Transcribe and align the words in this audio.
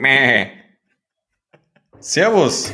Mäh. 0.00 0.50
Servus. 1.98 2.70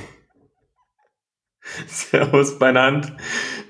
Servus 1.87 2.59
Hand. 2.61 3.13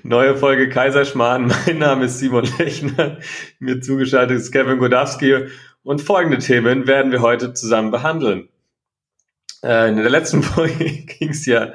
Neue 0.01 0.35
Folge 0.35 0.69
Kaiserschmarrn. 0.69 1.45
Mein 1.45 1.77
Name 1.77 2.05
ist 2.05 2.17
Simon 2.17 2.49
Lechner. 2.57 3.19
Mir 3.59 3.81
zugeschaltet 3.81 4.39
ist 4.39 4.51
Kevin 4.51 4.79
Godowski. 4.79 5.49
Und 5.83 6.01
folgende 6.01 6.39
Themen 6.39 6.87
werden 6.87 7.11
wir 7.11 7.21
heute 7.21 7.53
zusammen 7.53 7.91
behandeln. 7.91 8.49
Äh, 9.61 9.89
in 9.89 9.97
der 9.97 10.09
letzten 10.09 10.41
Folge 10.49 11.03
ging 11.03 11.29
es 11.29 11.45
ja, 11.45 11.71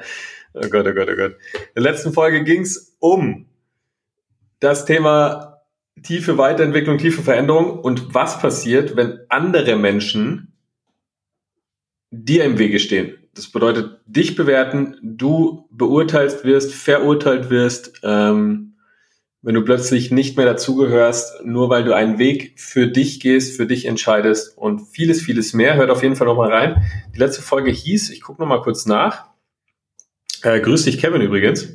oh 0.53 0.67
Gott, 0.67 0.87
oh 0.87 0.93
Gott, 0.93 1.07
oh 1.09 1.15
Gott. 1.15 1.37
In 1.53 1.83
der 1.83 1.83
letzten 1.83 2.11
Folge 2.11 2.43
ging 2.43 2.63
es 2.63 2.97
um 2.99 3.45
das 4.59 4.83
Thema 4.83 5.54
tiefe 6.03 6.37
Weiterentwicklung, 6.37 6.97
tiefe 6.97 7.21
Veränderung 7.21 7.79
und 7.79 8.13
was 8.13 8.39
passiert, 8.39 8.95
wenn 8.95 9.19
andere 9.29 9.75
Menschen 9.75 10.53
dir 12.11 12.43
im 12.43 12.57
Wege 12.57 12.79
stehen. 12.79 13.17
Das 13.33 13.47
bedeutet, 13.51 13.99
dich 14.05 14.35
bewerten, 14.35 14.97
du 15.01 15.67
beurteilt 15.71 16.43
wirst, 16.45 16.73
verurteilt 16.73 17.49
wirst, 17.49 17.99
ähm, 18.03 18.75
wenn 19.41 19.55
du 19.55 19.63
plötzlich 19.63 20.09
nicht 20.09 20.37
mehr 20.37 20.45
dazugehörst, 20.45 21.43
nur 21.43 21.69
weil 21.69 21.83
du 21.83 21.93
einen 21.93 22.17
Weg 22.17 22.59
für 22.59 22.87
dich 22.87 23.19
gehst, 23.19 23.55
für 23.55 23.67
dich 23.67 23.85
entscheidest 23.85 24.57
und 24.57 24.87
vieles, 24.87 25.21
vieles 25.21 25.53
mehr. 25.53 25.75
Hört 25.75 25.91
auf 25.91 26.01
jeden 26.01 26.15
Fall 26.15 26.25
nochmal 26.25 26.51
rein. 26.51 26.83
Die 27.13 27.19
letzte 27.19 27.43
Folge 27.43 27.69
hieß, 27.69 28.09
ich 28.09 28.21
gucke 28.21 28.41
nochmal 28.41 28.61
kurz 28.61 28.85
nach. 28.87 29.27
Äh, 30.41 30.61
grüß 30.61 30.85
dich, 30.85 30.97
Kevin 30.97 31.21
übrigens. 31.21 31.67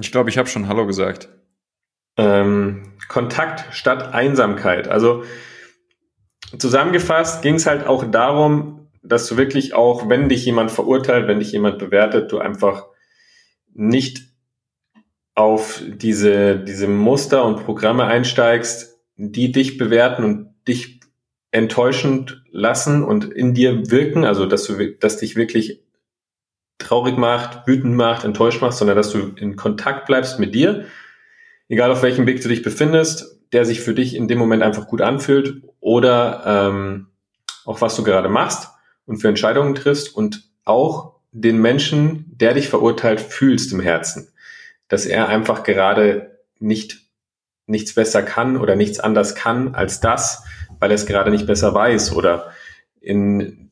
Ich 0.00 0.12
glaube, 0.12 0.30
ich 0.30 0.38
habe 0.38 0.48
schon 0.48 0.68
Hallo 0.68 0.86
gesagt. 0.86 1.28
Ähm, 2.20 2.82
Kontakt 3.08 3.74
statt 3.74 4.12
Einsamkeit. 4.12 4.88
Also 4.88 5.24
zusammengefasst 6.58 7.42
ging 7.42 7.54
es 7.54 7.66
halt 7.66 7.86
auch 7.86 8.04
darum, 8.08 8.88
dass 9.02 9.26
du 9.26 9.36
wirklich 9.38 9.74
auch, 9.74 10.08
wenn 10.08 10.28
dich 10.28 10.44
jemand 10.44 10.70
verurteilt, 10.70 11.26
wenn 11.26 11.38
dich 11.38 11.50
jemand 11.52 11.78
bewertet, 11.78 12.30
du 12.30 12.38
einfach 12.38 12.86
nicht 13.72 14.28
auf 15.34 15.82
diese, 15.88 16.58
diese 16.58 16.86
Muster 16.88 17.44
und 17.44 17.64
Programme 17.64 18.04
einsteigst, 18.04 19.00
die 19.16 19.50
dich 19.50 19.78
bewerten 19.78 20.22
und 20.22 20.54
dich 20.68 21.00
enttäuschend 21.50 22.44
lassen 22.50 23.02
und 23.02 23.24
in 23.24 23.54
dir 23.54 23.90
wirken, 23.90 24.24
also 24.24 24.44
dass 24.44 24.64
du, 24.64 24.94
dass 24.98 25.16
dich 25.16 25.36
wirklich 25.36 25.82
traurig 26.78 27.16
macht, 27.16 27.66
wütend 27.66 27.96
macht, 27.96 28.24
enttäuscht 28.24 28.60
macht, 28.60 28.74
sondern 28.74 28.96
dass 28.96 29.10
du 29.10 29.32
in 29.36 29.56
Kontakt 29.56 30.06
bleibst 30.06 30.38
mit 30.38 30.54
dir 30.54 30.84
egal 31.70 31.90
auf 31.90 32.02
welchem 32.02 32.26
Weg 32.26 32.42
du 32.42 32.48
dich 32.48 32.62
befindest, 32.62 33.38
der 33.52 33.64
sich 33.64 33.80
für 33.80 33.94
dich 33.94 34.14
in 34.14 34.28
dem 34.28 34.38
Moment 34.38 34.62
einfach 34.62 34.86
gut 34.86 35.00
anfühlt 35.00 35.62
oder 35.80 36.42
ähm, 36.44 37.06
auch 37.64 37.80
was 37.80 37.96
du 37.96 38.02
gerade 38.04 38.28
machst 38.28 38.68
und 39.06 39.18
für 39.18 39.28
Entscheidungen 39.28 39.74
triffst 39.74 40.14
und 40.14 40.50
auch 40.64 41.14
den 41.32 41.58
Menschen, 41.58 42.26
der 42.36 42.54
dich 42.54 42.68
verurteilt, 42.68 43.20
fühlst 43.20 43.72
im 43.72 43.80
Herzen, 43.80 44.32
dass 44.88 45.06
er 45.06 45.28
einfach 45.28 45.62
gerade 45.62 46.38
nicht 46.58 46.98
nichts 47.66 47.94
besser 47.94 48.24
kann 48.24 48.56
oder 48.56 48.74
nichts 48.74 48.98
anders 48.98 49.36
kann 49.36 49.76
als 49.76 50.00
das, 50.00 50.42
weil 50.80 50.90
er 50.90 50.96
es 50.96 51.06
gerade 51.06 51.30
nicht 51.30 51.46
besser 51.46 51.72
weiß 51.72 52.16
oder 52.16 52.52
in 53.00 53.69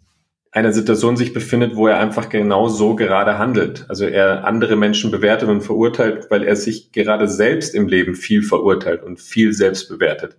einer 0.51 0.73
Situation 0.73 1.17
sich 1.17 1.33
befindet, 1.33 1.77
wo 1.77 1.87
er 1.87 1.99
einfach 1.99 2.29
genau 2.29 2.69
so 2.69 2.97
gerade 2.97 3.39
handelt. 3.39 3.85
Also 3.89 4.07
er 4.07 4.47
andere 4.47 4.77
Menschen 4.77 5.11
bewertet 5.11 5.49
und 5.49 5.61
verurteilt, 5.61 6.31
weil 6.31 6.43
er 6.43 6.57
sich 6.57 6.93
gerade 6.93 7.29
selbst 7.29 7.75
im 7.75 7.87
Leben 7.87 8.15
viel 8.15 8.43
verurteilt 8.43 9.03
und 9.03 9.21
viel 9.21 9.53
selbst 9.53 9.89
bewertet 9.89 10.39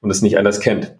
und 0.00 0.10
es 0.10 0.22
nicht 0.22 0.38
anders 0.38 0.60
kennt. 0.60 0.96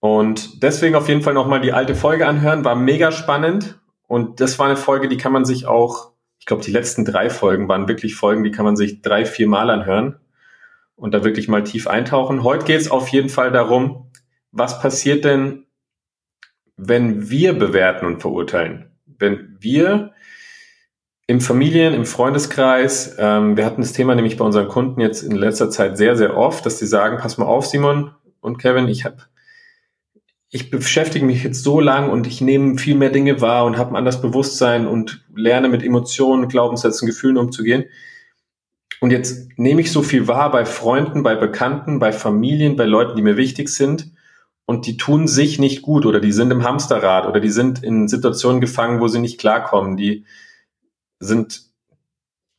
Und 0.00 0.62
deswegen 0.62 0.94
auf 0.94 1.08
jeden 1.08 1.22
Fall 1.22 1.34
nochmal 1.34 1.60
die 1.60 1.72
alte 1.72 1.94
Folge 1.94 2.26
anhören, 2.26 2.64
war 2.64 2.74
mega 2.74 3.12
spannend. 3.12 3.78
Und 4.06 4.40
das 4.40 4.58
war 4.58 4.66
eine 4.66 4.76
Folge, 4.76 5.08
die 5.08 5.16
kann 5.16 5.32
man 5.32 5.44
sich 5.44 5.66
auch, 5.66 6.12
ich 6.38 6.46
glaube, 6.46 6.62
die 6.62 6.70
letzten 6.70 7.04
drei 7.04 7.28
Folgen 7.28 7.68
waren 7.68 7.88
wirklich 7.88 8.14
Folgen, 8.14 8.44
die 8.44 8.50
kann 8.50 8.64
man 8.64 8.76
sich 8.76 9.02
drei, 9.02 9.26
vier 9.26 9.48
Mal 9.48 9.68
anhören 9.68 10.16
und 10.96 11.12
da 11.12 11.24
wirklich 11.24 11.48
mal 11.48 11.64
tief 11.64 11.86
eintauchen. 11.86 12.42
Heute 12.42 12.64
geht 12.64 12.80
es 12.80 12.90
auf 12.90 13.08
jeden 13.08 13.28
Fall 13.28 13.52
darum, 13.52 14.10
was 14.50 14.80
passiert 14.80 15.24
denn, 15.24 15.64
wenn 16.78 17.28
wir 17.28 17.52
bewerten 17.58 18.06
und 18.06 18.20
verurteilen, 18.20 18.86
wenn 19.18 19.56
wir 19.60 20.12
im 21.26 21.40
Familien, 21.42 21.92
im 21.92 22.06
Freundeskreis, 22.06 23.16
ähm, 23.18 23.56
wir 23.56 23.66
hatten 23.66 23.82
das 23.82 23.92
Thema 23.92 24.14
nämlich 24.14 24.38
bei 24.38 24.44
unseren 24.44 24.68
Kunden 24.68 25.00
jetzt 25.00 25.22
in 25.22 25.32
letzter 25.32 25.68
Zeit 25.68 25.98
sehr, 25.98 26.16
sehr 26.16 26.36
oft, 26.36 26.64
dass 26.64 26.78
sie 26.78 26.86
sagen, 26.86 27.18
pass 27.18 27.36
mal 27.36 27.44
auf, 27.44 27.66
Simon 27.66 28.12
und 28.40 28.58
Kevin, 28.58 28.88
ich 28.88 29.04
habe 29.04 29.18
ich 30.50 30.70
beschäftige 30.70 31.26
mich 31.26 31.44
jetzt 31.44 31.62
so 31.62 31.78
lang 31.78 32.08
und 32.08 32.26
ich 32.26 32.40
nehme 32.40 32.78
viel 32.78 32.94
mehr 32.94 33.10
Dinge 33.10 33.42
wahr 33.42 33.66
und 33.66 33.76
habe 33.76 33.90
ein 33.90 33.96
anderes 33.96 34.22
Bewusstsein 34.22 34.86
und 34.86 35.22
lerne 35.34 35.68
mit 35.68 35.82
Emotionen, 35.82 36.48
Glaubenssätzen, 36.48 37.04
Gefühlen 37.04 37.36
umzugehen. 37.36 37.84
Und 39.00 39.10
jetzt 39.10 39.50
nehme 39.58 39.82
ich 39.82 39.92
so 39.92 40.00
viel 40.00 40.26
wahr 40.26 40.50
bei 40.50 40.64
Freunden, 40.64 41.22
bei 41.22 41.34
Bekannten, 41.34 41.98
bei 41.98 42.12
Familien, 42.12 42.76
bei 42.76 42.86
Leuten, 42.86 43.14
die 43.16 43.22
mir 43.22 43.36
wichtig 43.36 43.68
sind 43.68 44.10
und 44.68 44.86
die 44.86 44.98
tun 44.98 45.26
sich 45.26 45.58
nicht 45.58 45.80
gut 45.80 46.04
oder 46.04 46.20
die 46.20 46.30
sind 46.30 46.50
im 46.50 46.62
Hamsterrad 46.62 47.26
oder 47.26 47.40
die 47.40 47.48
sind 47.48 47.82
in 47.82 48.06
Situationen 48.06 48.60
gefangen, 48.60 49.00
wo 49.00 49.08
sie 49.08 49.18
nicht 49.18 49.40
klarkommen, 49.40 49.96
die 49.96 50.26
sind, 51.18 51.62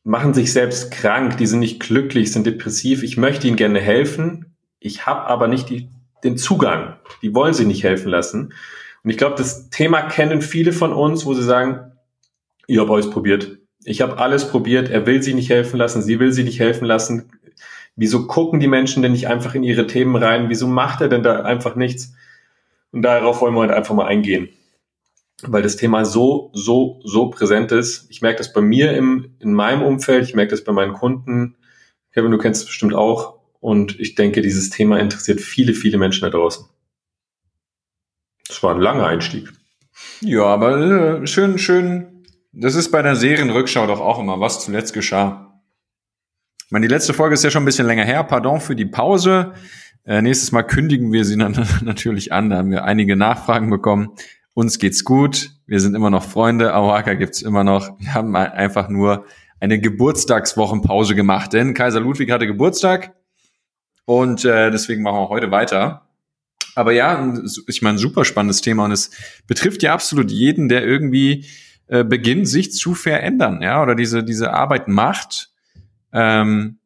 machen 0.02 0.34
sich 0.34 0.52
selbst 0.52 0.90
krank, 0.90 1.36
die 1.36 1.46
sind 1.46 1.60
nicht 1.60 1.78
glücklich, 1.78 2.32
sind 2.32 2.46
depressiv. 2.46 3.04
Ich 3.04 3.16
möchte 3.16 3.46
ihnen 3.46 3.56
gerne 3.56 3.80
helfen, 3.80 4.56
ich 4.80 5.06
habe 5.06 5.28
aber 5.28 5.46
nicht 5.46 5.70
die, 5.70 5.88
den 6.24 6.36
Zugang. 6.36 6.96
Die 7.22 7.32
wollen 7.32 7.54
sich 7.54 7.68
nicht 7.68 7.84
helfen 7.84 8.08
lassen. 8.08 8.54
Und 9.04 9.10
ich 9.10 9.16
glaube, 9.16 9.36
das 9.36 9.70
Thema 9.70 10.02
kennen 10.02 10.42
viele 10.42 10.72
von 10.72 10.92
uns, 10.92 11.24
wo 11.26 11.34
sie 11.34 11.44
sagen, 11.44 11.92
ich 12.66 12.78
habe 12.78 12.92
alles 12.92 13.08
probiert. 13.08 13.58
Ich 13.84 14.00
habe 14.00 14.18
alles 14.18 14.48
probiert, 14.48 14.90
er 14.90 15.06
will 15.06 15.22
sie 15.22 15.32
nicht 15.32 15.48
helfen 15.48 15.76
lassen, 15.76 16.02
sie 16.02 16.18
will 16.18 16.32
sie 16.32 16.42
nicht 16.42 16.58
helfen 16.58 16.86
lassen. 16.86 17.30
Wieso 18.00 18.26
gucken 18.26 18.60
die 18.60 18.66
Menschen 18.66 19.02
denn 19.02 19.12
nicht 19.12 19.28
einfach 19.28 19.54
in 19.54 19.62
ihre 19.62 19.86
Themen 19.86 20.16
rein? 20.16 20.48
Wieso 20.48 20.66
macht 20.66 21.02
er 21.02 21.08
denn 21.08 21.22
da 21.22 21.42
einfach 21.42 21.74
nichts? 21.76 22.14
Und 22.92 23.02
darauf 23.02 23.42
wollen 23.42 23.52
wir 23.52 23.60
halt 23.60 23.72
einfach 23.72 23.94
mal 23.94 24.06
eingehen. 24.06 24.48
Weil 25.42 25.60
das 25.60 25.76
Thema 25.76 26.06
so, 26.06 26.50
so, 26.54 27.02
so 27.04 27.28
präsent 27.28 27.72
ist. 27.72 28.06
Ich 28.08 28.22
merke 28.22 28.38
das 28.38 28.54
bei 28.54 28.62
mir 28.62 28.96
im, 28.96 29.34
in 29.38 29.52
meinem 29.52 29.82
Umfeld, 29.82 30.24
ich 30.24 30.34
merke 30.34 30.52
das 30.52 30.64
bei 30.64 30.72
meinen 30.72 30.94
Kunden. 30.94 31.56
Kevin, 32.14 32.30
du 32.30 32.38
kennst 32.38 32.62
es 32.62 32.68
bestimmt 32.68 32.94
auch. 32.94 33.38
Und 33.60 34.00
ich 34.00 34.14
denke, 34.14 34.40
dieses 34.40 34.70
Thema 34.70 34.98
interessiert 34.98 35.42
viele, 35.42 35.74
viele 35.74 35.98
Menschen 35.98 36.22
da 36.22 36.30
draußen. 36.30 36.64
Das 38.48 38.62
war 38.62 38.74
ein 38.74 38.80
langer 38.80 39.08
Einstieg. 39.08 39.52
Ja, 40.22 40.44
aber 40.44 41.20
äh, 41.20 41.26
schön, 41.26 41.58
schön. 41.58 42.24
Das 42.52 42.76
ist 42.76 42.90
bei 42.92 43.02
der 43.02 43.14
Serienrückschau 43.14 43.86
doch 43.86 44.00
auch 44.00 44.18
immer, 44.18 44.40
was 44.40 44.64
zuletzt 44.64 44.94
geschah. 44.94 45.49
Ich 46.70 46.72
meine, 46.72 46.86
die 46.86 46.94
letzte 46.94 47.14
Folge 47.14 47.34
ist 47.34 47.42
ja 47.42 47.50
schon 47.50 47.64
ein 47.64 47.66
bisschen 47.66 47.88
länger 47.88 48.04
her. 48.04 48.22
Pardon 48.22 48.60
für 48.60 48.76
die 48.76 48.84
Pause. 48.84 49.54
Äh, 50.04 50.22
nächstes 50.22 50.52
Mal 50.52 50.62
kündigen 50.62 51.10
wir 51.10 51.24
sie 51.24 51.36
dann 51.36 51.66
natürlich 51.82 52.32
an. 52.32 52.48
Da 52.48 52.58
haben 52.58 52.70
wir 52.70 52.84
einige 52.84 53.16
Nachfragen 53.16 53.70
bekommen. 53.70 54.10
Uns 54.54 54.78
geht's 54.78 55.02
gut. 55.02 55.50
Wir 55.66 55.80
sind 55.80 55.96
immer 55.96 56.10
noch 56.10 56.22
Freunde. 56.22 56.72
Awaka 56.72 57.14
gibt's 57.14 57.42
immer 57.42 57.64
noch. 57.64 57.98
Wir 57.98 58.14
haben 58.14 58.36
einfach 58.36 58.88
nur 58.88 59.24
eine 59.58 59.80
Geburtstagswochenpause 59.80 61.16
gemacht, 61.16 61.54
denn 61.54 61.74
Kaiser 61.74 61.98
Ludwig 61.98 62.30
hatte 62.30 62.46
Geburtstag 62.46 63.16
und 64.04 64.44
äh, 64.44 64.70
deswegen 64.70 65.02
machen 65.02 65.16
wir 65.16 65.28
heute 65.28 65.50
weiter. 65.50 66.06
Aber 66.76 66.92
ja, 66.92 67.34
ich 67.66 67.82
meine, 67.82 67.98
super 67.98 68.24
spannendes 68.24 68.60
Thema 68.60 68.84
und 68.84 68.92
es 68.92 69.10
betrifft 69.48 69.82
ja 69.82 69.92
absolut 69.92 70.30
jeden, 70.30 70.68
der 70.68 70.86
irgendwie 70.86 71.46
äh, 71.88 72.04
beginnt, 72.04 72.46
sich 72.46 72.70
zu 72.70 72.94
verändern, 72.94 73.60
ja, 73.60 73.82
oder 73.82 73.96
diese 73.96 74.22
diese 74.22 74.52
Arbeit 74.52 74.86
macht 74.86 75.50
ähm, 76.12 76.78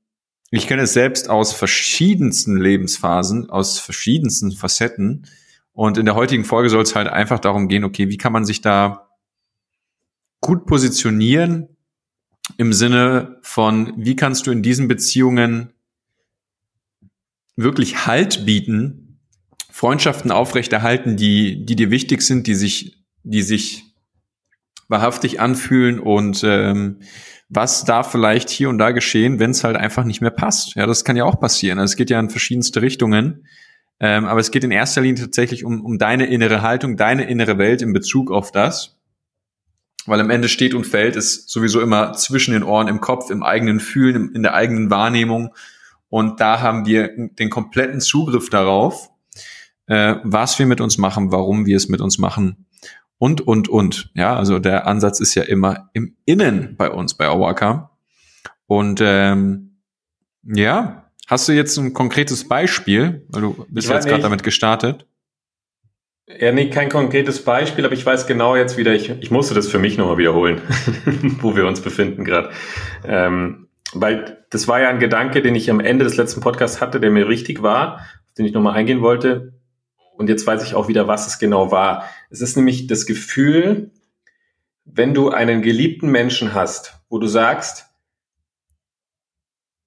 ich 0.50 0.66
kenne 0.66 0.82
es 0.82 0.92
selbst 0.92 1.28
aus 1.28 1.52
verschiedensten 1.52 2.56
Lebensphasen, 2.56 3.50
aus 3.50 3.80
verschiedensten 3.80 4.52
Facetten. 4.52 5.26
Und 5.72 5.98
in 5.98 6.04
der 6.04 6.14
heutigen 6.14 6.44
Folge 6.44 6.70
soll 6.70 6.82
es 6.82 6.94
halt 6.94 7.08
einfach 7.08 7.40
darum 7.40 7.68
gehen, 7.68 7.82
okay, 7.82 8.08
wie 8.08 8.18
kann 8.18 8.32
man 8.32 8.44
sich 8.44 8.60
da 8.60 9.08
gut 10.40 10.66
positionieren 10.66 11.68
im 12.56 12.72
Sinne 12.72 13.38
von, 13.42 13.94
wie 13.96 14.14
kannst 14.14 14.46
du 14.46 14.52
in 14.52 14.62
diesen 14.62 14.86
Beziehungen 14.86 15.72
wirklich 17.56 18.06
Halt 18.06 18.46
bieten, 18.46 19.18
Freundschaften 19.70 20.30
aufrechterhalten, 20.30 21.16
die, 21.16 21.64
die 21.64 21.76
dir 21.76 21.90
wichtig 21.90 22.22
sind, 22.22 22.46
die 22.46 22.54
sich, 22.54 22.96
die 23.24 23.42
sich 23.42 23.84
wahrhaftig 24.88 25.40
anfühlen 25.40 25.98
und 25.98 26.42
ähm, 26.44 27.00
was 27.54 27.84
darf 27.84 28.10
vielleicht 28.10 28.50
hier 28.50 28.68
und 28.68 28.78
da 28.78 28.90
geschehen, 28.90 29.38
wenn 29.38 29.50
es 29.50 29.64
halt 29.64 29.76
einfach 29.76 30.04
nicht 30.04 30.20
mehr 30.20 30.30
passt. 30.30 30.74
Ja, 30.74 30.86
das 30.86 31.04
kann 31.04 31.16
ja 31.16 31.24
auch 31.24 31.38
passieren. 31.38 31.78
Also 31.78 31.92
es 31.92 31.96
geht 31.96 32.10
ja 32.10 32.18
in 32.18 32.30
verschiedenste 32.30 32.82
Richtungen. 32.82 33.46
Ähm, 34.00 34.24
aber 34.24 34.40
es 34.40 34.50
geht 34.50 34.64
in 34.64 34.72
erster 34.72 35.00
Linie 35.00 35.22
tatsächlich 35.22 35.64
um, 35.64 35.84
um 35.84 35.98
deine 35.98 36.26
innere 36.26 36.62
Haltung, 36.62 36.96
deine 36.96 37.28
innere 37.28 37.58
Welt 37.58 37.80
in 37.80 37.92
Bezug 37.92 38.30
auf 38.30 38.50
das. 38.50 38.98
Weil 40.06 40.20
am 40.20 40.30
Ende 40.30 40.48
steht 40.48 40.74
und 40.74 40.86
fällt 40.86 41.16
es 41.16 41.46
sowieso 41.46 41.80
immer 41.80 42.12
zwischen 42.12 42.52
den 42.52 42.62
Ohren, 42.62 42.88
im 42.88 43.00
Kopf, 43.00 43.30
im 43.30 43.42
eigenen 43.42 43.80
Fühlen, 43.80 44.34
in 44.34 44.42
der 44.42 44.54
eigenen 44.54 44.90
Wahrnehmung. 44.90 45.54
Und 46.08 46.40
da 46.40 46.60
haben 46.60 46.86
wir 46.86 47.10
den 47.16 47.50
kompletten 47.50 48.00
Zugriff 48.00 48.50
darauf. 48.50 49.10
äh, 49.86 50.16
was 50.22 50.58
wir 50.58 50.66
mit 50.66 50.80
uns 50.80 50.98
machen, 50.98 51.30
warum 51.32 51.66
wir 51.66 51.76
es 51.76 51.88
mit 51.88 52.00
uns 52.00 52.18
machen 52.18 52.66
und, 53.24 53.40
und, 53.40 53.70
und. 53.70 54.10
Ja, 54.12 54.36
also 54.36 54.58
der 54.58 54.86
Ansatz 54.86 55.18
ist 55.18 55.34
ja 55.34 55.44
immer 55.44 55.88
im 55.94 56.14
Innen 56.26 56.76
bei 56.76 56.90
uns, 56.90 57.14
bei 57.14 57.24
Awaka. 57.24 57.90
Und 58.66 59.00
ähm, 59.02 59.78
ja, 60.42 61.10
hast 61.26 61.48
du 61.48 61.52
jetzt 61.52 61.78
ein 61.78 61.94
konkretes 61.94 62.46
Beispiel, 62.46 63.24
weil 63.30 63.40
du 63.40 63.66
bist 63.70 63.88
jetzt 63.88 64.06
gerade 64.06 64.20
damit 64.20 64.42
gestartet? 64.42 65.06
Ja, 66.38 66.52
nee, 66.52 66.68
kein 66.68 66.90
konkretes 66.90 67.42
Beispiel, 67.42 67.86
aber 67.86 67.94
ich 67.94 68.04
weiß 68.04 68.26
genau 68.26 68.56
jetzt 68.56 68.76
wieder, 68.76 68.92
ich, 68.92 69.08
ich 69.08 69.30
musste 69.30 69.54
das 69.54 69.68
für 69.68 69.78
mich 69.78 69.96
nochmal 69.96 70.18
wiederholen, 70.18 70.60
wo 71.40 71.56
wir 71.56 71.66
uns 71.66 71.80
befinden 71.80 72.26
gerade. 72.26 72.50
Ähm, 73.06 73.68
weil 73.94 74.44
das 74.50 74.68
war 74.68 74.82
ja 74.82 74.90
ein 74.90 74.98
Gedanke, 74.98 75.40
den 75.40 75.54
ich 75.54 75.70
am 75.70 75.80
Ende 75.80 76.04
des 76.04 76.18
letzten 76.18 76.42
Podcasts 76.42 76.82
hatte, 76.82 77.00
der 77.00 77.10
mir 77.10 77.26
richtig 77.26 77.62
war, 77.62 78.00
auf 78.00 78.34
den 78.36 78.44
ich 78.44 78.52
nochmal 78.52 78.74
eingehen 78.74 79.00
wollte. 79.00 79.54
Und 80.16 80.28
jetzt 80.28 80.46
weiß 80.46 80.62
ich 80.62 80.74
auch 80.74 80.88
wieder, 80.88 81.08
was 81.08 81.26
es 81.26 81.38
genau 81.38 81.70
war. 81.70 82.04
Es 82.30 82.40
ist 82.40 82.56
nämlich 82.56 82.86
das 82.86 83.06
Gefühl, 83.06 83.90
wenn 84.84 85.14
du 85.14 85.30
einen 85.30 85.62
geliebten 85.62 86.10
Menschen 86.10 86.54
hast, 86.54 87.00
wo 87.08 87.18
du 87.18 87.26
sagst, 87.26 87.86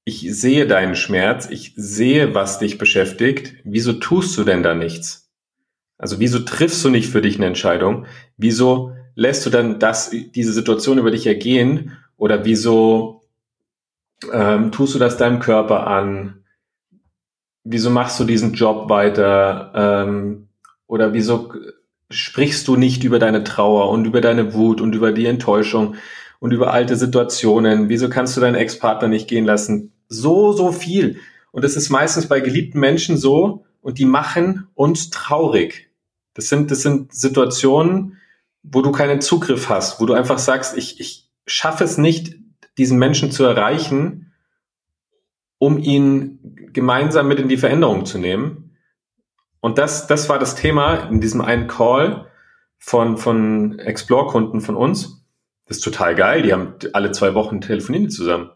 ich 0.04 0.22
sehe 0.34 0.68
deinen 0.68 0.96
Schmerz, 0.96 1.50
ich 1.50 1.74
sehe, 1.76 2.34
was 2.34 2.60
dich 2.60 2.78
beschäftigt, 2.78 3.56
wieso 3.64 3.94
tust 3.94 4.38
du 4.38 4.44
denn 4.44 4.64
da 4.64 4.74
nichts? 4.74 5.30
Also 5.98 6.20
wieso 6.20 6.40
triffst 6.40 6.84
du 6.86 6.90
nicht 6.90 7.10
für 7.10 7.22
dich 7.22 7.38
eine 7.38 7.48
Entscheidung? 7.48 8.06
Wieso 8.38 8.94
lässt 9.16 9.46
du 9.46 9.50
dann 9.50 9.80
das, 9.80 10.12
diese 10.12 10.54
Situation 10.54 10.98
über 10.98 11.12
dich 11.12 11.28
ergehen? 11.28 11.98
Oder 12.16 12.46
wieso 12.46 13.24
ähm, 14.32 14.72
tust 14.72 14.96
du 14.96 15.00
das 15.00 15.18
deinem 15.18 15.40
Körper 15.40 15.88
an? 15.88 16.44
Wieso 17.70 17.90
machst 17.90 18.20
du 18.20 18.24
diesen 18.24 18.54
Job 18.54 18.90
weiter? 18.90 19.72
Ähm, 19.76 20.48
oder 20.88 21.14
wieso 21.14 21.54
sprichst 22.10 22.68
du 22.68 22.78
nicht 22.78 23.04
über 23.04 23.20
deine 23.20 23.44
Trauer 23.44 23.90
und 23.90 24.06
über 24.06 24.22
deine 24.22 24.54
Wut 24.54 24.80
und 24.80 24.96
über 24.96 25.12
die 25.12 25.26
Enttäuschung 25.26 25.96
und 26.40 26.52
über 26.54 26.72
alte 26.72 26.96
Situationen? 26.96 27.90
Wieso 27.90 28.10
kannst 28.10 28.38
du 28.38 28.42
deinen 28.42 28.56
Ex-Partner 28.56 29.10
nicht 29.10 29.28
gehen 29.28 29.46
lassen? 29.46 29.92
So, 30.08 30.54
so 30.54 30.72
viel. 30.72 31.20
Und 31.52 31.66
es 31.66 31.76
ist 31.76 31.90
meistens 31.90 32.28
bei 32.28 32.40
geliebten 32.40 32.80
Menschen 32.80 33.18
so, 33.18 33.66
und 33.82 34.00
die 34.00 34.06
machen 34.06 34.68
uns 34.74 35.10
traurig. 35.12 35.90
Das 36.34 36.50
sind, 36.50 36.72
das 36.72 36.82
sind 36.82 37.14
Situationen, 37.14 38.18
wo 38.62 38.82
du 38.82 38.92
keinen 38.92 39.22
Zugriff 39.22 39.70
hast, 39.70 40.02
wo 40.02 40.06
du 40.06 40.14
einfach 40.14 40.40
sagst, 40.40 40.78
ich, 40.78 41.00
ich 41.00 41.30
schaffe 41.46 41.84
es 41.84 41.98
nicht, 41.98 42.36
diesen 42.78 43.00
Menschen 43.00 43.32
zu 43.32 43.44
erreichen, 43.44 44.27
um 45.60 45.78
ihn 45.78 46.70
gemeinsam 46.74 47.28
mit 47.28 47.40
in 47.40 47.48
die 47.48 47.58
Veränderung 47.58 48.06
zu 48.06 48.18
nehmen. 48.18 48.78
Und 49.60 49.78
das, 49.78 50.08
das 50.08 50.30
war 50.30 50.40
das 50.40 50.56
Thema 50.56 51.10
in 51.10 51.20
diesem 51.20 51.42
einen 51.42 51.68
Call 51.68 52.28
von, 52.78 53.18
von 53.18 53.80
Explore-Kunden 53.80 54.62
von 54.62 54.76
uns. 54.76 55.26
Das 55.68 55.78
ist 55.78 55.84
total 55.84 56.16
geil. 56.16 56.44
Die 56.44 56.54
haben 56.54 56.76
alle 56.94 57.12
zwei 57.12 57.34
Wochen 57.34 57.60
telefonieren 57.62 58.10
zusammen. 58.10 58.52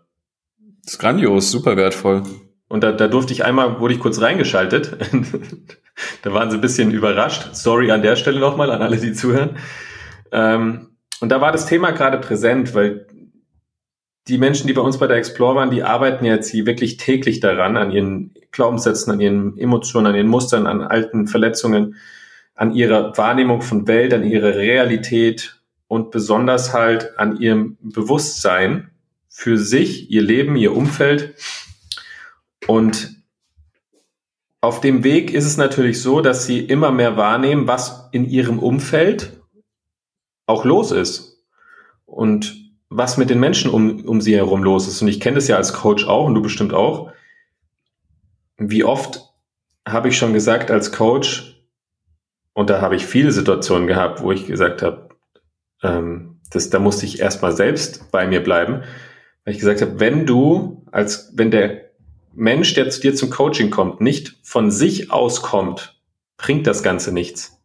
Das 0.83 0.94
ist 0.94 1.00
grandios, 1.00 1.51
super 1.51 1.75
wertvoll. 1.75 2.24
Und 2.68 2.83
da, 2.83 2.92
da 2.94 3.07
durfte 3.07 3.33
ich 3.33 3.44
einmal, 3.44 3.80
wurde 3.80 3.94
ich 3.94 4.00
kurz 4.00 4.21
reingeschaltet. 4.21 4.98
da 6.21 6.33
waren 6.33 6.50
sie 6.50 6.57
ein 6.57 6.62
bisschen 6.62 6.92
überrascht. 6.92 7.53
Sorry 7.53 7.92
an 7.92 8.01
der 8.01 8.15
Stelle 8.15 8.39
nochmal 8.39 8.71
an 8.71 8.81
alle, 8.81 8.98
die 8.98 9.13
zuhören. 9.13 9.57
Ähm, 10.31 10.92
und 11.19 11.30
da 11.30 11.42
war 11.42 11.51
das 11.51 11.65
Thema 11.65 11.92
gerade 11.92 12.18
präsent, 12.18 12.74
weil 12.74 13.07
die 14.27 14.38
Menschen, 14.38 14.68
die 14.68 14.73
bei 14.73 14.81
uns 14.81 14.97
bei 14.97 15.07
der 15.07 15.18
Explore 15.18 15.56
waren, 15.56 15.71
die 15.71 15.83
arbeiten 15.83 16.25
jetzt 16.25 16.50
hier 16.50 16.65
wirklich 16.65 16.97
täglich 16.97 17.39
daran, 17.39 17.77
an 17.77 17.91
ihren 17.91 18.33
Glaubenssätzen, 18.51 19.12
an 19.12 19.19
ihren 19.19 19.57
Emotionen, 19.57 20.07
an 20.07 20.15
ihren 20.15 20.27
Mustern, 20.27 20.68
an 20.68 20.81
alten 20.81 21.27
Verletzungen, 21.27 21.95
an 22.56 22.73
ihrer 22.73 23.18
Wahrnehmung 23.18 23.62
von 23.62 23.88
Welt, 23.88 24.13
an 24.13 24.23
ihrer 24.23 24.56
Realität 24.56 25.59
und 25.88 26.12
besonders 26.12 26.73
halt 26.73 27.18
an 27.18 27.38
ihrem 27.38 27.77
Bewusstsein 27.81 28.91
für 29.27 29.57
sich, 29.57 30.12
ihr 30.12 30.21
Leben, 30.21 30.56
ihr 30.56 30.75
Umfeld. 30.75 31.35
Und 32.67 33.15
auf 34.59 34.79
dem 34.79 35.03
Weg 35.03 35.33
ist 35.33 35.45
es 35.45 35.57
natürlich 35.57 36.01
so, 36.01 36.21
dass 36.21 36.45
sie 36.45 36.59
immer 36.59 36.91
mehr 36.91 37.17
wahrnehmen, 37.17 37.67
was 37.67 38.09
in 38.12 38.29
ihrem 38.29 38.59
Umfeld 38.59 39.41
auch 40.45 40.65
los 40.65 40.91
ist 40.91 41.44
und 42.06 42.60
was 42.91 43.17
mit 43.17 43.29
den 43.29 43.39
Menschen 43.39 43.71
um, 43.71 44.05
um 44.05 44.19
sie 44.19 44.35
herum 44.35 44.63
los 44.63 44.88
ist. 44.88 45.01
Und 45.01 45.07
ich 45.07 45.21
kenne 45.21 45.35
das 45.35 45.47
ja 45.47 45.55
als 45.55 45.71
Coach 45.71 46.05
auch 46.05 46.25
und 46.25 46.35
du 46.35 46.41
bestimmt 46.41 46.73
auch. 46.73 47.11
Wie 48.57 48.83
oft 48.83 49.33
habe 49.88 50.09
ich 50.09 50.17
schon 50.17 50.33
gesagt 50.33 50.69
als 50.69 50.91
Coach, 50.91 51.63
und 52.53 52.69
da 52.69 52.81
habe 52.81 52.97
ich 52.97 53.05
viele 53.05 53.31
Situationen 53.31 53.88
gehabt, 53.88 54.21
wo 54.21 54.33
ich 54.33 54.45
gesagt 54.45 54.81
habe, 54.81 55.09
ähm, 55.81 56.41
das, 56.51 56.69
da 56.69 56.79
musste 56.79 57.05
ich 57.05 57.21
erstmal 57.21 57.55
selbst 57.55 58.11
bei 58.11 58.27
mir 58.27 58.43
bleiben, 58.43 58.83
weil 59.45 59.53
ich 59.53 59.59
gesagt 59.59 59.81
habe, 59.81 60.01
wenn 60.01 60.25
du 60.25 60.85
als, 60.91 61.31
wenn 61.33 61.49
der 61.49 61.91
Mensch, 62.33 62.73
der 62.73 62.89
zu 62.89 62.99
dir 62.99 63.15
zum 63.15 63.29
Coaching 63.29 63.69
kommt, 63.69 64.01
nicht 64.01 64.38
von 64.43 64.69
sich 64.69 65.11
aus 65.11 65.41
kommt, 65.41 65.97
bringt 66.35 66.67
das 66.67 66.83
Ganze 66.83 67.13
nichts. 67.13 67.57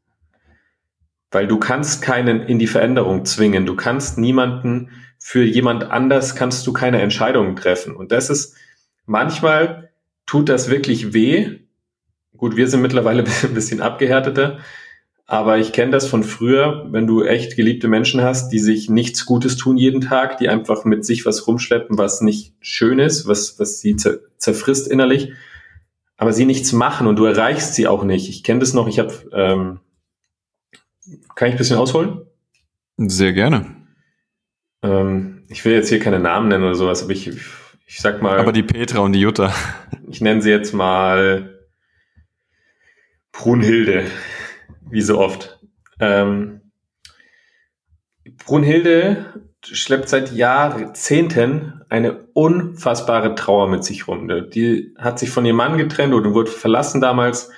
Weil 1.32 1.48
du 1.48 1.58
kannst 1.58 2.00
keinen 2.00 2.42
in 2.42 2.60
die 2.60 2.68
Veränderung 2.68 3.24
zwingen. 3.24 3.66
Du 3.66 3.74
kannst 3.74 4.18
niemanden 4.18 4.90
für 5.28 5.42
jemand 5.42 5.90
anders 5.90 6.36
kannst 6.36 6.64
du 6.68 6.72
keine 6.72 7.02
Entscheidungen 7.02 7.56
treffen. 7.56 7.96
Und 7.96 8.12
das 8.12 8.30
ist, 8.30 8.54
manchmal 9.06 9.90
tut 10.24 10.48
das 10.48 10.70
wirklich 10.70 11.14
weh. 11.14 11.58
Gut, 12.36 12.54
wir 12.54 12.68
sind 12.68 12.80
mittlerweile 12.80 13.24
ein 13.42 13.52
bisschen 13.52 13.80
abgehärteter. 13.80 14.60
Aber 15.26 15.58
ich 15.58 15.72
kenne 15.72 15.90
das 15.90 16.06
von 16.06 16.22
früher, 16.22 16.86
wenn 16.92 17.08
du 17.08 17.24
echt 17.24 17.56
geliebte 17.56 17.88
Menschen 17.88 18.22
hast, 18.22 18.50
die 18.50 18.60
sich 18.60 18.88
nichts 18.88 19.26
Gutes 19.26 19.56
tun 19.56 19.76
jeden 19.76 20.00
Tag, 20.00 20.38
die 20.38 20.48
einfach 20.48 20.84
mit 20.84 21.04
sich 21.04 21.26
was 21.26 21.48
rumschleppen, 21.48 21.98
was 21.98 22.20
nicht 22.20 22.54
schön 22.60 23.00
ist, 23.00 23.26
was, 23.26 23.58
was 23.58 23.80
sie 23.80 23.96
zer 23.96 24.20
zerfrisst 24.38 24.86
innerlich, 24.86 25.32
aber 26.16 26.32
sie 26.32 26.44
nichts 26.44 26.72
machen 26.72 27.08
und 27.08 27.16
du 27.16 27.24
erreichst 27.24 27.74
sie 27.74 27.88
auch 27.88 28.04
nicht. 28.04 28.28
Ich 28.28 28.44
kenne 28.44 28.60
das 28.60 28.74
noch, 28.74 28.86
ich 28.86 29.00
habe, 29.00 29.12
ähm, 29.32 29.80
kann 31.34 31.48
ich 31.48 31.54
ein 31.54 31.58
bisschen 31.58 31.78
ausholen? 31.78 32.20
Sehr 32.96 33.32
gerne. 33.32 33.75
Ähm, 34.86 35.42
ich 35.48 35.64
will 35.64 35.72
jetzt 35.72 35.88
hier 35.88 35.98
keine 35.98 36.20
Namen 36.20 36.48
nennen 36.48 36.64
oder 36.64 36.74
sowas, 36.74 37.02
aber 37.02 37.12
ich, 37.12 37.28
ich 37.86 38.00
sag 38.00 38.22
mal. 38.22 38.38
Aber 38.38 38.52
die 38.52 38.62
Petra 38.62 39.00
und 39.00 39.12
die 39.12 39.20
Jutta. 39.20 39.52
Ich 40.08 40.20
nenne 40.20 40.42
sie 40.42 40.50
jetzt 40.50 40.72
mal 40.72 41.58
Brunhilde 43.32 44.04
wie 44.88 45.02
so 45.02 45.18
oft. 45.18 45.58
Ähm, 45.98 46.60
Brunhilde 48.44 49.26
schleppt 49.62 50.08
seit 50.08 50.32
Jahrzehnten 50.32 51.82
eine 51.88 52.26
unfassbare 52.34 53.34
Trauer 53.34 53.68
mit 53.68 53.84
sich 53.84 54.06
rum. 54.06 54.28
Die 54.50 54.94
hat 54.96 55.18
sich 55.18 55.30
von 55.30 55.44
ihrem 55.44 55.56
Mann 55.56 55.78
getrennt 55.78 56.14
oder 56.14 56.34
wurde 56.34 56.50
verlassen 56.50 57.00
damals 57.00 57.50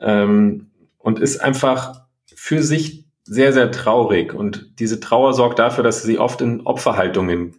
ähm, 0.00 0.70
und 0.98 1.18
ist 1.18 1.38
einfach 1.38 2.04
für 2.34 2.62
sich 2.62 3.09
sehr, 3.30 3.52
sehr 3.52 3.70
traurig. 3.70 4.34
Und 4.34 4.80
diese 4.80 4.98
Trauer 4.98 5.34
sorgt 5.34 5.60
dafür, 5.60 5.84
dass 5.84 6.02
sie 6.02 6.18
oft 6.18 6.40
in 6.40 6.62
Opferhaltungen 6.62 7.54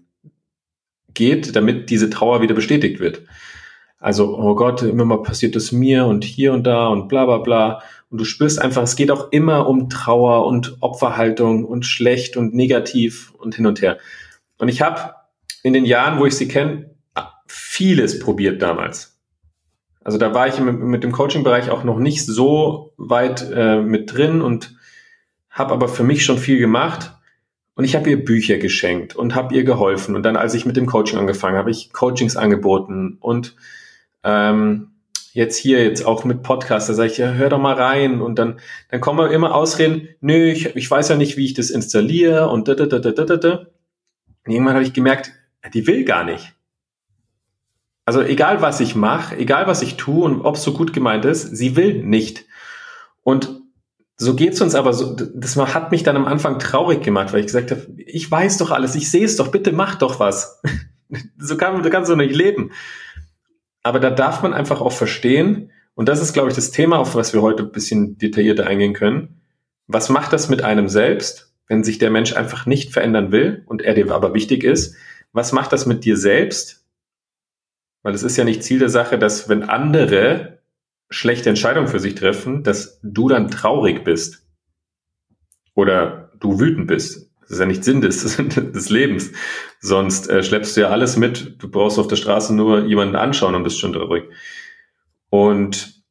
geht, 1.13 1.55
damit 1.55 1.89
diese 1.89 2.09
Trauer 2.09 2.41
wieder 2.41 2.53
bestätigt 2.53 2.99
wird. 2.99 3.21
Also, 3.97 4.37
oh 4.37 4.53
Gott, 4.55 4.81
immer 4.81 5.05
mal 5.05 5.23
passiert 5.23 5.55
es 5.55 5.71
mir 5.71 6.05
und 6.07 6.25
hier 6.25 6.51
und 6.51 6.65
da 6.65 6.87
und 6.87 7.07
bla 7.07 7.23
bla 7.23 7.37
bla. 7.37 7.81
Und 8.09 8.19
du 8.19 8.25
spürst 8.25 8.61
einfach, 8.61 8.83
es 8.83 8.97
geht 8.97 9.11
auch 9.11 9.31
immer 9.31 9.65
um 9.69 9.89
Trauer 9.89 10.45
und 10.45 10.75
Opferhaltung 10.81 11.63
und 11.63 11.85
schlecht 11.85 12.35
und 12.35 12.53
negativ 12.53 13.33
und 13.37 13.55
hin 13.55 13.65
und 13.65 13.81
her. 13.81 13.97
Und 14.57 14.67
ich 14.67 14.81
habe 14.81 15.15
in 15.63 15.71
den 15.71 15.85
Jahren, 15.85 16.19
wo 16.19 16.25
ich 16.25 16.35
sie 16.35 16.49
kenne, 16.49 16.93
vieles 17.47 18.19
probiert 18.19 18.61
damals. 18.61 19.21
Also 20.03 20.17
da 20.17 20.33
war 20.33 20.49
ich 20.49 20.59
mit, 20.59 20.77
mit 20.79 21.03
dem 21.05 21.13
Coaching-Bereich 21.13 21.69
auch 21.69 21.85
noch 21.85 21.97
nicht 21.97 22.25
so 22.25 22.93
weit 22.97 23.49
äh, 23.53 23.79
mit 23.79 24.13
drin 24.13 24.41
und 24.41 24.75
habe 25.51 25.73
aber 25.73 25.87
für 25.87 26.03
mich 26.03 26.25
schon 26.25 26.37
viel 26.37 26.57
gemacht. 26.57 27.13
Und 27.75 27.85
ich 27.85 27.95
habe 27.95 28.09
ihr 28.09 28.23
Bücher 28.23 28.57
geschenkt 28.57 29.15
und 29.15 29.33
habe 29.35 29.55
ihr 29.55 29.63
geholfen. 29.63 30.15
Und 30.15 30.23
dann, 30.23 30.35
als 30.35 30.53
ich 30.53 30.65
mit 30.65 30.75
dem 30.77 30.87
Coaching 30.87 31.19
angefangen 31.19 31.57
habe, 31.57 31.71
ich 31.71 31.93
Coachings 31.93 32.35
angeboten 32.35 33.17
und 33.21 33.55
ähm, 34.23 34.91
jetzt 35.33 35.57
hier 35.57 35.83
jetzt 35.83 36.05
auch 36.05 36.25
mit 36.25 36.43
Podcast, 36.43 36.89
da 36.89 36.93
sage 36.93 37.11
ich, 37.11 37.17
ja, 37.17 37.31
hör 37.31 37.49
doch 37.49 37.59
mal 37.59 37.75
rein 37.75 38.21
und 38.21 38.37
dann, 38.37 38.59
dann 38.89 38.99
kommen 38.99 39.19
wir 39.19 39.31
immer 39.31 39.55
Ausreden, 39.55 40.09
nö, 40.19 40.51
ich, 40.51 40.75
ich 40.75 40.91
weiß 40.91 41.09
ja 41.09 41.15
nicht, 41.15 41.37
wie 41.37 41.45
ich 41.45 41.53
das 41.53 41.69
installiere 41.69 42.49
und 42.49 42.67
da, 42.67 42.75
da, 42.75 42.85
da, 42.85 42.99
da, 42.99 43.11
da, 43.11 43.37
da. 43.37 43.57
Und 44.45 44.51
irgendwann 44.51 44.75
habe 44.75 44.83
ich 44.83 44.93
gemerkt, 44.93 45.31
die 45.73 45.87
will 45.87 46.03
gar 46.03 46.23
nicht. 46.23 46.53
Also 48.03 48.21
egal, 48.21 48.61
was 48.61 48.79
ich 48.79 48.95
mache, 48.95 49.37
egal, 49.37 49.67
was 49.67 49.81
ich 49.81 49.95
tue 49.95 50.25
und 50.25 50.41
ob 50.41 50.55
es 50.55 50.63
so 50.63 50.73
gut 50.73 50.91
gemeint 50.91 51.23
ist, 51.23 51.55
sie 51.55 51.75
will 51.75 52.03
nicht. 52.03 52.45
Und 53.23 53.60
so 54.21 54.35
geht's 54.35 54.61
uns 54.61 54.75
aber 54.75 54.93
so, 54.93 55.15
das 55.15 55.57
hat 55.57 55.89
mich 55.89 56.03
dann 56.03 56.15
am 56.15 56.25
Anfang 56.25 56.59
traurig 56.59 57.01
gemacht, 57.01 57.33
weil 57.33 57.39
ich 57.39 57.47
gesagt 57.47 57.71
habe, 57.71 57.87
ich 57.97 58.29
weiß 58.29 58.59
doch 58.59 58.69
alles, 58.69 58.93
ich 58.93 59.09
sehe 59.09 59.25
es 59.25 59.35
doch, 59.35 59.47
bitte 59.47 59.71
mach 59.71 59.95
doch 59.95 60.19
was. 60.19 60.61
so 61.39 61.57
kann, 61.57 61.83
so 61.83 61.89
kannst 61.89 62.11
du 62.11 62.15
nicht 62.15 62.35
leben. 62.35 62.71
Aber 63.81 63.99
da 63.99 64.11
darf 64.11 64.43
man 64.43 64.53
einfach 64.53 64.79
auch 64.79 64.91
verstehen, 64.91 65.71
Und 65.95 66.07
das 66.07 66.21
ist, 66.21 66.33
glaube 66.33 66.49
ich, 66.49 66.55
das 66.55 66.69
Thema, 66.69 66.99
auf 66.99 67.15
was 67.15 67.33
wir 67.33 67.41
heute 67.41 67.63
ein 67.63 67.71
bisschen 67.71 68.19
detaillierter 68.19 68.67
eingehen 68.67 68.93
können. 68.93 69.41
Was 69.87 70.09
macht 70.09 70.31
das 70.33 70.49
mit 70.49 70.61
einem 70.61 70.87
selbst, 70.87 71.51
wenn 71.67 71.83
sich 71.83 71.97
der 71.97 72.11
Mensch 72.11 72.33
einfach 72.33 72.67
nicht 72.67 72.93
verändern 72.93 73.31
will 73.31 73.63
und 73.65 73.81
er 73.81 73.95
dir 73.95 74.11
aber 74.11 74.35
wichtig 74.35 74.63
ist? 74.63 74.95
Was 75.33 75.51
macht 75.51 75.73
das 75.73 75.87
mit 75.87 76.05
dir 76.05 76.15
selbst? 76.15 76.85
Weil 78.03 78.13
es 78.13 78.21
ist 78.21 78.37
ja 78.37 78.43
nicht 78.43 78.63
Ziel 78.63 78.77
der 78.77 78.89
Sache, 78.89 79.17
dass 79.17 79.49
wenn 79.49 79.63
andere 79.63 80.60
schlechte 81.11 81.49
Entscheidungen 81.49 81.87
für 81.87 81.99
sich 81.99 82.15
treffen, 82.15 82.63
dass 82.63 82.99
du 83.03 83.29
dann 83.29 83.51
traurig 83.51 84.03
bist 84.03 84.47
oder 85.75 86.31
du 86.39 86.59
wütend 86.59 86.87
bist. 86.87 87.29
Das 87.41 87.51
ist 87.51 87.59
ja 87.59 87.65
nicht 87.65 87.83
Sinn 87.83 88.01
des, 88.01 88.37
des 88.37 88.89
Lebens. 88.89 89.31
Sonst 89.79 90.29
äh, 90.29 90.41
schleppst 90.41 90.75
du 90.75 90.81
ja 90.81 90.89
alles 90.89 91.17
mit. 91.17 91.61
Du 91.61 91.69
brauchst 91.69 91.99
auf 91.99 92.07
der 92.07 92.15
Straße 92.15 92.55
nur 92.55 92.85
jemanden 92.85 93.15
anschauen 93.15 93.55
und 93.55 93.63
bist 93.63 93.79
schon 93.79 93.93
traurig. 93.93 94.23
Und 95.29 96.01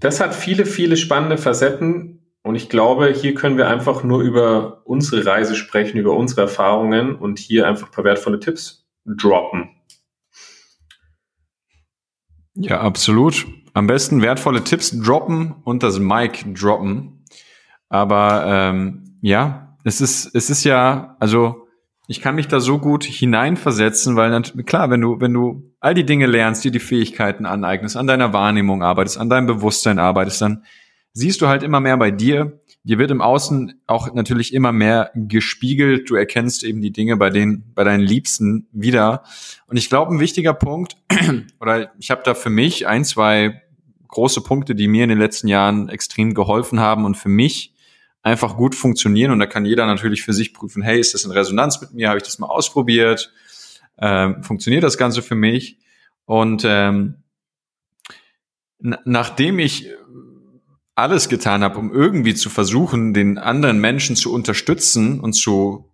das 0.00 0.20
hat 0.20 0.34
viele, 0.34 0.64
viele 0.64 0.96
spannende 0.96 1.36
Facetten. 1.36 2.22
Und 2.42 2.54
ich 2.54 2.70
glaube, 2.70 3.12
hier 3.12 3.34
können 3.34 3.58
wir 3.58 3.68
einfach 3.68 4.02
nur 4.02 4.22
über 4.22 4.80
unsere 4.86 5.26
Reise 5.26 5.54
sprechen, 5.54 5.98
über 5.98 6.16
unsere 6.16 6.40
Erfahrungen 6.42 7.16
und 7.16 7.38
hier 7.38 7.68
einfach 7.68 7.88
ein 7.88 7.92
paar 7.92 8.04
wertvolle 8.04 8.40
Tipps 8.40 8.86
droppen. 9.04 9.68
Ja, 12.54 12.80
absolut. 12.80 13.46
Am 13.72 13.86
besten 13.86 14.22
wertvolle 14.22 14.64
Tipps 14.64 14.90
droppen 14.98 15.54
und 15.64 15.82
das 15.82 15.98
Mic 15.98 16.44
droppen. 16.54 17.24
Aber 17.88 18.44
ähm, 18.46 19.16
ja, 19.20 19.76
es 19.84 20.00
ist, 20.00 20.34
es 20.34 20.50
ist 20.50 20.64
ja, 20.64 21.16
also 21.20 21.66
ich 22.06 22.20
kann 22.20 22.34
mich 22.34 22.48
da 22.48 22.58
so 22.58 22.78
gut 22.78 23.04
hineinversetzen, 23.04 24.16
weil 24.16 24.42
klar, 24.64 24.90
wenn 24.90 25.00
du, 25.00 25.20
wenn 25.20 25.32
du 25.32 25.72
all 25.78 25.94
die 25.94 26.04
Dinge 26.04 26.26
lernst, 26.26 26.64
dir 26.64 26.72
die 26.72 26.80
Fähigkeiten 26.80 27.46
aneignest, 27.46 27.96
an 27.96 28.06
deiner 28.06 28.32
Wahrnehmung 28.32 28.82
arbeitest, 28.82 29.18
an 29.18 29.30
deinem 29.30 29.46
Bewusstsein 29.46 29.98
arbeitest, 29.98 30.42
dann 30.42 30.64
siehst 31.12 31.40
du 31.40 31.46
halt 31.46 31.62
immer 31.62 31.80
mehr 31.80 31.96
bei 31.96 32.10
dir. 32.10 32.60
Dir 32.82 32.98
wird 32.98 33.10
im 33.10 33.20
Außen 33.20 33.82
auch 33.86 34.14
natürlich 34.14 34.54
immer 34.54 34.72
mehr 34.72 35.10
gespiegelt. 35.14 36.08
Du 36.08 36.14
erkennst 36.14 36.64
eben 36.64 36.80
die 36.80 36.92
Dinge 36.92 37.16
bei 37.18 37.28
den, 37.28 37.72
bei 37.74 37.84
deinen 37.84 38.00
Liebsten 38.00 38.68
wieder. 38.72 39.22
Und 39.66 39.76
ich 39.76 39.90
glaube, 39.90 40.14
ein 40.14 40.20
wichtiger 40.20 40.54
Punkt, 40.54 40.96
oder 41.60 41.92
ich 41.98 42.10
habe 42.10 42.22
da 42.24 42.34
für 42.34 42.48
mich 42.48 42.86
ein, 42.86 43.04
zwei 43.04 43.62
große 44.08 44.40
Punkte, 44.40 44.74
die 44.74 44.88
mir 44.88 45.04
in 45.04 45.10
den 45.10 45.18
letzten 45.18 45.48
Jahren 45.48 45.88
extrem 45.90 46.32
geholfen 46.32 46.80
haben 46.80 47.04
und 47.04 47.16
für 47.16 47.28
mich 47.28 47.74
einfach 48.22 48.56
gut 48.56 48.74
funktionieren. 48.74 49.30
Und 49.30 49.40
da 49.40 49.46
kann 49.46 49.66
jeder 49.66 49.86
natürlich 49.86 50.22
für 50.22 50.32
sich 50.32 50.54
prüfen, 50.54 50.82
hey, 50.82 50.98
ist 50.98 51.12
das 51.12 51.24
in 51.24 51.30
Resonanz 51.30 51.80
mit 51.82 51.92
mir? 51.92 52.08
Habe 52.08 52.18
ich 52.18 52.24
das 52.24 52.38
mal 52.38 52.48
ausprobiert? 52.48 53.32
Ähm, 53.98 54.42
funktioniert 54.42 54.84
das 54.84 54.96
Ganze 54.96 55.20
für 55.20 55.34
mich? 55.34 55.78
Und 56.24 56.62
ähm, 56.66 57.16
nachdem 58.78 59.58
ich 59.58 59.88
alles 60.94 61.28
getan 61.28 61.62
habe, 61.62 61.78
um 61.78 61.92
irgendwie 61.92 62.34
zu 62.34 62.50
versuchen, 62.50 63.14
den 63.14 63.38
anderen 63.38 63.80
Menschen 63.80 64.16
zu 64.16 64.32
unterstützen 64.32 65.20
und 65.20 65.32
zu 65.32 65.90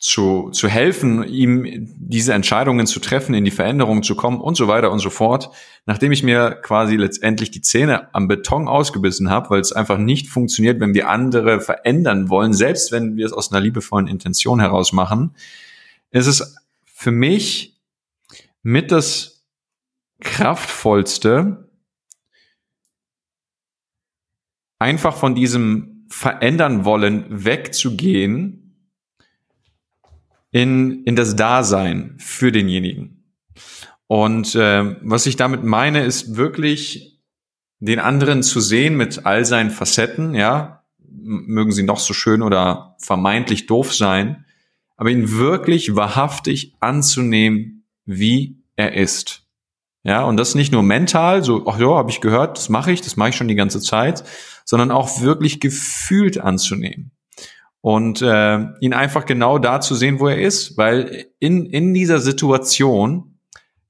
zu, 0.00 0.48
zu 0.50 0.66
helfen, 0.66 1.22
ihm 1.24 1.66
diese 1.98 2.32
Entscheidungen 2.32 2.86
zu 2.86 3.00
treffen, 3.00 3.34
in 3.34 3.44
die 3.44 3.50
Veränderung 3.50 4.02
zu 4.02 4.16
kommen 4.16 4.40
und 4.40 4.56
so 4.56 4.66
weiter 4.66 4.90
und 4.90 4.98
so 4.98 5.10
fort. 5.10 5.50
Nachdem 5.84 6.10
ich 6.10 6.22
mir 6.22 6.52
quasi 6.62 6.96
letztendlich 6.96 7.50
die 7.50 7.60
Zähne 7.60 8.12
am 8.14 8.26
Beton 8.26 8.66
ausgebissen 8.66 9.28
habe, 9.28 9.50
weil 9.50 9.60
es 9.60 9.72
einfach 9.72 9.98
nicht 9.98 10.28
funktioniert, 10.28 10.80
wenn 10.80 10.94
wir 10.94 11.10
andere 11.10 11.60
verändern 11.60 12.30
wollen, 12.30 12.54
selbst 12.54 12.92
wenn 12.92 13.16
wir 13.16 13.26
es 13.26 13.34
aus 13.34 13.52
einer 13.52 13.60
liebevollen 13.60 14.06
Intention 14.06 14.58
heraus 14.58 14.94
machen, 14.94 15.34
ist 16.12 16.26
es 16.26 16.56
für 16.86 17.10
mich 17.10 17.78
mit 18.62 18.92
das 18.92 19.44
kraftvollste, 20.20 21.69
einfach 24.80 25.16
von 25.16 25.36
diesem 25.36 26.06
verändern 26.08 26.84
wollen 26.84 27.24
wegzugehen 27.28 28.74
in, 30.50 31.04
in 31.04 31.14
das 31.14 31.36
Dasein 31.36 32.16
für 32.18 32.50
denjenigen. 32.50 33.24
Und 34.08 34.56
äh, 34.56 34.96
was 35.02 35.26
ich 35.26 35.36
damit 35.36 35.62
meine, 35.62 36.04
ist 36.04 36.36
wirklich 36.36 37.20
den 37.78 38.00
anderen 38.00 38.42
zu 38.42 38.60
sehen 38.60 38.96
mit 38.96 39.24
all 39.24 39.44
seinen 39.44 39.70
Facetten, 39.70 40.34
ja, 40.34 40.82
mögen 40.98 41.70
sie 41.70 41.84
noch 41.84 42.00
so 42.00 42.12
schön 42.12 42.42
oder 42.42 42.96
vermeintlich 42.98 43.66
doof 43.66 43.94
sein, 43.94 44.44
aber 44.96 45.10
ihn 45.10 45.30
wirklich 45.38 45.94
wahrhaftig 45.94 46.74
anzunehmen, 46.80 47.84
wie 48.04 48.58
er 48.76 48.94
ist. 48.94 49.46
Ja, 50.02 50.24
und 50.24 50.38
das 50.38 50.54
nicht 50.54 50.72
nur 50.72 50.82
mental, 50.82 51.44
so, 51.44 51.66
ach 51.66 51.78
ja, 51.78 51.88
habe 51.88 52.10
ich 52.10 52.20
gehört, 52.20 52.56
das 52.56 52.68
mache 52.68 52.90
ich, 52.90 53.02
das 53.02 53.16
mache 53.16 53.30
ich 53.30 53.36
schon 53.36 53.48
die 53.48 53.54
ganze 53.54 53.80
Zeit, 53.80 54.24
sondern 54.70 54.92
auch 54.92 55.20
wirklich 55.20 55.58
gefühlt 55.58 56.38
anzunehmen 56.38 57.10
und 57.80 58.22
äh, 58.22 58.58
ihn 58.80 58.94
einfach 58.94 59.26
genau 59.26 59.58
da 59.58 59.80
zu 59.80 59.96
sehen, 59.96 60.20
wo 60.20 60.28
er 60.28 60.40
ist, 60.40 60.78
weil 60.78 61.26
in, 61.40 61.66
in 61.66 61.92
dieser 61.92 62.20
Situation 62.20 63.40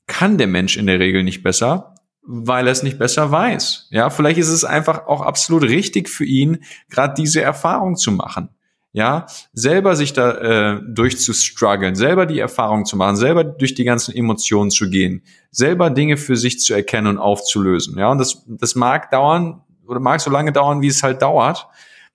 kann 0.06 0.38
der 0.38 0.46
Mensch 0.46 0.78
in 0.78 0.86
der 0.86 0.98
Regel 0.98 1.22
nicht 1.22 1.42
besser, 1.42 1.96
weil 2.22 2.66
er 2.66 2.72
es 2.72 2.82
nicht 2.82 2.98
besser 2.98 3.30
weiß. 3.30 3.88
Ja, 3.90 4.08
vielleicht 4.08 4.38
ist 4.38 4.48
es 4.48 4.64
einfach 4.64 5.06
auch 5.06 5.20
absolut 5.20 5.64
richtig 5.64 6.08
für 6.08 6.24
ihn, 6.24 6.64
gerade 6.88 7.12
diese 7.12 7.42
Erfahrung 7.42 7.96
zu 7.96 8.10
machen. 8.10 8.48
Ja, 8.92 9.26
selber 9.52 9.96
sich 9.96 10.14
da 10.14 10.32
äh, 10.76 10.80
durchzustruggeln, 10.88 11.94
selber 11.94 12.24
die 12.24 12.38
Erfahrung 12.38 12.86
zu 12.86 12.96
machen, 12.96 13.16
selber 13.16 13.44
durch 13.44 13.74
die 13.74 13.84
ganzen 13.84 14.16
Emotionen 14.16 14.70
zu 14.70 14.88
gehen, 14.88 15.24
selber 15.50 15.90
Dinge 15.90 16.16
für 16.16 16.36
sich 16.36 16.58
zu 16.58 16.72
erkennen 16.72 17.06
und 17.06 17.18
aufzulösen. 17.18 17.98
Ja, 17.98 18.10
und 18.10 18.18
das, 18.18 18.46
das 18.48 18.74
mag 18.76 19.10
dauern 19.10 19.62
oder 19.90 20.00
mag 20.00 20.20
so 20.20 20.30
lange 20.30 20.52
dauern, 20.52 20.80
wie 20.80 20.88
es 20.88 21.02
halt 21.02 21.20
dauert 21.20 21.68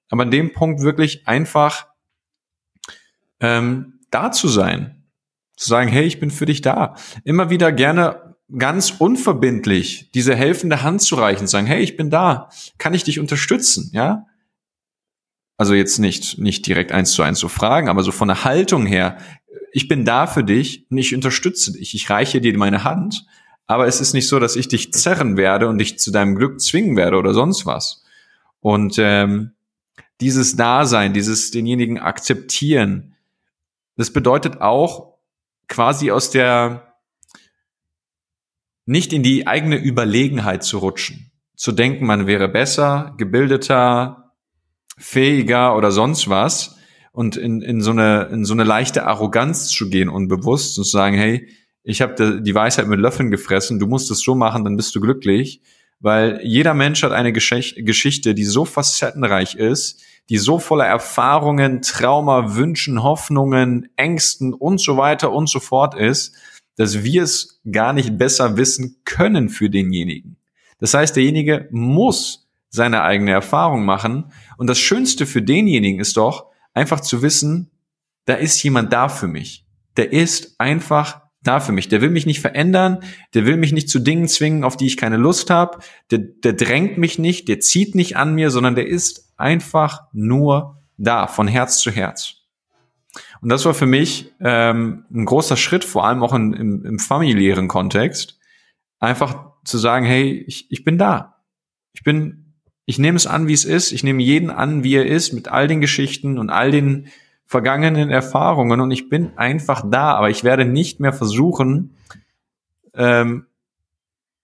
aber 0.10 0.24
an 0.24 0.32
dem 0.32 0.54
Punkt 0.54 0.82
wirklich 0.82 1.28
einfach 1.28 1.88
ähm, 3.40 4.00
da 4.12 4.32
zu 4.32 4.48
sein. 4.48 5.04
Zu 5.56 5.70
sagen, 5.70 5.90
hey, 5.90 6.06
ich 6.06 6.20
bin 6.20 6.32
für 6.32 6.46
dich 6.46 6.62
da. 6.62 6.96
Immer 7.24 7.50
wieder 7.50 7.72
gerne 7.72 8.36
ganz 8.58 8.92
unverbindlich 8.92 10.12
diese 10.14 10.36
helfende 10.36 10.84
Hand 10.84 11.02
zu 11.02 11.16
reichen, 11.16 11.48
sagen, 11.48 11.66
hey, 11.66 11.82
ich 11.82 11.98
bin 11.98 12.10
da, 12.10 12.50
kann 12.78 12.94
ich 12.94 13.04
dich 13.04 13.20
unterstützen, 13.20 13.90
ja? 13.94 14.28
Also 15.58 15.74
jetzt 15.74 16.00
nicht, 16.00 16.38
nicht 16.38 16.68
direkt 16.68 16.92
eins 16.92 17.12
zu 17.12 17.24
eins 17.24 17.40
zu 17.40 17.48
fragen, 17.48 17.88
aber 17.88 18.04
so 18.04 18.12
von 18.12 18.28
der 18.28 18.44
Haltung 18.44 18.86
her, 18.86 19.18
ich 19.72 19.88
bin 19.88 20.04
da 20.04 20.28
für 20.28 20.44
dich 20.44 20.86
und 20.92 20.98
ich 20.98 21.16
unterstütze 21.16 21.72
dich, 21.72 21.96
ich 21.96 22.10
reiche 22.10 22.42
dir 22.42 22.58
meine 22.58 22.84
Hand, 22.84 23.26
aber 23.68 23.88
es 23.88 24.02
ist 24.02 24.14
nicht 24.14 24.28
so, 24.28 24.40
dass 24.40 24.56
ich 24.56 24.68
dich 24.68 24.94
zerren 24.94 25.38
werde 25.38 25.68
und 25.68 25.78
dich 25.78 25.98
zu 26.00 26.12
deinem 26.12 26.36
Glück 26.36 26.62
zwingen 26.62 26.96
werde 26.96 27.18
oder 27.18 27.34
sonst 27.34 27.66
was. 27.66 28.04
Und 28.60 28.98
ähm, 29.00 29.52
dieses 30.22 30.56
Dasein, 30.56 31.14
dieses 31.14 31.52
denjenigen 31.52 32.00
akzeptieren. 32.00 33.16
Das 33.98 34.12
bedeutet 34.12 34.62
auch 34.62 35.16
quasi 35.68 36.12
aus 36.12 36.30
der 36.30 36.94
nicht 38.86 39.14
in 39.14 39.24
die 39.24 39.48
eigene 39.48 39.78
Überlegenheit 39.78 40.64
zu 40.64 40.78
rutschen, 40.78 41.32
zu 41.56 41.72
denken, 41.72 42.06
man 42.06 42.28
wäre 42.28 42.48
besser, 42.48 43.16
gebildeter, 43.18 44.34
fähiger 44.98 45.76
oder 45.76 45.92
sonst 45.92 46.30
was 46.30 46.78
und 47.12 47.36
in, 47.36 47.62
in, 47.62 47.82
so 47.82 47.92
eine, 47.92 48.30
in 48.32 48.46
so 48.46 48.54
eine 48.54 48.64
leichte 48.64 49.06
Arroganz 49.06 49.70
zu 49.70 49.90
gehen, 49.90 50.08
unbewusst 50.08 50.78
und 50.78 50.86
zu 50.86 50.92
sagen, 50.92 51.16
hey, 51.16 51.50
ich 51.86 52.02
habe 52.02 52.42
die 52.42 52.56
Weisheit 52.56 52.88
mit 52.88 53.00
Löffeln 53.00 53.32
gefressen, 53.32 53.80
du 53.80 53.88
musst 53.88 54.12
es 54.12 54.20
so 54.20 54.36
machen, 54.36 54.64
dann 54.64 54.76
bist 54.76 54.94
du 54.96 55.00
glücklich 55.00 55.62
weil 56.00 56.42
jeder 56.44 56.74
Mensch 56.74 57.04
hat 57.04 57.12
eine 57.12 57.34
Geschichte, 57.34 58.34
die 58.36 58.44
so 58.44 58.66
facettenreich 58.66 59.56
ist, 59.56 60.04
die 60.30 60.38
so 60.38 60.60
voller 60.60 60.86
Erfahrungen, 60.86 61.82
Trauma, 61.82 62.56
Wünschen, 62.56 63.04
Hoffnungen, 63.04 63.90
Ängsten 63.96 64.54
und 64.54 64.80
so 64.80 64.98
weiter 64.98 65.32
und 65.32 65.50
so 65.50 65.60
fort 65.60 65.96
ist, 65.96 66.36
dass 66.78 67.04
wir 67.04 67.24
es 67.24 67.62
gar 67.72 67.94
nicht 67.94 68.18
besser 68.18 68.58
wissen 68.58 68.98
können 69.06 69.50
für 69.50 69.70
denjenigen. 69.70 70.38
Das 70.80 70.94
heißt, 70.94 71.16
derjenige 71.16 71.70
muss 71.72 72.50
seine 72.70 73.04
eigene 73.04 73.32
Erfahrung 73.32 73.86
machen. 73.86 74.32
Und 74.58 74.68
das 74.68 74.80
Schönste 74.80 75.26
für 75.26 75.42
denjenigen 75.42 76.00
ist 76.00 76.18
doch, 76.18 76.48
einfach 76.74 77.00
zu 77.00 77.22
wissen, 77.22 77.72
da 78.26 78.34
ist 78.34 78.62
jemand 78.62 78.92
da 78.92 79.08
für 79.08 79.28
mich. 79.28 79.66
Der 79.96 80.12
ist 80.12 80.60
einfach 80.60 81.22
da 81.48 81.60
für 81.60 81.72
mich. 81.72 81.88
Der 81.88 82.02
will 82.02 82.10
mich 82.10 82.26
nicht 82.26 82.42
verändern, 82.42 83.00
der 83.34 83.46
will 83.46 83.58
mich 83.58 83.72
nicht 83.72 83.90
zu 83.90 84.00
Dingen 84.00 84.28
zwingen, 84.28 84.64
auf 84.64 84.78
die 84.78 84.88
ich 84.88 84.98
keine 84.98 85.18
Lust 85.18 85.50
habe, 85.50 85.80
der, 86.12 86.20
der 86.20 86.54
drängt 86.54 86.98
mich 86.98 87.20
nicht, 87.20 87.48
der 87.48 87.60
zieht 87.60 87.96
nicht 87.96 88.18
an 88.18 88.36
mir, 88.36 88.50
sondern 88.52 88.76
der 88.76 88.88
ist 88.88 89.34
einfach 89.38 90.04
nur 90.14 90.82
da, 90.98 91.28
von 91.28 91.48
Herz 91.48 91.80
zu 91.80 91.92
Herz. 91.92 92.36
Und 93.42 93.50
das 93.50 93.66
war 93.66 93.74
für 93.74 93.86
mich 93.86 94.34
ähm, 94.40 95.06
ein 95.14 95.26
großer 95.26 95.58
Schritt, 95.58 95.84
vor 95.84 96.06
allem 96.06 96.24
auch 96.24 96.34
in, 96.34 96.54
im, 96.54 96.86
im 96.86 97.00
familiären 97.00 97.68
Kontext, 97.68 98.40
einfach 99.00 99.52
zu 99.64 99.78
sagen, 99.78 100.06
hey, 100.06 100.44
ich, 100.48 100.72
ich 100.72 100.84
bin 100.84 100.98
da. 100.98 101.44
Ich 101.94 102.04
bin, 102.04 102.56
ich 102.86 103.00
nehme 103.00 103.18
es 103.18 103.28
an, 103.28 103.48
wie 103.48 103.54
es 103.54 103.66
ist. 103.66 103.92
Ich 103.92 104.04
nehme 104.04 104.22
jeden 104.22 104.50
an, 104.50 104.84
wie 104.84 104.96
er 104.96 105.06
ist, 105.06 105.34
mit 105.34 105.48
all 105.48 105.68
den 105.68 105.82
Geschichten 105.82 106.38
und 106.38 106.50
all 106.50 106.72
den 106.72 107.08
vergangenen 107.46 108.10
Erfahrungen 108.10 108.82
und 108.82 108.92
ich 108.92 109.10
bin 109.10 109.38
einfach 109.38 109.84
da, 109.90 110.16
aber 110.16 110.30
ich 110.30 110.44
werde 110.44 110.66
nicht 110.66 111.00
mehr 111.00 111.14
versuchen, 111.14 111.96
ähm, 112.94 113.46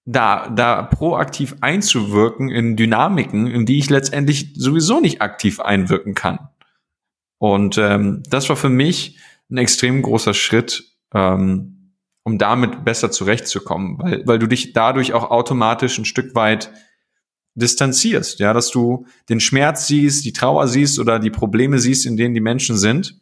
da, 0.05 0.49
da 0.49 0.83
proaktiv 0.83 1.55
einzuwirken 1.61 2.49
in 2.49 2.75
Dynamiken, 2.75 3.47
in 3.47 3.65
die 3.65 3.79
ich 3.79 3.89
letztendlich 3.89 4.53
sowieso 4.55 4.99
nicht 4.99 5.21
aktiv 5.21 5.59
einwirken 5.59 6.15
kann. 6.15 6.49
Und 7.37 7.77
ähm, 7.77 8.23
das 8.29 8.49
war 8.49 8.55
für 8.55 8.69
mich 8.69 9.17
ein 9.49 9.57
extrem 9.57 10.01
großer 10.01 10.33
Schritt, 10.33 10.95
ähm, 11.13 11.95
um 12.23 12.37
damit 12.37 12.85
besser 12.85 13.11
zurechtzukommen, 13.11 13.97
weil, 13.99 14.25
weil 14.27 14.39
du 14.39 14.47
dich 14.47 14.73
dadurch 14.73 15.13
auch 15.13 15.31
automatisch 15.31 15.97
ein 15.97 16.05
Stück 16.05 16.35
weit 16.35 16.71
distanzierst, 17.55 18.39
ja, 18.39 18.53
dass 18.53 18.71
du 18.71 19.05
den 19.29 19.39
Schmerz 19.39 19.87
siehst, 19.87 20.25
die 20.25 20.33
Trauer 20.33 20.67
siehst 20.67 20.99
oder 20.99 21.19
die 21.19 21.31
Probleme 21.31 21.79
siehst, 21.79 22.05
in 22.05 22.17
denen 22.17 22.33
die 22.33 22.41
Menschen 22.41 22.77
sind 22.77 23.19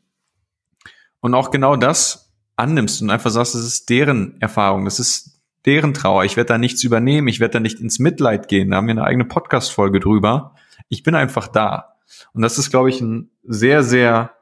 und 1.19 1.33
auch 1.33 1.51
genau 1.51 1.75
das 1.75 2.31
annimmst 2.55 3.01
und 3.01 3.09
einfach 3.09 3.31
sagst, 3.31 3.55
das 3.55 3.63
ist 3.63 3.89
deren 3.89 4.39
Erfahrung, 4.41 4.85
das 4.85 4.99
ist 4.99 5.41
deren 5.65 5.93
Trauer. 5.93 6.25
Ich 6.25 6.37
werde 6.37 6.49
da 6.49 6.57
nichts 6.57 6.83
übernehmen, 6.83 7.27
ich 7.27 7.39
werde 7.39 7.53
da 7.53 7.59
nicht 7.59 7.79
ins 7.79 7.99
Mitleid 7.99 8.47
gehen. 8.47 8.71
Da 8.71 8.77
haben 8.77 8.87
wir 8.87 8.91
eine 8.91 9.03
eigene 9.03 9.25
Podcast-Folge 9.25 9.99
drüber. 9.99 10.55
Ich 10.89 11.03
bin 11.03 11.15
einfach 11.15 11.47
da. 11.47 11.95
Und 12.33 12.41
das 12.41 12.57
ist, 12.57 12.69
glaube 12.69 12.89
ich, 12.89 13.01
ein 13.01 13.29
sehr, 13.43 13.83
sehr 13.83 14.33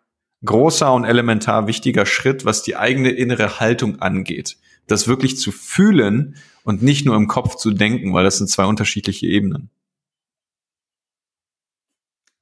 großer 0.46 0.94
und 0.94 1.06
elementar 1.06 1.68
wichtiger 1.68 2.06
Schritt, 2.06 2.46
was 2.46 2.62
die 2.62 2.76
eigene 2.76 3.10
innere 3.10 3.60
Haltung 3.60 4.00
angeht. 4.00 4.58
Das 4.88 5.08
wirklich 5.08 5.38
zu 5.38 5.52
fühlen 5.52 6.36
und 6.64 6.82
nicht 6.82 7.06
nur 7.06 7.16
im 7.16 7.28
Kopf 7.28 7.56
zu 7.56 7.72
denken, 7.72 8.14
weil 8.14 8.24
das 8.24 8.38
sind 8.38 8.50
zwei 8.50 8.66
unterschiedliche 8.66 9.28
Ebenen. 9.28 9.70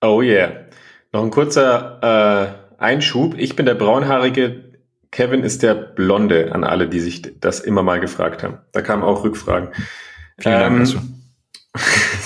Oh 0.01 0.21
yeah. 0.21 0.65
Noch 1.11 1.23
ein 1.23 1.31
kurzer 1.31 2.65
äh, 2.79 2.81
Einschub. 2.81 3.35
Ich 3.37 3.55
bin 3.55 3.65
der 3.65 3.75
braunhaarige, 3.75 4.65
Kevin 5.11 5.43
ist 5.43 5.63
der 5.63 5.75
Blonde 5.75 6.53
an 6.53 6.63
alle, 6.63 6.89
die 6.89 6.99
sich 6.99 7.39
das 7.39 7.61
immer 7.61 7.83
mal 7.83 7.99
gefragt 7.99 8.43
haben. 8.43 8.57
Da 8.73 8.81
kamen 8.81 9.01
auch 9.01 9.23
Rückfragen. 9.23 9.69
Vielen 10.37 10.59
Dank. 10.59 10.79
Also. 10.79 10.99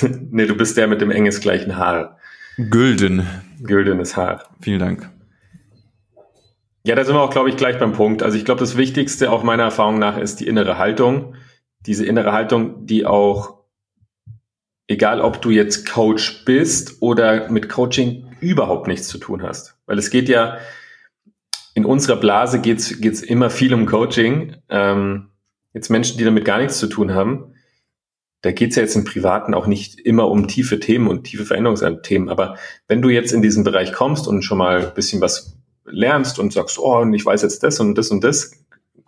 nee, 0.31 0.47
du 0.47 0.55
bist 0.55 0.75
der 0.75 0.88
mit 0.88 0.99
dem 0.99 1.11
engelsgleichen 1.11 1.77
Haar. 1.77 2.17
Gülden. 2.57 3.27
Güldenes 3.61 4.17
Haar. 4.17 4.43
Vielen 4.59 4.79
Dank. 4.79 5.09
Ja, 6.83 6.95
da 6.95 7.03
sind 7.03 7.15
wir 7.15 7.21
auch, 7.21 7.29
glaube 7.29 7.50
ich, 7.50 7.57
gleich 7.57 7.77
beim 7.77 7.93
Punkt. 7.93 8.24
Also 8.24 8.38
ich 8.38 8.45
glaube, 8.45 8.62
das 8.62 8.77
Wichtigste 8.77 9.31
auch 9.31 9.43
meiner 9.43 9.63
Erfahrung 9.63 10.00
nach 10.00 10.17
ist 10.17 10.39
die 10.39 10.48
innere 10.48 10.77
Haltung. 10.77 11.36
Diese 11.86 12.05
innere 12.05 12.31
Haltung, 12.31 12.86
die 12.86 13.05
auch, 13.05 13.59
egal 14.88 15.21
ob 15.21 15.41
du 15.41 15.50
jetzt 15.50 15.89
Coach 15.89 16.45
bist 16.45 17.01
oder 17.01 17.50
mit 17.50 17.69
Coaching 17.69 18.27
überhaupt 18.39 18.88
nichts 18.88 19.07
zu 19.07 19.17
tun 19.17 19.43
hast. 19.43 19.75
Weil 19.86 19.98
es 19.98 20.09
geht 20.09 20.29
ja, 20.29 20.57
in 21.74 21.86
unserer 21.86 22.17
Blase 22.17 22.59
geht's 22.59 23.00
geht's 23.00 23.21
immer 23.21 23.50
viel 23.50 23.74
um 23.74 23.86
Coaching. 23.86 24.55
Ähm, 24.69 25.29
jetzt 25.74 25.89
Menschen, 25.89 26.17
die 26.17 26.24
damit 26.24 26.45
gar 26.45 26.57
nichts 26.57 26.79
zu 26.79 26.88
tun 26.88 27.13
haben, 27.13 27.53
da 28.41 28.51
geht's 28.51 28.77
ja 28.77 28.83
jetzt 28.83 28.95
im 28.95 29.03
Privaten 29.03 29.53
auch 29.53 29.67
nicht 29.67 30.00
immer 30.00 30.29
um 30.29 30.48
tiefe 30.48 30.79
Themen 30.79 31.07
und 31.07 31.25
tiefe 31.25 31.45
Veränderungsthemen. 31.45 32.29
Aber 32.29 32.57
wenn 32.88 33.01
du 33.01 33.09
jetzt 33.09 33.33
in 33.33 33.41
diesen 33.41 33.63
Bereich 33.63 33.91
kommst 33.91 34.27
und 34.27 34.43
schon 34.43 34.57
mal 34.57 34.88
ein 34.88 34.93
bisschen 34.93 35.21
was 35.21 35.58
lernst 35.91 36.39
und 36.39 36.53
sagst, 36.53 36.79
oh, 36.79 37.00
und 37.00 37.13
ich 37.13 37.25
weiß 37.25 37.41
jetzt 37.41 37.63
das 37.63 37.79
und 37.79 37.96
das 37.96 38.12
und 38.12 38.24
das, 38.24 38.51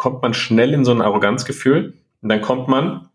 kommt 0.01 0.23
man 0.23 0.33
schnell 0.33 0.73
in 0.73 0.83
so 0.83 0.91
ein 0.91 1.01
Arroganzgefühl. 1.01 1.93
Und 2.23 2.29
dann 2.29 2.41
kommt 2.41 2.67
man, 2.67 3.09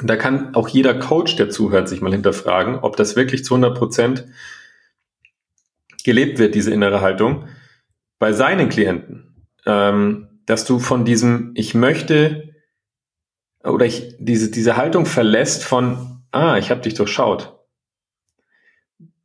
und 0.00 0.08
da 0.08 0.14
kann 0.14 0.54
auch 0.54 0.68
jeder 0.68 0.94
Coach, 0.94 1.34
der 1.34 1.50
zuhört, 1.50 1.88
sich 1.88 2.00
mal 2.00 2.12
hinterfragen, 2.12 2.76
ob 2.76 2.96
das 2.96 3.16
wirklich 3.16 3.44
zu 3.44 3.54
100 3.54 3.76
Prozent 3.76 4.24
gelebt 6.04 6.38
wird, 6.38 6.54
diese 6.54 6.72
innere 6.72 7.00
Haltung, 7.00 7.48
bei 8.20 8.32
seinen 8.32 8.68
Klienten, 8.68 9.46
ähm, 9.66 10.28
dass 10.46 10.64
du 10.64 10.78
von 10.78 11.04
diesem, 11.04 11.50
ich 11.56 11.74
möchte, 11.74 12.54
oder 13.64 13.84
ich, 13.84 14.14
diese, 14.20 14.48
diese 14.48 14.76
Haltung 14.76 15.06
verlässt 15.06 15.64
von, 15.64 16.22
ah, 16.30 16.56
ich 16.56 16.70
habe 16.70 16.82
dich 16.82 16.94
durchschaut. 16.94 17.58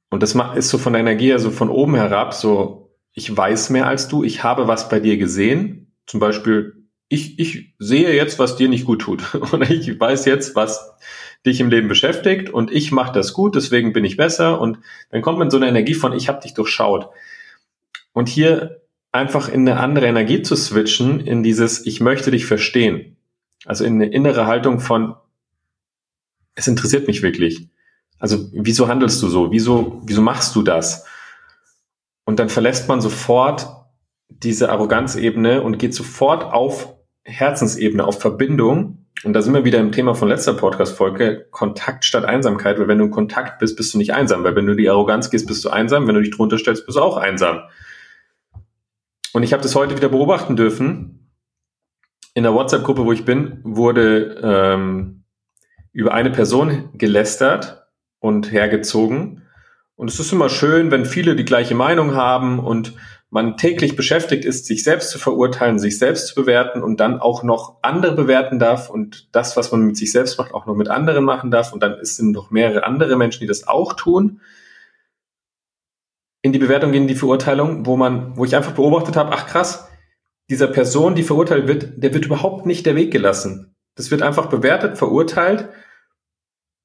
Und 0.09 0.23
das 0.23 0.33
ist 0.55 0.69
so 0.69 0.79
von 0.79 0.93
der 0.93 1.01
Energie, 1.01 1.31
also 1.31 1.51
von 1.51 1.69
oben 1.69 1.93
herab, 1.93 2.33
so, 2.33 2.86
ich 3.17 3.35
weiß 3.35 3.71
mehr 3.71 3.87
als 3.87 4.07
du, 4.07 4.23
ich 4.23 4.43
habe 4.43 4.67
was 4.67 4.89
bei 4.89 4.99
dir 4.99 5.17
gesehen. 5.17 5.91
Zum 6.05 6.19
Beispiel, 6.19 6.85
ich, 7.09 7.39
ich 7.39 7.73
sehe 7.79 8.13
jetzt, 8.13 8.37
was 8.37 8.57
dir 8.57 8.69
nicht 8.69 8.85
gut 8.85 9.01
tut. 9.01 9.33
Und 9.51 9.67
ich 9.71 9.99
weiß 9.99 10.25
jetzt, 10.25 10.55
was 10.55 10.93
dich 11.43 11.59
im 11.59 11.69
Leben 11.69 11.87
beschäftigt 11.87 12.49
und 12.49 12.71
ich 12.71 12.91
mache 12.91 13.13
das 13.13 13.31
gut, 13.31 13.55
deswegen 13.55 13.93
bin 13.93 14.03
ich 14.03 14.17
besser. 14.17 14.59
Und 14.59 14.79
dann 15.11 15.21
kommt 15.21 15.39
man 15.39 15.49
so 15.49 15.57
eine 15.57 15.67
Energie 15.67 15.93
von, 15.93 16.11
ich 16.13 16.27
habe 16.27 16.41
dich 16.41 16.53
durchschaut. 16.53 17.09
Und 18.11 18.27
hier 18.27 18.81
einfach 19.11 19.47
in 19.47 19.67
eine 19.67 19.79
andere 19.79 20.07
Energie 20.07 20.41
zu 20.41 20.55
switchen, 20.55 21.19
in 21.19 21.43
dieses, 21.43 21.85
ich 21.85 22.01
möchte 22.01 22.31
dich 22.31 22.45
verstehen. 22.45 23.17
Also 23.65 23.85
in 23.85 23.95
eine 23.95 24.11
innere 24.11 24.45
Haltung 24.45 24.79
von, 24.79 25.15
es 26.55 26.67
interessiert 26.67 27.07
mich 27.07 27.23
wirklich. 27.23 27.69
Also 28.19 28.49
wieso 28.51 28.87
handelst 28.87 29.23
du 29.23 29.27
so? 29.27 29.51
Wieso, 29.51 30.01
wieso 30.05 30.21
machst 30.21 30.55
du 30.55 30.61
das? 30.61 31.05
Und 32.27 32.39
dann 32.39 32.49
verlässt 32.49 32.89
man 32.89 32.99
sofort 32.99 33.69
diese 34.27 34.69
Arroganzebene 34.69 35.61
und 35.61 35.79
geht 35.79 35.93
sofort 35.93 36.43
auf 36.43 36.93
Herzensebene, 37.23 38.05
auf 38.05 38.19
Verbindung. 38.19 39.05
Und 39.23 39.31
da 39.31 39.41
sind 39.41 39.53
wir 39.53 39.63
wieder 39.63 39.79
im 39.79 39.93
Thema 39.93 40.13
von 40.13 40.27
letzter 40.27 40.53
Podcast-Folge, 40.53 41.47
Kontakt 41.51 42.03
statt 42.03 42.25
Einsamkeit, 42.25 42.79
weil 42.79 42.89
wenn 42.89 42.97
du 42.97 43.05
in 43.05 43.11
Kontakt 43.11 43.59
bist, 43.59 43.77
bist 43.77 43.93
du 43.93 43.97
nicht 43.97 44.13
einsam, 44.13 44.43
weil 44.43 44.57
wenn 44.57 44.65
du 44.65 44.75
die 44.75 44.89
Arroganz 44.89 45.29
gehst, 45.29 45.47
bist 45.47 45.63
du 45.63 45.69
einsam, 45.69 46.05
wenn 46.05 46.15
du 46.15 46.21
dich 46.21 46.35
drunter 46.35 46.57
stellst, 46.57 46.85
bist 46.85 46.97
du 46.97 47.01
auch 47.01 47.15
einsam. 47.15 47.61
Und 49.31 49.43
ich 49.43 49.53
habe 49.53 49.63
das 49.63 49.73
heute 49.73 49.95
wieder 49.95 50.09
beobachten 50.09 50.57
dürfen. 50.57 51.31
In 52.33 52.43
der 52.43 52.53
WhatsApp-Gruppe, 52.53 53.05
wo 53.05 53.13
ich 53.13 53.23
bin, 53.23 53.61
wurde 53.63 54.41
ähm, 54.43 55.23
über 55.93 56.13
eine 56.13 56.31
Person 56.31 56.89
gelästert 56.93 57.87
und 58.19 58.51
hergezogen. 58.51 59.46
Und 59.97 60.09
es 60.09 60.19
ist 60.19 60.31
immer 60.31 60.47
schön, 60.47 60.91
wenn 60.91 61.05
viele 61.05 61.35
die 61.35 61.43
gleiche 61.43 61.73
Meinung 61.73 62.13
haben 62.13 62.59
und 62.59 62.93
man 63.31 63.57
täglich 63.57 63.95
beschäftigt 63.95 64.45
ist, 64.45 64.67
sich 64.67 64.83
selbst 64.83 65.09
zu 65.09 65.17
verurteilen, 65.17 65.79
sich 65.79 65.97
selbst 65.97 66.27
zu 66.27 66.35
bewerten 66.35 66.83
und 66.83 66.99
dann 66.99 67.19
auch 67.19 67.41
noch 67.43 67.79
andere 67.81 68.15
bewerten 68.15 68.59
darf 68.59 68.91
und 68.91 69.27
das, 69.35 69.57
was 69.57 69.71
man 69.71 69.81
mit 69.81 69.97
sich 69.97 70.11
selbst 70.11 70.37
macht, 70.37 70.53
auch 70.53 70.67
noch 70.67 70.75
mit 70.75 70.87
anderen 70.87 71.25
machen 71.25 71.49
darf. 71.49 71.73
Und 71.73 71.81
dann 71.81 71.97
sind 72.03 72.31
noch 72.31 72.51
mehrere 72.51 72.85
andere 72.85 73.17
Menschen, 73.17 73.41
die 73.41 73.47
das 73.47 73.67
auch 73.67 73.93
tun. 73.93 74.39
In 76.43 76.53
die 76.53 76.59
Bewertung 76.59 76.91
gehen, 76.91 77.07
die 77.07 77.15
Verurteilung, 77.15 77.87
wo 77.87 77.97
man, 77.97 78.37
wo 78.37 78.45
ich 78.45 78.55
einfach 78.55 78.73
beobachtet 78.73 79.17
habe, 79.17 79.31
ach 79.33 79.47
krass, 79.47 79.89
dieser 80.49 80.67
Person, 80.67 81.15
die 81.15 81.23
verurteilt 81.23 81.67
wird, 81.67 81.91
der 81.97 82.13
wird 82.13 82.25
überhaupt 82.25 82.67
nicht 82.67 82.85
der 82.85 82.95
Weg 82.95 83.11
gelassen. 83.11 83.75
Das 83.95 84.11
wird 84.11 84.21
einfach 84.21 84.45
bewertet, 84.45 84.99
verurteilt 84.99 85.69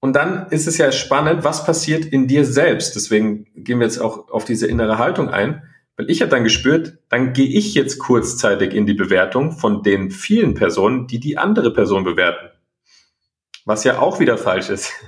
und 0.02 0.14
dann 0.14 0.48
ist 0.50 0.66
es 0.66 0.78
ja 0.78 0.90
spannend, 0.90 1.44
was 1.44 1.64
passiert 1.64 2.04
in 2.04 2.26
dir 2.26 2.44
selbst. 2.44 2.96
Deswegen 2.96 3.46
gehen 3.54 3.78
wir 3.78 3.86
jetzt 3.86 4.00
auch 4.00 4.30
auf 4.30 4.44
diese 4.44 4.66
innere 4.66 4.98
Haltung 4.98 5.28
ein. 5.28 5.62
Weil 5.96 6.10
ich 6.10 6.20
habe 6.20 6.28
dann 6.28 6.42
gespürt, 6.42 6.98
dann 7.08 7.32
gehe 7.32 7.46
ich 7.46 7.74
jetzt 7.74 8.00
kurzzeitig 8.00 8.74
in 8.74 8.84
die 8.84 8.94
Bewertung 8.94 9.52
von 9.52 9.84
den 9.84 10.10
vielen 10.10 10.54
Personen, 10.54 11.06
die 11.06 11.20
die 11.20 11.38
andere 11.38 11.72
Person 11.72 12.02
bewerten. 12.02 12.48
Was 13.64 13.84
ja 13.84 14.00
auch 14.00 14.18
wieder 14.18 14.36
falsch 14.36 14.68
ist. 14.68 14.92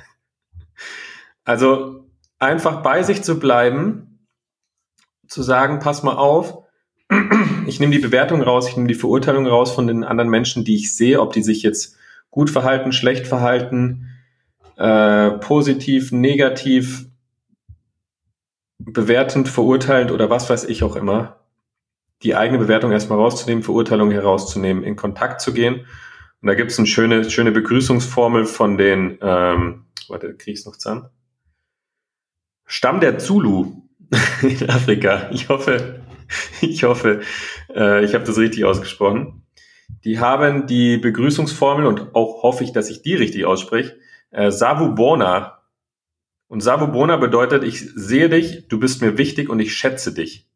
Also 1.46 2.07
einfach 2.38 2.83
bei 2.83 3.02
sich 3.02 3.22
zu 3.22 3.38
bleiben, 3.38 4.26
zu 5.28 5.42
sagen, 5.42 5.78
pass 5.78 6.02
mal 6.02 6.16
auf, 6.16 6.62
ich 7.66 7.80
nehme 7.80 7.92
die 7.92 8.00
Bewertung 8.00 8.40
raus, 8.40 8.66
ich 8.66 8.76
nehme 8.76 8.88
die 8.88 8.94
Verurteilung 8.94 9.46
raus 9.46 9.72
von 9.72 9.87
den 9.87 10.04
anderen 10.04 10.30
Menschen, 10.30 10.64
die 10.64 10.76
ich 10.76 10.96
sehe, 10.96 11.20
ob 11.20 11.35
die 11.35 11.42
sich 11.42 11.62
jetzt 11.62 11.98
gut 12.30 12.48
verhalten, 12.48 12.92
schlecht 12.92 13.26
verhalten, 13.26 14.13
äh, 14.76 15.30
positiv, 15.38 16.12
negativ, 16.12 17.06
bewertend, 18.78 19.48
verurteilend 19.48 20.10
oder 20.10 20.30
was 20.30 20.50
weiß 20.50 20.64
ich 20.64 20.82
auch 20.82 20.96
immer, 20.96 21.40
die 22.22 22.34
eigene 22.34 22.58
Bewertung 22.58 22.92
erstmal 22.92 23.18
rauszunehmen, 23.18 23.62
Verurteilung 23.62 24.10
herauszunehmen, 24.10 24.82
in 24.82 24.96
Kontakt 24.96 25.40
zu 25.40 25.52
gehen. 25.52 25.87
Und 26.40 26.48
da 26.48 26.54
gibt 26.54 26.70
es 26.70 26.78
eine 26.78 26.87
schöne, 26.87 27.30
schöne 27.30 27.52
Begrüßungsformel 27.52 28.46
von 28.46 28.76
den, 28.76 29.18
ähm, 29.22 29.87
warte, 30.08 30.34
krieg 30.34 30.54
ich's 30.54 30.66
noch 30.66 30.76
zusammen? 30.76 31.08
Stamm 32.66 33.00
der 33.00 33.18
Zulu 33.18 33.82
in 34.42 34.70
Afrika. 34.70 35.30
Ich 35.32 35.48
hoffe, 35.48 36.00
ich 36.60 36.84
hoffe, 36.84 37.20
äh, 37.74 38.04
ich 38.04 38.14
habe 38.14 38.24
das 38.24 38.38
richtig 38.38 38.64
ausgesprochen. 38.64 39.42
Die 40.04 40.18
haben 40.18 40.66
die 40.66 40.96
Begrüßungsformel 40.96 41.87
und 41.87 42.14
auch 42.14 42.42
hoffe 42.42 42.64
ich, 42.64 42.72
dass 42.72 42.90
ich 42.90 43.02
die 43.02 43.14
richtig 43.14 43.44
ausspreche 43.44 43.96
äh, 44.34 44.50
Savubona. 44.50 45.62
Und 46.48 46.60
Savubona 46.60 47.16
bedeutet, 47.16 47.64
ich 47.64 47.80
sehe 47.94 48.28
dich, 48.28 48.68
du 48.68 48.78
bist 48.78 49.00
mir 49.00 49.16
wichtig 49.16 49.48
und 49.48 49.60
ich 49.60 49.74
schätze 49.74 50.12
dich. 50.12 50.48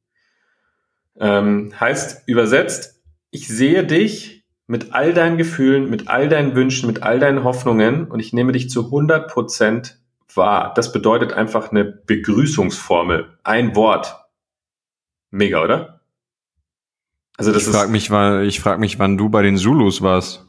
Ähm, 1.18 1.72
heißt 1.78 2.28
übersetzt, 2.28 3.00
ich 3.30 3.48
sehe 3.48 3.84
dich 3.84 4.44
mit 4.66 4.92
all 4.92 5.14
deinen 5.14 5.38
Gefühlen, 5.38 5.88
mit 5.88 6.08
all 6.08 6.28
deinen 6.28 6.54
Wünschen, 6.54 6.86
mit 6.86 7.02
all 7.02 7.18
deinen 7.18 7.42
Hoffnungen 7.42 8.06
und 8.06 8.20
ich 8.20 8.32
nehme 8.32 8.52
dich 8.52 8.68
zu 8.70 8.86
100 8.86 9.28
Prozent 9.28 9.98
wahr. 10.34 10.72
Das 10.74 10.92
bedeutet 10.92 11.32
einfach 11.32 11.70
eine 11.70 11.84
Begrüßungsformel. 11.84 13.38
Ein 13.42 13.74
Wort. 13.74 14.14
Mega, 15.30 15.62
oder? 15.62 16.00
Also 17.36 17.52
das 17.52 17.66
ich 17.66 17.72
frage 17.72 17.90
mich, 17.90 18.10
weil 18.10 18.46
ich 18.46 18.60
frage 18.60 18.80
mich, 18.80 18.98
wann 18.98 19.16
du 19.16 19.28
bei 19.28 19.42
den 19.42 19.56
Zulus 19.56 20.02
warst. 20.02 20.46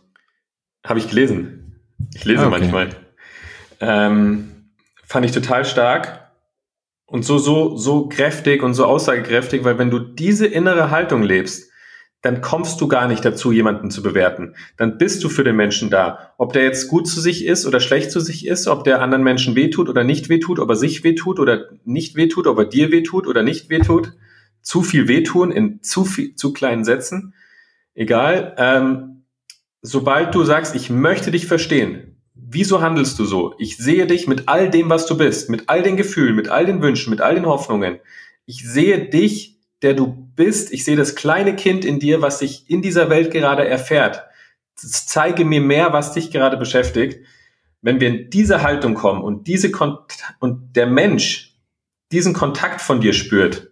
Habe 0.86 1.00
ich 1.00 1.08
gelesen. 1.08 1.82
Ich 2.14 2.26
lese 2.26 2.48
okay. 2.48 2.60
manchmal. 2.60 3.09
Ähm, 3.80 4.72
fand 5.06 5.26
ich 5.26 5.32
total 5.32 5.66
stark 5.66 6.32
und 7.06 7.24
so, 7.26 7.38
so, 7.38 7.76
so 7.78 8.08
kräftig 8.08 8.62
und 8.62 8.74
so 8.74 8.86
aussagekräftig, 8.86 9.64
weil 9.64 9.78
wenn 9.78 9.90
du 9.90 10.00
diese 10.00 10.46
innere 10.46 10.92
Haltung 10.92 11.24
lebst, 11.24 11.70
dann 12.22 12.42
kommst 12.42 12.82
du 12.82 12.88
gar 12.88 13.08
nicht 13.08 13.24
dazu, 13.24 13.52
jemanden 13.52 13.92
zu 13.92 14.04
bewerten. 14.04 14.56
Dann 14.78 14.98
bist 14.98 15.24
du 15.24 15.30
für 15.30 15.46
den 15.46 15.56
Menschen 15.56 15.90
da. 15.90 16.34
Ob 16.38 16.52
der 16.52 16.64
jetzt 16.64 16.90
gut 16.90 17.08
zu 17.08 17.22
sich 17.22 17.46
ist 17.46 17.66
oder 17.66 17.80
schlecht 17.80 18.12
zu 18.12 18.20
sich 18.20 18.46
ist, 18.46 18.68
ob 18.68 18.84
der 18.84 19.02
anderen 19.02 19.24
Menschen 19.24 19.56
wehtut 19.56 19.88
oder 19.88 20.04
nicht 20.04 20.28
wehtut, 20.28 20.60
ob 20.60 20.70
er 20.70 20.76
sich 20.76 21.04
wehtut 21.04 21.40
oder 21.40 21.70
nicht 21.86 22.16
wehtut, 22.16 22.46
ob 22.46 22.58
er 22.58 22.66
dir 22.66 22.92
wehtut 22.92 23.26
oder 23.26 23.42
nicht 23.42 23.70
wehtut. 23.70 24.14
Zu 24.62 24.82
viel 24.82 25.08
wehtun 25.08 25.52
in 25.52 25.82
zu 25.82 26.04
viel, 26.04 26.36
zu 26.36 26.52
kleinen 26.52 26.84
Sätzen. 26.84 27.34
Egal. 27.94 28.54
Ähm, 28.58 29.24
sobald 29.82 30.36
du 30.36 30.44
sagst, 30.44 30.76
ich 30.76 30.90
möchte 30.90 31.32
dich 31.32 31.48
verstehen, 31.48 32.09
wieso 32.48 32.82
handelst 32.82 33.18
du 33.20 33.26
so? 33.26 33.56
Ich 33.58 33.78
sehe 33.78 34.08
dich 34.08 34.28
mit 34.28 34.48
all 34.48 34.70
dem, 34.70 34.90
was 34.90 35.06
du 35.06 35.18
bist, 35.18 35.50
mit 35.50 35.70
all 35.70 35.84
den 35.84 35.98
Gefühlen, 35.98 36.36
mit 36.36 36.50
all 36.50 36.66
den 36.66 36.82
Wünschen, 36.82 37.10
mit 37.10 37.22
all 37.22 37.36
den 37.36 37.46
Hoffnungen. 37.46 38.00
Ich 38.46 38.68
sehe 38.68 39.10
dich 39.10 39.60
der 39.82 39.94
du 39.94 40.08
bist. 40.36 40.72
Ich 40.72 40.84
sehe 40.84 40.96
das 40.96 41.16
kleine 41.16 41.56
Kind 41.56 41.86
in 41.86 42.00
dir, 42.00 42.22
was 42.22 42.40
sich 42.40 42.70
in 42.70 42.82
dieser 42.82 43.10
Welt 43.10 43.32
gerade 43.32 43.68
erfährt. 43.68 44.24
Zeige 44.76 45.46
mir 45.46 45.62
mehr, 45.62 45.94
was 45.94 46.14
dich 46.14 46.32
gerade 46.32 46.58
beschäftigt. 46.58 47.26
Wenn 47.82 48.02
wir 48.02 48.10
in 48.10 48.30
diese 48.30 48.62
Haltung 48.62 48.94
kommen 48.94 49.22
und 49.22 49.48
diese 49.48 49.72
Kont 49.72 50.00
und 50.40 50.76
der 50.76 50.88
Mensch 50.88 51.56
diesen 52.12 52.34
Kontakt 52.34 52.82
von 52.82 53.00
dir 53.02 53.14
spürt, 53.14 53.72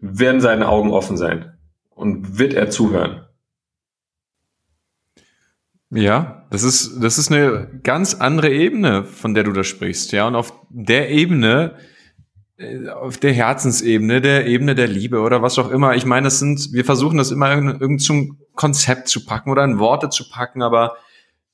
werden 0.00 0.40
seine 0.40 0.68
Augen 0.68 0.92
offen 0.92 1.16
sein 1.16 1.58
und 1.90 2.38
wird 2.38 2.54
er 2.54 2.70
zuhören. 2.70 3.24
Ja, 5.90 6.46
das 6.50 6.64
ist, 6.64 7.02
das 7.02 7.16
ist 7.18 7.32
eine 7.32 7.80
ganz 7.82 8.14
andere 8.14 8.50
Ebene, 8.50 9.04
von 9.04 9.34
der 9.34 9.44
du 9.44 9.52
da 9.52 9.64
sprichst. 9.64 10.12
Ja, 10.12 10.26
und 10.26 10.34
auf 10.34 10.52
der 10.70 11.10
Ebene 11.10 11.76
äh, 12.58 12.88
auf 12.88 13.18
der 13.18 13.32
Herzensebene, 13.32 14.20
der 14.20 14.46
Ebene 14.46 14.74
der 14.74 14.88
Liebe 14.88 15.20
oder 15.20 15.42
was 15.42 15.58
auch 15.58 15.70
immer. 15.70 15.94
Ich 15.94 16.04
meine, 16.04 16.24
das 16.24 16.40
sind, 16.40 16.72
wir 16.72 16.84
versuchen 16.84 17.16
das 17.16 17.30
immer 17.30 17.50
irgend 17.50 18.02
zum 18.02 18.38
Konzept 18.54 19.08
zu 19.08 19.24
packen 19.24 19.50
oder 19.50 19.64
in 19.64 19.78
Worte 19.78 20.10
zu 20.10 20.28
packen, 20.28 20.62
aber 20.62 20.96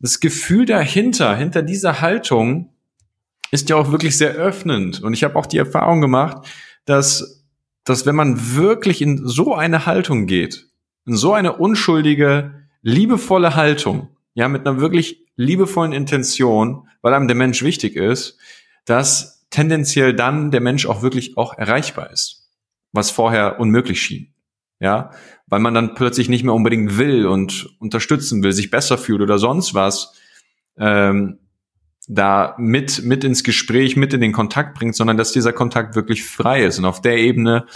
das 0.01 0.19
Gefühl 0.21 0.65
dahinter, 0.65 1.37
hinter 1.37 1.63
dieser 1.63 2.01
Haltung, 2.01 2.71
ist 3.51 3.69
ja 3.69 3.77
auch 3.77 3.93
wirklich 3.93 4.17
sehr 4.17 4.33
öffnend. 4.33 5.03
Und 5.03 5.13
ich 5.13 5.23
habe 5.23 5.37
auch 5.37 5.47
die 5.47 5.59
Erfahrung 5.59 6.01
gemacht, 6.01 6.49
dass, 6.87 7.45
dass 7.85 8.05
wenn 8.07 8.17
man 8.17 8.57
wirklich 8.57 9.01
in 9.01 9.29
so 9.29 9.55
eine 9.55 9.87
Haltung 9.87 10.27
geht, 10.27 10.67
in 11.07 11.17
so 11.17 11.35
eine 11.35 11.53
unschuldige, 11.53 12.67
liebevolle 12.83 13.55
Haltung, 13.55 14.09
ja, 14.35 14.49
mit 14.49 14.67
einer 14.67 14.81
wirklich 14.81 15.25
liebevollen 15.37 15.93
Intention, 15.93 16.89
weil 17.03 17.15
einem 17.15 17.29
der 17.29 17.37
Mensch 17.37 17.63
wichtig 17.63 17.97
ist, 17.97 18.39
dass 18.85 19.47
tendenziell 19.51 20.15
dann 20.15 20.51
der 20.51 20.61
Mensch 20.61 20.87
auch 20.87 21.03
wirklich 21.03 21.37
auch 21.37 21.57
erreichbar 21.57 22.11
ist, 22.11 22.51
was 22.93 23.11
vorher 23.11 23.61
unmöglich 23.61 24.03
schien. 24.03 24.35
Ja, 24.81 25.11
weil 25.47 25.61
man 25.61 25.73
dann 25.73 25.95
plötzlich 25.95 26.29
nicht 26.29 26.43
mehr 26.43 26.53
unbedingt 26.53 26.99
will 26.99 27.27
und 27.27 27.75
unterstützen 27.79 28.43
will, 28.43 28.53
sich 28.53 28.71
besser 28.71 28.99
fühlt 28.99 29.23
oder 29.23 29.39
sonst 29.39 29.73
was, 29.73 30.15
ähm, 30.77 31.39
da 32.09 32.55
mit, 32.59 33.05
mit 33.05 33.25
ins 33.25 33.45
Gespräch, 33.45 33.97
mit 33.97 34.13
in 34.13 34.21
den 34.21 34.33
Kontakt 34.33 34.77
bringt, 34.77 34.95
sondern 34.95 35.17
dass 35.17 35.33
dieser 35.33 35.53
Kontakt 35.53 35.95
wirklich 35.95 36.25
frei 36.25 36.65
ist 36.65 36.79
und 36.79 36.85
auf 36.85 37.01
der 37.01 37.17
Ebene 37.17 37.67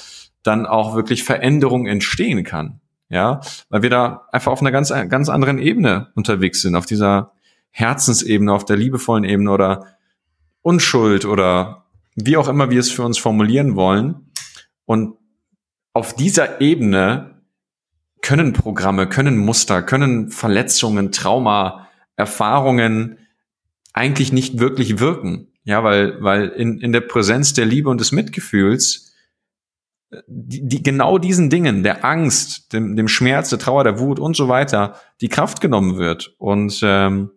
dann 0.43 0.67
auch 0.67 0.95
wirklich 0.95 1.23
Veränderung 1.23 1.87
entstehen 1.87 2.45
kann. 2.45 2.81
Ja, 3.11 3.41
weil 3.71 3.83
wir 3.83 3.91
da 3.91 4.27
einfach 4.33 4.53
auf 4.53 4.61
einer 4.61 4.71
ganz, 4.71 4.91
ganz 4.91 5.29
anderen 5.29 5.59
Ebene 5.59 6.09
unterwegs 6.15 6.61
sind, 6.61 6.77
auf 6.77 6.85
dieser 6.85 7.33
Herzensebene, 7.71 8.53
auf 8.53 8.65
der 8.65 8.77
liebevollen 8.77 9.25
Ebene 9.25 9.51
oder 9.51 9.87
Unschuld 10.63 11.25
oder 11.25 11.87
wie 12.15 12.37
auch 12.37 12.49
immer 12.49 12.71
wir 12.71 12.81
es 12.81 12.91
für 12.91 13.05
uns 13.05 13.17
formulieren 13.17 13.77
wollen. 13.77 14.31
Und 14.85 15.17
auf 15.93 16.15
dieser 16.15 16.61
Ebene 16.61 17.43
können 18.21 18.53
Programme, 18.53 19.09
können 19.09 19.39
Muster, 19.39 19.83
können 19.83 20.31
Verletzungen, 20.31 21.13
Trauma, 21.13 21.89
Erfahrungen 22.17 23.19
eigentlich 23.93 24.33
nicht 24.33 24.59
wirklich 24.59 24.99
wirken. 24.99 25.49
Ja, 25.65 25.85
weil, 25.85 26.23
weil 26.23 26.49
in, 26.49 26.81
in 26.81 26.93
der 26.93 27.03
Präsenz 27.03 27.53
der 27.53 27.67
Liebe 27.67 27.91
und 27.91 28.01
des 28.01 28.13
Mitgefühls 28.13 29.08
die, 30.27 30.67
die 30.67 30.83
genau 30.83 31.19
diesen 31.19 31.51
Dingen, 31.51 31.83
der 31.83 32.05
Angst, 32.05 32.73
dem, 32.73 32.97
dem 32.97 33.09
Schmerz, 33.09 33.51
der 33.51 33.59
Trauer, 33.59 33.85
der 33.85 33.99
Wut 33.99 34.19
und 34.19 34.37
so 34.37 34.49
weiter, 34.49 34.97
die 35.21 35.29
Kraft 35.29 35.61
genommen 35.61 35.99
wird. 35.99 36.35
Und 36.39 36.81
ähm, 36.83 37.31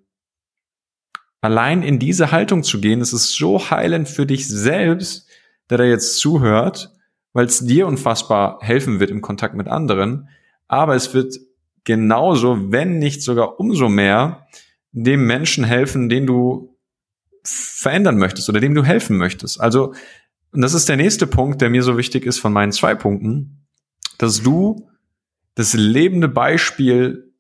allein 1.41 1.84
in 1.84 1.99
diese 1.99 2.31
Haltung 2.31 2.63
zu 2.63 2.79
gehen, 2.79 3.01
es 3.01 3.13
ist 3.13 3.36
so 3.36 3.69
heilend 3.69 4.07
für 4.07 4.25
dich 4.25 4.47
selbst, 4.47 5.27
der 5.69 5.79
da 5.79 5.84
jetzt 5.84 6.19
zuhört, 6.19 6.93
weil 7.34 7.45
es 7.45 7.65
dir 7.65 7.88
unfassbar 7.88 8.60
helfen 8.62 8.99
wird 8.99 9.10
im 9.10 9.21
Kontakt 9.21 9.55
mit 9.55 9.67
anderen. 9.67 10.29
Aber 10.67 10.95
es 10.95 11.13
wird 11.13 11.38
genauso, 11.84 12.71
wenn 12.71 12.99
nicht 12.99 13.21
sogar 13.21 13.60
umso 13.60 13.89
mehr, 13.89 14.47
dem 14.91 15.25
Menschen 15.25 15.63
helfen, 15.63 16.10
den 16.10 16.27
du 16.27 16.77
verändern 17.43 18.17
möchtest 18.17 18.49
oder 18.49 18.60
dem 18.60 18.75
du 18.75 18.84
helfen 18.84 19.17
möchtest. 19.17 19.60
Also, 19.60 19.93
und 20.52 20.62
das 20.62 20.74
ist 20.74 20.90
der 20.90 20.98
nächste 20.98 21.28
Punkt, 21.28 21.62
der 21.62 21.70
mir 21.70 21.84
so 21.84 21.98
wichtig 21.98 22.26
ist 22.26 22.40
von 22.40 22.54
meinen 22.54 22.72
zwei 22.72 22.96
Punkten, 22.96 23.68
dass 24.18 24.42
du 24.42 24.90
das 25.56 25.74
lebende 25.74 26.28
Beispiel 26.28 27.34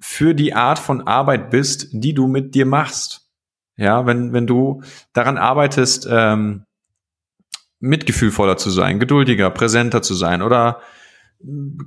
für 0.00 0.34
die 0.34 0.54
Art 0.54 0.78
von 0.78 1.06
Arbeit 1.06 1.50
bist, 1.50 1.88
die 1.92 2.14
du 2.14 2.26
mit 2.26 2.54
dir 2.54 2.66
machst. 2.66 3.28
Ja, 3.76 4.06
wenn, 4.06 4.32
wenn 4.32 4.46
du 4.46 4.82
daran 5.12 5.38
arbeitest, 5.38 6.06
ähm, 6.10 6.64
mitgefühlvoller 7.78 8.56
zu 8.56 8.70
sein, 8.70 9.00
geduldiger, 9.00 9.50
präsenter 9.50 10.02
zu 10.02 10.14
sein 10.14 10.42
oder 10.42 10.80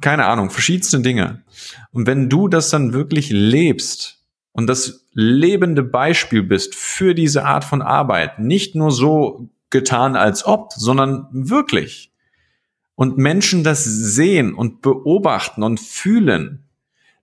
keine 0.02 0.26
Ahnung, 0.26 0.50
verschiedenste 0.50 1.00
Dinge. 1.02 1.44
Und 1.92 2.08
wenn 2.08 2.30
du 2.30 2.48
das 2.48 2.70
dann 2.70 2.94
wirklich 2.94 3.30
lebst 3.30 4.24
und 4.52 4.68
das 4.68 5.06
lebende 5.12 5.84
Beispiel 5.84 6.42
bist 6.42 6.74
für 6.74 7.14
diese 7.14 7.46
Art 7.46 7.64
von 7.64 7.84
Arbeit, 7.84 8.40
nicht 8.40 8.74
nur 8.74 8.92
so 8.92 9.50
getan 9.74 10.16
als 10.16 10.46
ob, 10.46 10.72
sondern 10.72 11.28
wirklich, 11.32 12.14
und 12.96 13.18
Menschen 13.18 13.66
das 13.66 13.84
sehen 13.84 14.54
und 14.54 14.82
beobachten 14.82 15.64
und 15.64 15.82
fühlen, 15.82 16.64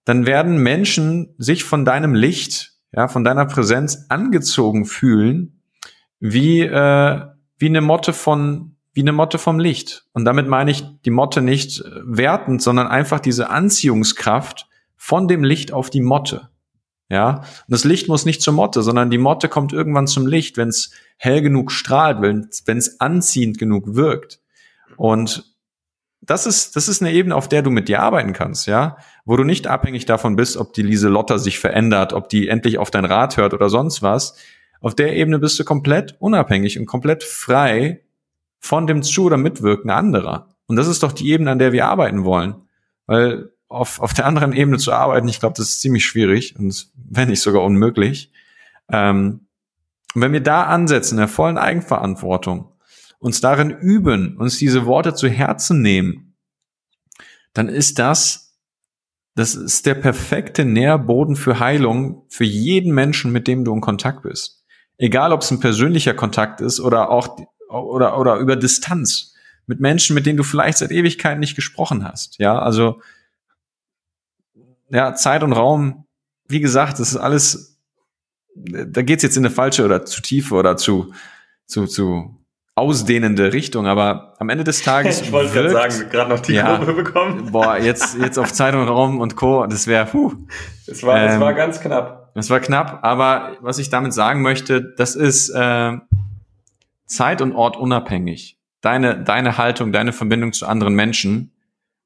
dann 0.04 0.26
werden 0.26 0.62
Menschen 0.62 1.34
sich 1.38 1.64
von 1.64 1.86
deinem 1.86 2.14
Licht 2.14 2.70
ja, 2.92 3.08
von 3.08 3.24
deiner 3.24 3.46
Präsenz 3.46 4.06
angezogen 4.08 4.84
fühlen, 4.84 5.60
wie, 6.18 6.60
äh, 6.60 7.20
wie 7.58 7.66
eine 7.66 7.80
Motte 7.80 8.12
von, 8.12 8.76
wie 8.92 9.02
eine 9.02 9.12
Motte 9.12 9.38
vom 9.38 9.58
Licht. 9.58 10.06
Und 10.12 10.24
damit 10.24 10.48
meine 10.48 10.70
ich 10.70 10.84
die 11.04 11.10
Motte 11.10 11.42
nicht 11.42 11.82
wertend, 12.04 12.62
sondern 12.62 12.88
einfach 12.88 13.20
diese 13.20 13.50
Anziehungskraft 13.50 14.68
von 14.96 15.28
dem 15.28 15.44
Licht 15.44 15.72
auf 15.72 15.90
die 15.90 16.00
Motte. 16.00 16.49
Ja, 17.10 17.38
und 17.38 17.44
das 17.68 17.84
Licht 17.84 18.08
muss 18.08 18.24
nicht 18.24 18.40
zur 18.40 18.54
Motte, 18.54 18.82
sondern 18.82 19.10
die 19.10 19.18
Motte 19.18 19.48
kommt 19.48 19.72
irgendwann 19.72 20.06
zum 20.06 20.28
Licht, 20.28 20.56
wenn 20.56 20.68
es 20.68 20.92
hell 21.16 21.42
genug 21.42 21.72
strahlt, 21.72 22.22
wenn 22.22 22.78
es 22.78 23.00
anziehend 23.00 23.58
genug 23.58 23.96
wirkt. 23.96 24.40
Und 24.96 25.56
das 26.22 26.46
ist, 26.46 26.76
das 26.76 26.86
ist 26.86 27.02
eine 27.02 27.12
Ebene, 27.12 27.34
auf 27.34 27.48
der 27.48 27.62
du 27.62 27.70
mit 27.70 27.88
dir 27.88 28.00
arbeiten 28.00 28.32
kannst, 28.32 28.66
ja, 28.66 28.96
wo 29.24 29.36
du 29.36 29.42
nicht 29.42 29.66
abhängig 29.66 30.06
davon 30.06 30.36
bist, 30.36 30.56
ob 30.56 30.72
die 30.72 30.82
Lise 30.82 31.08
Lotter 31.08 31.40
sich 31.40 31.58
verändert, 31.58 32.12
ob 32.12 32.28
die 32.28 32.46
endlich 32.46 32.78
auf 32.78 32.92
dein 32.92 33.04
Rat 33.04 33.36
hört 33.36 33.54
oder 33.54 33.68
sonst 33.68 34.02
was. 34.02 34.36
Auf 34.80 34.94
der 34.94 35.16
Ebene 35.16 35.40
bist 35.40 35.58
du 35.58 35.64
komplett 35.64 36.16
unabhängig 36.20 36.78
und 36.78 36.86
komplett 36.86 37.24
frei 37.24 38.02
von 38.60 38.86
dem 38.86 39.02
Zu- 39.02 39.24
oder 39.24 39.36
Mitwirken 39.36 39.90
anderer. 39.90 40.54
Und 40.66 40.76
das 40.76 40.86
ist 40.86 41.02
doch 41.02 41.12
die 41.12 41.30
Ebene, 41.30 41.50
an 41.50 41.58
der 41.58 41.72
wir 41.72 41.88
arbeiten 41.88 42.24
wollen. 42.24 42.54
Weil 43.06 43.50
auf, 43.70 44.00
auf 44.00 44.12
der 44.12 44.26
anderen 44.26 44.52
Ebene 44.52 44.78
zu 44.78 44.92
arbeiten, 44.92 45.28
ich 45.28 45.40
glaube, 45.40 45.54
das 45.56 45.68
ist 45.68 45.80
ziemlich 45.80 46.04
schwierig 46.04 46.56
und 46.58 46.88
wenn 46.94 47.28
nicht 47.28 47.40
sogar 47.40 47.62
unmöglich. 47.62 48.32
Ähm, 48.90 49.46
wenn 50.14 50.32
wir 50.32 50.42
da 50.42 50.64
ansetzen, 50.64 51.18
der 51.18 51.28
vollen 51.28 51.56
Eigenverantwortung, 51.56 52.72
uns 53.20 53.40
darin 53.40 53.70
üben, 53.70 54.36
uns 54.38 54.58
diese 54.58 54.86
Worte 54.86 55.14
zu 55.14 55.28
Herzen 55.28 55.82
nehmen, 55.82 56.34
dann 57.54 57.68
ist 57.68 58.00
das, 58.00 58.58
das 59.36 59.54
ist 59.54 59.86
der 59.86 59.94
perfekte 59.94 60.64
Nährboden 60.64 61.36
für 61.36 61.60
Heilung 61.60 62.24
für 62.28 62.44
jeden 62.44 62.92
Menschen, 62.92 63.30
mit 63.30 63.46
dem 63.46 63.64
du 63.64 63.72
in 63.72 63.80
Kontakt 63.80 64.22
bist. 64.22 64.64
Egal, 64.98 65.32
ob 65.32 65.42
es 65.42 65.50
ein 65.52 65.60
persönlicher 65.60 66.14
Kontakt 66.14 66.60
ist 66.60 66.80
oder 66.80 67.10
auch 67.10 67.38
oder 67.68 68.18
oder 68.18 68.36
über 68.36 68.56
Distanz 68.56 69.34
mit 69.66 69.78
Menschen, 69.78 70.14
mit 70.14 70.26
denen 70.26 70.36
du 70.36 70.42
vielleicht 70.42 70.78
seit 70.78 70.90
Ewigkeiten 70.90 71.38
nicht 71.38 71.54
gesprochen 71.54 72.04
hast. 72.04 72.38
Ja, 72.38 72.58
also 72.58 73.00
ja, 74.90 75.14
Zeit 75.14 75.42
und 75.42 75.52
Raum, 75.52 76.06
wie 76.48 76.60
gesagt, 76.60 76.98
das 76.98 77.12
ist 77.12 77.16
alles, 77.16 77.78
da 78.54 79.02
geht's 79.02 79.22
jetzt 79.22 79.36
in 79.36 79.44
eine 79.44 79.54
falsche 79.54 79.84
oder 79.84 80.04
zu 80.04 80.20
tiefe 80.20 80.54
oder 80.54 80.76
zu 80.76 81.12
zu 81.66 81.86
zu 81.86 82.40
ausdehnende 82.74 83.52
Richtung, 83.52 83.86
aber 83.86 84.34
am 84.38 84.48
Ende 84.48 84.64
des 84.64 84.82
Tages. 84.82 85.20
ich 85.22 85.32
wollte 85.32 85.52
gerade 85.52 85.70
sagen, 85.70 86.10
gerade 86.10 86.30
noch 86.30 86.40
die 86.40 86.54
ja, 86.54 86.76
Kurve 86.76 86.94
bekommen. 86.94 87.48
boah, 87.52 87.76
jetzt, 87.76 88.16
jetzt 88.18 88.38
auf 88.38 88.52
Zeit 88.52 88.74
und 88.74 88.88
Raum 88.88 89.20
und 89.20 89.36
Co., 89.36 89.66
das 89.66 89.86
wäre, 89.86 90.06
puh. 90.06 90.32
Es 90.86 91.02
war, 91.02 91.20
ähm, 91.20 91.40
war 91.40 91.54
ganz 91.54 91.80
knapp. 91.80 92.32
Das 92.34 92.48
war 92.48 92.60
knapp, 92.60 93.00
aber 93.02 93.56
was 93.60 93.78
ich 93.78 93.90
damit 93.90 94.14
sagen 94.14 94.40
möchte, 94.40 94.82
das 94.82 95.14
ist 95.14 95.50
äh, 95.50 95.98
Zeit 97.06 97.42
und 97.42 97.52
Ort 97.52 97.76
unabhängig. 97.76 98.56
Deine, 98.80 99.22
deine 99.22 99.58
Haltung, 99.58 99.92
deine 99.92 100.12
Verbindung 100.12 100.52
zu 100.52 100.66
anderen 100.66 100.94
Menschen. 100.94 101.52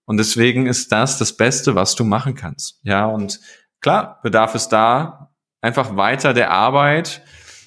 Und 0.07 0.19
deswegen 0.19 0.67
ist 0.67 0.93
das 0.93 1.19
das 1.19 1.37
Beste, 1.37 1.75
was 1.75 1.95
du 1.95 2.05
machen 2.05 2.35
kannst. 2.35 2.81
Ja, 2.83 3.07
und 3.07 3.41
klar, 3.81 4.21
bedarf 4.23 4.55
es 4.55 4.69
da 4.69 5.31
einfach 5.61 5.97
weiter 5.97 6.35
der 6.35 6.51
Arbeit, 6.51 7.23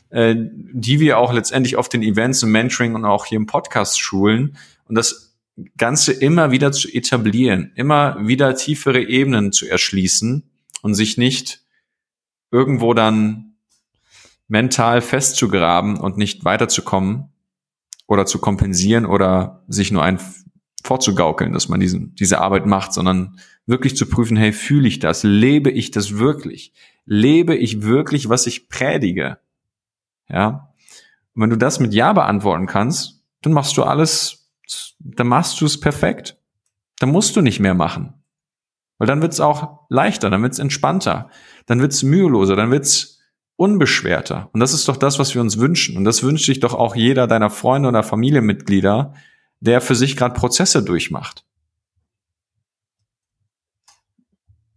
äh, 0.09 0.35
die 0.37 0.99
wir 0.99 1.17
auch 1.17 1.33
letztendlich 1.33 1.75
auf 1.75 1.89
den 1.89 2.03
Events 2.03 2.43
im 2.43 2.51
Mentoring 2.51 2.95
und 2.95 3.05
auch 3.05 3.25
hier 3.25 3.37
im 3.37 3.47
Podcast 3.47 3.99
schulen. 3.99 4.57
Und 4.85 4.95
das 4.95 5.35
Ganze 5.77 6.13
immer 6.13 6.51
wieder 6.51 6.71
zu 6.71 6.87
etablieren, 6.87 7.71
immer 7.75 8.17
wieder 8.27 8.53
tiefere 8.55 9.01
Ebenen 9.01 9.51
zu 9.51 9.67
erschließen 9.67 10.43
und 10.83 10.93
sich 10.93 11.17
nicht 11.17 11.61
irgendwo 12.51 12.93
dann 12.93 13.55
mental 14.47 15.01
festzugraben 15.01 15.97
und 15.97 16.17
nicht 16.17 16.45
weiterzukommen 16.45 17.29
oder 18.05 18.25
zu 18.25 18.39
kompensieren 18.39 19.05
oder 19.05 19.63
sich 19.67 19.91
nur 19.91 20.03
ein 20.03 20.19
vorzugaukeln, 20.87 21.53
dass 21.53 21.67
man 21.67 21.79
diesen, 21.79 22.15
diese 22.15 22.39
Arbeit 22.39 22.65
macht, 22.65 22.93
sondern 22.93 23.39
wirklich 23.65 23.95
zu 23.95 24.05
prüfen, 24.07 24.37
hey, 24.37 24.53
fühle 24.53 24.87
ich 24.87 24.99
das? 24.99 25.23
Lebe 25.23 25.69
ich 25.69 25.91
das 25.91 26.17
wirklich? 26.17 26.73
Lebe 27.05 27.55
ich 27.55 27.83
wirklich, 27.83 28.29
was 28.29 28.47
ich 28.47 28.69
predige? 28.69 29.37
Ja. 30.29 30.73
Und 31.35 31.43
wenn 31.43 31.49
du 31.49 31.57
das 31.57 31.79
mit 31.79 31.93
Ja 31.93 32.13
beantworten 32.13 32.65
kannst, 32.65 33.23
dann 33.41 33.53
machst 33.53 33.77
du 33.77 33.83
alles, 33.83 34.49
dann 34.99 35.27
machst 35.27 35.59
du 35.61 35.65
es 35.65 35.79
perfekt. 35.79 36.37
Dann 36.99 37.11
musst 37.11 37.35
du 37.35 37.41
nicht 37.41 37.59
mehr 37.59 37.75
machen. 37.75 38.13
Weil 38.97 39.07
dann 39.07 39.21
wird's 39.21 39.39
auch 39.39 39.81
leichter, 39.89 40.29
dann 40.29 40.41
wird's 40.41 40.57
entspannter, 40.57 41.29
dann 41.67 41.81
wird's 41.81 42.01
müheloser, 42.01 42.55
dann 42.55 42.71
wird's 42.71 43.19
unbeschwerter. 43.57 44.49
Und 44.53 44.59
das 44.59 44.73
ist 44.73 44.87
doch 44.87 44.97
das, 44.97 45.19
was 45.19 45.35
wir 45.35 45.41
uns 45.41 45.59
wünschen. 45.59 45.97
Und 45.97 46.05
das 46.05 46.23
wünscht 46.23 46.45
sich 46.45 46.59
doch 46.59 46.73
auch 46.73 46.95
jeder 46.95 47.27
deiner 47.27 47.49
Freunde 47.49 47.89
oder 47.89 48.03
Familienmitglieder, 48.03 49.13
der 49.59 49.81
für 49.81 49.95
sich 49.95 50.15
gerade 50.15 50.33
Prozesse 50.39 50.83
durchmacht. 50.83 51.45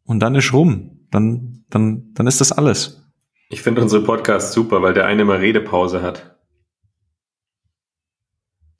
Und 0.05 0.21
dann 0.21 0.35
ist 0.35 0.53
rum. 0.53 1.07
Dann, 1.11 1.65
dann, 1.71 2.13
dann 2.15 2.27
ist 2.27 2.41
das 2.41 2.53
alles. 2.53 3.01
Ich 3.49 3.63
finde 3.63 3.83
unsere 3.83 4.05
Podcasts 4.05 4.53
super, 4.53 4.81
weil 4.83 4.95
der 4.95 5.07
eine 5.07 5.25
mal 5.25 5.39
Redepause 5.39 6.03
hat. 6.03 6.37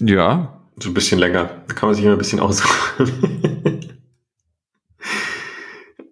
Ja. 0.01 0.61
So 0.79 0.91
ein 0.91 0.95
bisschen 0.95 1.19
länger. 1.19 1.63
Da 1.67 1.75
kann 1.75 1.89
man 1.89 1.95
sich 1.95 2.05
immer 2.05 2.15
ein 2.15 2.19
bisschen 2.19 2.41
ausruhen. 2.41 3.11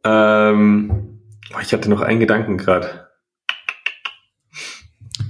ähm, 0.05 1.21
ich 1.63 1.73
hatte 1.73 1.89
noch 1.89 2.01
einen 2.01 2.21
Gedanken 2.21 2.59
gerade. 2.59 3.09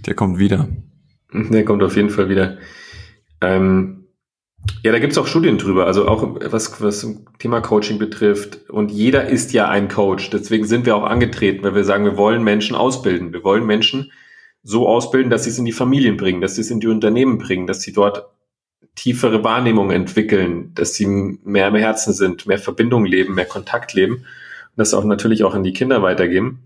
Der 0.07 0.15
kommt 0.15 0.39
wieder. 0.39 0.69
Der 1.33 1.65
kommt 1.65 1.83
auf 1.83 1.97
jeden 1.97 2.11
Fall 2.11 2.29
wieder. 2.29 2.59
Ähm, 3.41 3.98
ja, 4.83 4.93
da 4.93 4.99
gibt 4.99 5.13
es 5.13 5.19
auch 5.19 5.27
Studien 5.27 5.59
drüber, 5.59 5.87
also 5.87 6.07
auch 6.07 6.37
was, 6.41 6.81
was 6.81 7.07
Thema 7.39 7.61
Coaching 7.61 7.99
betrifft. 7.99 8.69
Und 8.71 8.91
jeder 8.91 9.29
ist 9.29 9.53
ja 9.53 9.69
ein 9.69 9.89
Coach. 9.89 10.31
Deswegen 10.31 10.67
sind 10.67 10.87
wir 10.87 10.97
auch 10.97 11.05
angetreten, 11.05 11.63
weil 11.63 11.75
wir 11.75 11.85
sagen, 11.85 12.05
wir 12.05 12.17
wollen 12.17 12.43
Menschen 12.43 12.77
ausbilden. 12.77 13.33
Wir 13.33 13.45
wollen 13.45 13.67
Menschen 13.67 14.13
so 14.63 14.89
ausbilden, 14.89 15.31
dass 15.31 15.45
sie 15.45 15.51
es 15.51 15.59
in 15.59 15.65
die 15.65 15.73
Familien 15.73 16.17
bringen, 16.17 16.41
dass 16.41 16.57
sie 16.57 16.61
es 16.61 16.71
in 16.71 16.81
die 16.81 16.89
Unternehmen 16.89 17.39
bringen, 17.39 17.67
dass 17.67 17.81
sie 17.81 17.93
dort 17.93 18.27
tiefere 18.95 19.45
Wahrnehmung 19.45 19.91
entwickeln, 19.91 20.73
dass 20.75 20.95
sie 20.95 21.07
mehr 21.07 21.69
im 21.69 21.77
Herzen 21.77 22.13
sind, 22.13 22.47
mehr 22.47 22.59
Verbindung 22.59 23.05
leben, 23.05 23.35
mehr 23.35 23.47
Kontakt 23.47 23.95
leben 23.95 24.17
und 24.17 24.25
das 24.77 24.93
auch 24.93 25.05
natürlich 25.05 25.45
auch 25.45 25.55
an 25.55 25.63
die 25.63 25.73
Kinder 25.73 26.03
weitergeben. 26.03 26.65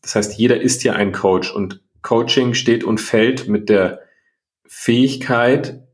Das 0.00 0.14
heißt, 0.14 0.38
jeder 0.38 0.60
ist 0.60 0.84
ja 0.84 0.92
ein 0.92 1.10
Coach 1.10 1.52
und 1.52 1.80
Coaching 2.02 2.54
steht 2.54 2.84
und 2.84 3.00
fällt 3.00 3.48
mit 3.48 3.68
der 3.68 4.00
Fähigkeit, 4.68 5.85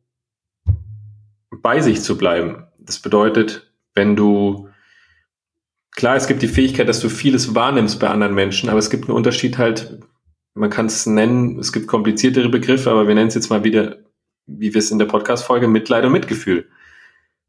bei 1.63 1.81
sich 1.81 2.03
zu 2.03 2.19
bleiben. 2.19 2.65
Das 2.79 2.99
bedeutet, 2.99 3.73
wenn 3.95 4.17
du, 4.17 4.69
klar, 5.93 6.17
es 6.17 6.27
gibt 6.27 6.43
die 6.43 6.49
Fähigkeit, 6.49 6.89
dass 6.89 7.01
du 7.01 7.09
vieles 7.09 7.55
wahrnimmst 7.55 8.01
bei 8.01 8.09
anderen 8.09 8.35
Menschen, 8.35 8.69
aber 8.69 8.79
es 8.79 8.91
gibt 8.91 9.05
einen 9.05 9.17
Unterschied 9.17 9.59
halt, 9.59 10.01
man 10.55 10.71
kann 10.71 10.87
es 10.87 11.07
nennen, 11.07 11.59
es 11.59 11.73
gibt 11.73 11.87
kompliziertere 11.87 12.49
Begriffe, 12.49 12.91
aber 12.91 13.09
wir 13.09 13.15
nennen 13.15 13.29
es 13.29 13.35
jetzt 13.35 13.51
mal 13.51 13.65
wieder, 13.65 13.99
wie 14.47 14.75
wir 14.75 14.79
es 14.79 14.91
in 14.91 14.99
der 14.99 15.07
Podcast-Folge, 15.07 15.69
Mitleid 15.69 16.05
und 16.05 16.13
Mitgefühl. 16.13 16.69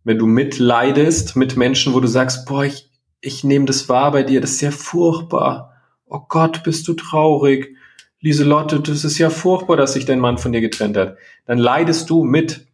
Wenn 0.03 0.19
du 0.19 0.25
mitleidest 0.25 1.35
mit 1.35 1.57
Menschen, 1.57 1.93
wo 1.93 1.99
du 1.99 2.07
sagst, 2.07 2.45
boah, 2.45 2.65
ich, 2.65 2.89
ich 3.21 3.43
nehme 3.43 3.65
das 3.65 3.89
wahr 3.89 4.11
bei 4.11 4.23
dir, 4.23 4.41
das 4.41 4.51
ist 4.51 4.61
ja 4.61 4.71
furchtbar. 4.71 5.73
Oh 6.05 6.21
Gott, 6.27 6.63
bist 6.63 6.87
du 6.87 6.93
traurig. 6.93 7.75
Lieselotte, 8.19 8.79
das 8.79 9.03
ist 9.03 9.17
ja 9.17 9.29
furchtbar, 9.29 9.75
dass 9.75 9.93
sich 9.93 10.05
dein 10.05 10.19
Mann 10.19 10.37
von 10.37 10.51
dir 10.51 10.61
getrennt 10.61 10.95
hat. 10.95 11.17
Dann 11.45 11.57
leidest 11.57 12.09
du 12.09 12.23
mit 12.23 12.67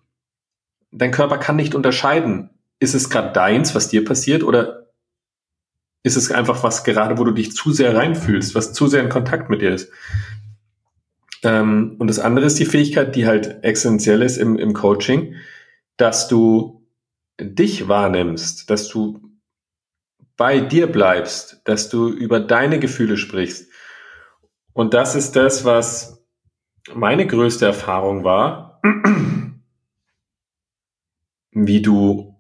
dein 0.92 1.12
Körper 1.12 1.38
kann 1.38 1.56
nicht 1.56 1.76
unterscheiden, 1.76 2.50
ist 2.80 2.96
es 2.96 3.10
gerade 3.10 3.34
deins, 3.34 3.76
was 3.76 3.90
dir 3.90 4.06
passiert, 4.06 4.44
oder 4.44 4.88
ist 6.04 6.16
es 6.16 6.32
einfach 6.32 6.64
was 6.64 6.84
gerade, 6.84 7.18
wo 7.18 7.24
du 7.24 7.32
dich 7.32 7.54
zu 7.54 7.72
sehr 7.72 7.96
reinfühlst, 7.96 8.56
was 8.56 8.74
zu 8.74 8.88
sehr 8.88 9.04
in 9.04 9.10
Kontakt 9.10 9.50
mit 9.50 9.62
dir 9.62 9.74
ist. 9.74 9.92
Ähm, 11.44 11.96
und 12.00 12.08
das 12.08 12.20
andere 12.20 12.46
ist 12.46 12.60
die 12.60 12.66
Fähigkeit, 12.66 13.16
die 13.16 13.28
halt 13.28 13.64
essentiell 13.64 14.22
ist 14.22 14.38
im, 14.38 14.58
im 14.58 14.74
Coaching, 14.74 15.36
dass 15.98 16.28
du 16.28 16.88
dich 17.40 17.88
wahrnimmst, 17.88 18.70
dass 18.70 18.88
du 18.88 19.22
bei 20.38 20.62
dir 20.62 20.88
bleibst, 20.88 21.62
dass 21.66 21.90
du 21.90 22.08
über 22.08 22.40
deine 22.40 22.80
Gefühle 22.80 23.18
sprichst. 23.18 23.70
Und 24.74 24.94
das 24.94 25.16
ist 25.16 25.36
das, 25.36 25.66
was 25.66 26.24
meine 26.94 27.28
größte 27.28 27.66
Erfahrung 27.66 28.24
war, 28.24 28.82
wie 31.52 31.82
du 31.82 32.36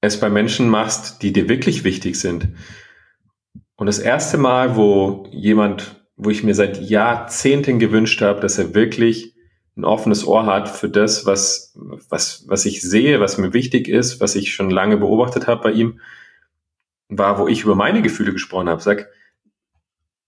es 0.00 0.18
bei 0.18 0.30
Menschen 0.30 0.68
machst, 0.68 1.22
die 1.22 1.32
dir 1.32 1.48
wirklich 1.48 1.84
wichtig 1.84 2.18
sind. 2.18 2.48
Und 3.76 3.86
das 3.86 3.98
erste 3.98 4.38
Mal, 4.38 4.76
wo 4.76 5.28
jemand, 5.30 6.04
wo 6.16 6.30
ich 6.30 6.42
mir 6.42 6.54
seit 6.54 6.80
Jahrzehnten 6.80 7.78
gewünscht 7.78 8.20
habe, 8.22 8.40
dass 8.40 8.58
er 8.58 8.74
wirklich 8.74 9.34
ein 9.76 9.84
offenes 9.84 10.26
Ohr 10.26 10.46
hat 10.46 10.68
für 10.68 10.88
das, 10.88 11.26
was, 11.26 11.74
was, 11.74 12.44
was 12.48 12.66
ich 12.66 12.82
sehe, 12.82 13.20
was 13.20 13.38
mir 13.38 13.52
wichtig 13.52 13.88
ist, 13.88 14.20
was 14.20 14.34
ich 14.34 14.52
schon 14.52 14.70
lange 14.70 14.96
beobachtet 14.96 15.46
habe 15.46 15.62
bei 15.62 15.72
ihm, 15.72 16.00
war, 17.08 17.38
wo 17.38 17.48
ich 17.48 17.62
über 17.62 17.74
meine 17.74 18.02
Gefühle 18.02 18.32
gesprochen 18.32 18.68
habe. 18.68 18.82
Sag, 18.82 19.08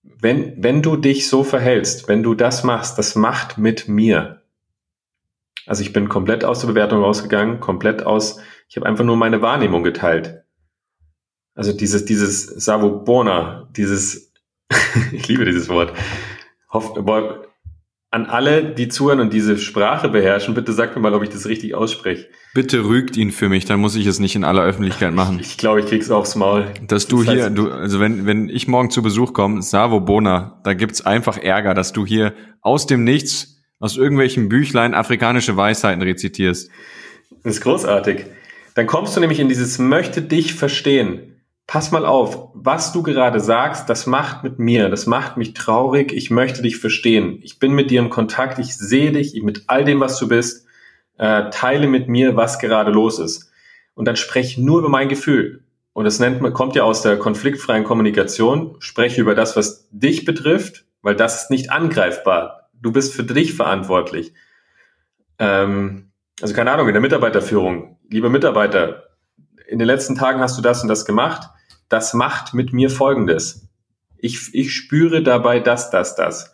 wenn, 0.03 0.63
wenn 0.63 0.83
du 0.83 0.97
dich 0.97 1.29
so 1.29 1.45
verhältst, 1.45 2.09
wenn 2.09 2.23
du 2.23 2.35
das 2.35 2.65
machst, 2.65 2.99
das 2.99 3.15
macht 3.15 3.59
mit 3.59 3.89
mir. 3.89 4.42
Also 5.67 5.83
ich 5.83 5.93
bin 5.93 6.09
komplett 6.09 6.45
aus 6.45 6.61
der 6.61 6.69
Bewertung 6.69 7.03
rausgegangen, 7.03 7.61
komplett 7.61 8.05
aus, 8.05 8.41
ich 8.69 8.77
habe 8.77 8.87
einfach 8.87 9.05
nur 9.05 9.17
meine 9.17 9.43
Wahrnehmung 9.43 9.83
geteilt. 9.83 10.43
Also 11.55 11.73
dieses, 11.73 12.05
dieses 12.05 12.47
Savobona, 12.47 13.69
dieses, 13.77 14.33
ich 15.13 15.29
liebe 15.29 15.45
dieses 15.45 15.69
Wort. 15.69 15.93
Hoff, 16.73 16.97
an 18.13 18.27
alle, 18.27 18.75
die 18.75 18.89
zuhören 18.89 19.21
und 19.21 19.33
diese 19.33 19.57
Sprache 19.57 20.11
beherrschen, 20.11 20.53
bitte 20.53 20.75
sagt 20.75 20.95
mir 20.95 21.01
mal, 21.01 21.15
ob 21.15 21.23
ich 21.23 21.31
das 21.31 21.47
richtig 21.47 21.75
ausspreche. 21.75 22.29
Bitte 22.53 22.85
rügt 22.85 23.17
ihn 23.17 23.31
für 23.31 23.49
mich, 23.49 23.65
dann 23.65 23.81
muss 23.81 23.97
ich 23.97 24.07
es 24.07 24.19
nicht 24.19 24.37
in 24.37 24.45
aller 24.45 24.63
Öffentlichkeit 24.63 25.15
machen. 25.15 25.39
Ich 25.41 25.57
glaube, 25.57 25.81
ich 25.81 25.87
krieg's 25.87 26.11
aufs 26.11 26.35
Maul. 26.35 26.67
Dass 26.87 27.07
du 27.09 27.23
das 27.23 27.35
hier, 27.35 27.51
du, 27.51 27.71
also 27.71 28.01
wenn, 28.01 28.27
wenn 28.27 28.51
ich 28.51 28.69
morgen 28.69 28.91
zu 28.91 29.03
Besuch 29.03 29.33
komme, 29.33 29.63
Savo 29.63 30.01
Bona, 30.01 30.61
da 30.63 30.75
gibt's 30.75 31.01
einfach 31.05 31.39
Ärger, 31.39 31.73
dass 31.73 31.95
du 31.95 32.05
hier 32.05 32.35
aus 32.61 32.87
dem 32.87 33.03
Nichts 33.03 33.62
aus 33.83 33.97
irgendwelchen 33.97 34.49
Büchlein 34.49 34.95
afrikanische 34.95 35.57
Weisheiten 35.57 36.03
rezitierst. 36.03 36.71
Das 37.43 37.57
ist 37.57 37.63
großartig. 37.63 38.27
Dann 38.77 38.87
kommst 38.87 39.17
du 39.17 39.21
nämlich 39.21 39.41
in 39.41 39.49
dieses 39.49 39.81
möchte 39.81 40.23
dich 40.23 40.55
verstehen. 40.55 41.43
Pass 41.67 41.91
mal 41.91 42.07
auf, 42.07 42.51
was 42.55 42.93
du 42.93 43.03
gerade 43.03 43.41
sagst, 43.41 43.91
das 43.91 44.07
macht 44.07 44.45
mit 44.45 44.61
mir, 44.61 44.89
das 44.89 45.07
macht 45.07 45.37
mich 45.37 45.55
traurig, 45.55 46.13
ich 46.13 46.31
möchte 46.31 46.63
dich 46.63 46.77
verstehen. 46.77 47.41
Ich 47.43 47.59
bin 47.59 47.73
mit 47.73 47.91
dir 47.91 47.99
im 47.99 48.09
Kontakt, 48.09 48.61
ich 48.61 48.77
sehe 48.77 49.11
dich 49.11 49.35
mit 49.43 49.65
all 49.67 49.85
dem, 49.85 49.99
was 49.99 50.17
du 50.17 50.29
bist, 50.29 50.65
äh, 51.19 51.51
teile 51.51 51.89
mit 51.89 52.09
mir, 52.09 52.37
was 52.37 52.61
gerade 52.61 52.93
los 52.93 53.19
ist. 53.19 53.51
Und 53.95 54.07
dann 54.07 54.17
spreche 54.17 54.63
nur 54.63 54.79
über 54.79 54.91
mein 54.91 55.09
Gefühl. 55.09 55.65
Und 55.93 56.05
das 56.05 56.21
nennt 56.21 56.41
man, 56.41 56.53
kommt 56.53 56.77
ja 56.77 56.85
aus 56.85 57.03
der 57.03 57.17
konfliktfreien 57.17 57.83
Kommunikation, 57.83 58.77
spreche 58.79 59.21
über 59.21 59.35
das, 59.35 59.57
was 59.57 59.89
dich 59.91 60.25
betrifft, 60.25 60.85
weil 61.03 61.17
das 61.17 61.43
ist 61.43 61.51
nicht 61.51 61.73
angreifbar 61.73 62.62
du 62.83 62.93
bist 62.93 63.15
für 63.15 63.25
dich 63.25 63.55
verantwortlich. 63.55 64.35
Ähm, 65.39 66.13
also 66.41 66.55
keine 66.55 66.73
Ahnung, 66.73 66.89
in 66.89 66.95
der 66.95 67.01
Mitarbeiterführung, 67.01 67.99
liebe 68.11 68.29
Mitarbeiter, 68.29 69.05
in 69.67 69.79
den 69.79 69.87
letzten 69.87 70.17
Tagen 70.17 70.41
hast 70.41 70.59
du 70.59 70.63
das 70.63 70.83
und 70.83 70.89
das 70.89 71.07
gemacht. 71.07 71.49
Das 71.89 72.15
macht 72.15 72.53
mit 72.53 72.73
mir 72.73 72.91
Folgendes. 72.91 73.69
Ich, 74.19 74.55
ich 74.55 74.75
spüre 74.75 75.23
dabei 75.23 75.61
das, 75.61 75.91
das, 75.91 76.15
das. 76.15 76.53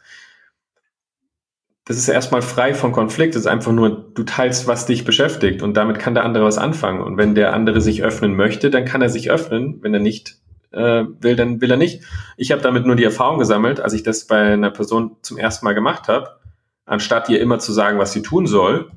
Das 1.84 1.96
ist 1.96 2.08
erstmal 2.08 2.42
frei 2.42 2.74
von 2.74 2.92
Konflikt. 2.92 3.34
Das 3.34 3.42
ist 3.42 3.46
einfach 3.46 3.72
nur, 3.72 4.12
du 4.12 4.22
teilst, 4.24 4.66
was 4.66 4.86
dich 4.86 5.04
beschäftigt 5.04 5.62
und 5.62 5.74
damit 5.76 5.98
kann 5.98 6.14
der 6.14 6.24
andere 6.24 6.44
was 6.44 6.58
anfangen. 6.58 7.00
Und 7.00 7.16
wenn 7.16 7.34
der 7.34 7.54
andere 7.54 7.80
sich 7.80 8.02
öffnen 8.02 8.36
möchte, 8.36 8.70
dann 8.70 8.84
kann 8.84 9.00
er 9.00 9.08
sich 9.08 9.30
öffnen. 9.30 9.82
Wenn 9.82 9.94
er 9.94 10.00
nicht 10.00 10.37
äh, 10.72 11.04
will, 11.20 11.36
dann 11.36 11.60
will 11.60 11.70
er 11.70 11.76
nicht. 11.76 12.02
Ich 12.36 12.52
habe 12.52 12.62
damit 12.62 12.86
nur 12.86 12.96
die 12.96 13.04
Erfahrung 13.04 13.38
gesammelt, 13.38 13.80
als 13.80 13.92
ich 13.92 14.02
das 14.02 14.26
bei 14.26 14.52
einer 14.52 14.70
Person 14.70 15.16
zum 15.22 15.38
ersten 15.38 15.64
Mal 15.64 15.74
gemacht 15.74 16.08
habe, 16.08 16.38
anstatt 16.84 17.28
ihr 17.28 17.40
immer 17.40 17.58
zu 17.58 17.72
sagen, 17.72 17.98
was 17.98 18.12
sie 18.12 18.22
tun 18.22 18.46
soll, 18.46 18.90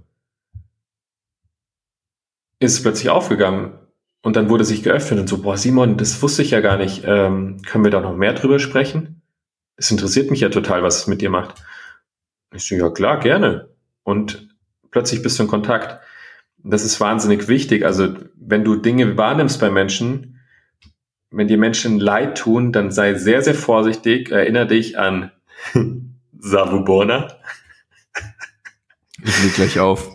ist 2.59 2.73
es 2.73 2.81
plötzlich 2.81 3.09
aufgegangen. 3.09 3.73
Und 4.23 4.35
dann 4.35 4.49
wurde 4.49 4.65
sich 4.65 4.83
geöffnet 4.83 5.19
und 5.19 5.27
so, 5.27 5.41
boah, 5.41 5.57
Simon, 5.57 5.97
das 5.97 6.21
wusste 6.21 6.43
ich 6.43 6.51
ja 6.51 6.61
gar 6.61 6.77
nicht. 6.77 7.03
Ähm, 7.05 7.61
können 7.65 7.83
wir 7.83 7.91
da 7.91 7.99
noch 7.99 8.15
mehr 8.15 8.33
drüber 8.33 8.59
sprechen? 8.59 9.21
Es 9.77 9.89
interessiert 9.89 10.29
mich 10.29 10.41
ja 10.41 10.49
total, 10.49 10.83
was 10.83 10.99
es 10.99 11.07
mit 11.07 11.21
dir 11.21 11.31
macht. 11.31 11.55
Ich 12.53 12.67
so, 12.67 12.75
ja 12.75 12.89
klar, 12.91 13.19
gerne. 13.19 13.69
Und 14.03 14.49
plötzlich 14.91 15.23
bist 15.23 15.39
du 15.39 15.43
in 15.43 15.49
Kontakt. 15.49 16.03
Das 16.63 16.85
ist 16.85 16.99
wahnsinnig 16.99 17.47
wichtig. 17.47 17.83
Also 17.83 18.13
wenn 18.35 18.63
du 18.63 18.75
Dinge 18.75 19.17
wahrnimmst 19.17 19.59
bei 19.59 19.71
Menschen, 19.71 20.30
wenn 21.31 21.47
dir 21.47 21.57
Menschen 21.57 21.99
leid 21.99 22.37
tun, 22.37 22.71
dann 22.71 22.91
sei 22.91 23.15
sehr, 23.15 23.41
sehr 23.41 23.55
vorsichtig. 23.55 24.31
Erinner 24.31 24.65
dich 24.65 24.99
an 24.99 25.31
Savubona. 26.39 27.27
Ich 29.23 29.43
leg 29.43 29.53
gleich 29.55 29.79
auf. 29.79 30.11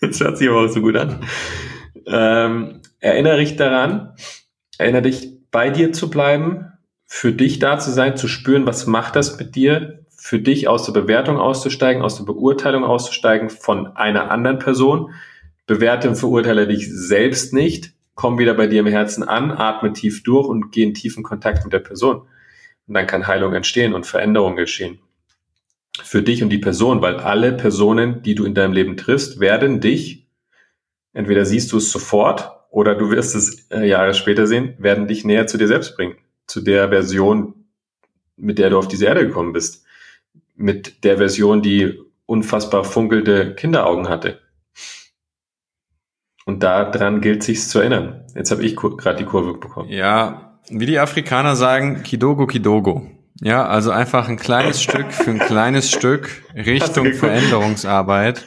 Das 0.00 0.18
hört 0.20 0.38
sich 0.38 0.48
aber 0.48 0.64
auch 0.64 0.68
so 0.68 0.80
gut 0.80 0.96
an. 0.96 1.24
Ähm, 2.06 2.80
erinnere 2.98 3.38
dich 3.38 3.56
daran, 3.56 4.14
erinnere 4.78 5.02
dich, 5.02 5.32
bei 5.52 5.70
dir 5.70 5.92
zu 5.92 6.10
bleiben, 6.10 6.72
für 7.06 7.32
dich 7.32 7.58
da 7.58 7.78
zu 7.78 7.90
sein, 7.90 8.16
zu 8.16 8.26
spüren, 8.26 8.66
was 8.66 8.86
macht 8.86 9.16
das 9.16 9.38
mit 9.38 9.54
dir, 9.54 10.06
für 10.16 10.38
dich 10.38 10.66
aus 10.66 10.86
der 10.86 10.92
Bewertung 10.92 11.36
auszusteigen, 11.36 12.02
aus 12.02 12.16
der 12.16 12.24
Beurteilung 12.24 12.84
auszusteigen 12.84 13.50
von 13.50 13.96
einer 13.96 14.30
anderen 14.30 14.58
Person. 14.58 15.12
Bewerte 15.66 16.08
und 16.08 16.16
verurteile 16.16 16.66
dich 16.66 16.88
selbst 16.90 17.52
nicht. 17.52 17.92
Komm 18.22 18.38
wieder 18.38 18.54
bei 18.54 18.68
dir 18.68 18.78
im 18.78 18.86
Herzen 18.86 19.24
an, 19.24 19.50
atme 19.50 19.92
tief 19.92 20.22
durch 20.22 20.46
und 20.46 20.70
geh 20.70 20.84
in 20.84 20.94
tiefen 20.94 21.24
Kontakt 21.24 21.64
mit 21.64 21.72
der 21.72 21.80
Person. 21.80 22.28
Und 22.86 22.94
dann 22.94 23.08
kann 23.08 23.26
Heilung 23.26 23.52
entstehen 23.52 23.94
und 23.94 24.06
Veränderung 24.06 24.54
geschehen. 24.54 25.00
Für 26.04 26.22
dich 26.22 26.40
und 26.40 26.50
die 26.50 26.58
Person, 26.58 27.02
weil 27.02 27.16
alle 27.16 27.52
Personen, 27.52 28.22
die 28.22 28.36
du 28.36 28.44
in 28.44 28.54
deinem 28.54 28.74
Leben 28.74 28.96
triffst, 28.96 29.40
werden 29.40 29.80
dich, 29.80 30.28
entweder 31.12 31.44
siehst 31.44 31.72
du 31.72 31.78
es 31.78 31.90
sofort 31.90 32.52
oder 32.70 32.94
du 32.94 33.10
wirst 33.10 33.34
es 33.34 33.68
äh, 33.72 33.88
Jahre 33.88 34.14
später 34.14 34.46
sehen, 34.46 34.76
werden 34.78 35.08
dich 35.08 35.24
näher 35.24 35.48
zu 35.48 35.58
dir 35.58 35.66
selbst 35.66 35.96
bringen. 35.96 36.14
Zu 36.46 36.60
der 36.60 36.90
Version, 36.90 37.64
mit 38.36 38.60
der 38.60 38.70
du 38.70 38.78
auf 38.78 38.86
diese 38.86 39.06
Erde 39.06 39.26
gekommen 39.26 39.52
bist 39.52 39.84
mit 40.54 41.02
der 41.02 41.16
Version, 41.16 41.60
die 41.60 41.98
unfassbar 42.26 42.84
funkelnde 42.84 43.56
Kinderaugen 43.56 44.08
hatte. 44.08 44.38
Und 46.44 46.62
daran 46.62 47.20
gilt 47.20 47.42
sich's 47.42 47.68
zu 47.68 47.78
erinnern. 47.78 48.24
Jetzt 48.34 48.50
habe 48.50 48.64
ich 48.64 48.76
gerade 48.76 49.16
die 49.16 49.24
Kurve 49.24 49.54
bekommen. 49.54 49.88
Ja, 49.88 50.58
wie 50.70 50.86
die 50.86 50.98
Afrikaner 50.98 51.56
sagen, 51.56 52.02
Kidogo 52.02 52.46
Kidogo. 52.46 53.06
Ja, 53.40 53.66
also 53.66 53.90
einfach 53.90 54.28
ein 54.28 54.36
kleines 54.36 54.82
Stück 54.82 55.12
für 55.12 55.30
ein 55.30 55.38
kleines 55.38 55.90
Stück 55.90 56.42
Richtung 56.54 57.12
Veränderungsarbeit. 57.12 58.46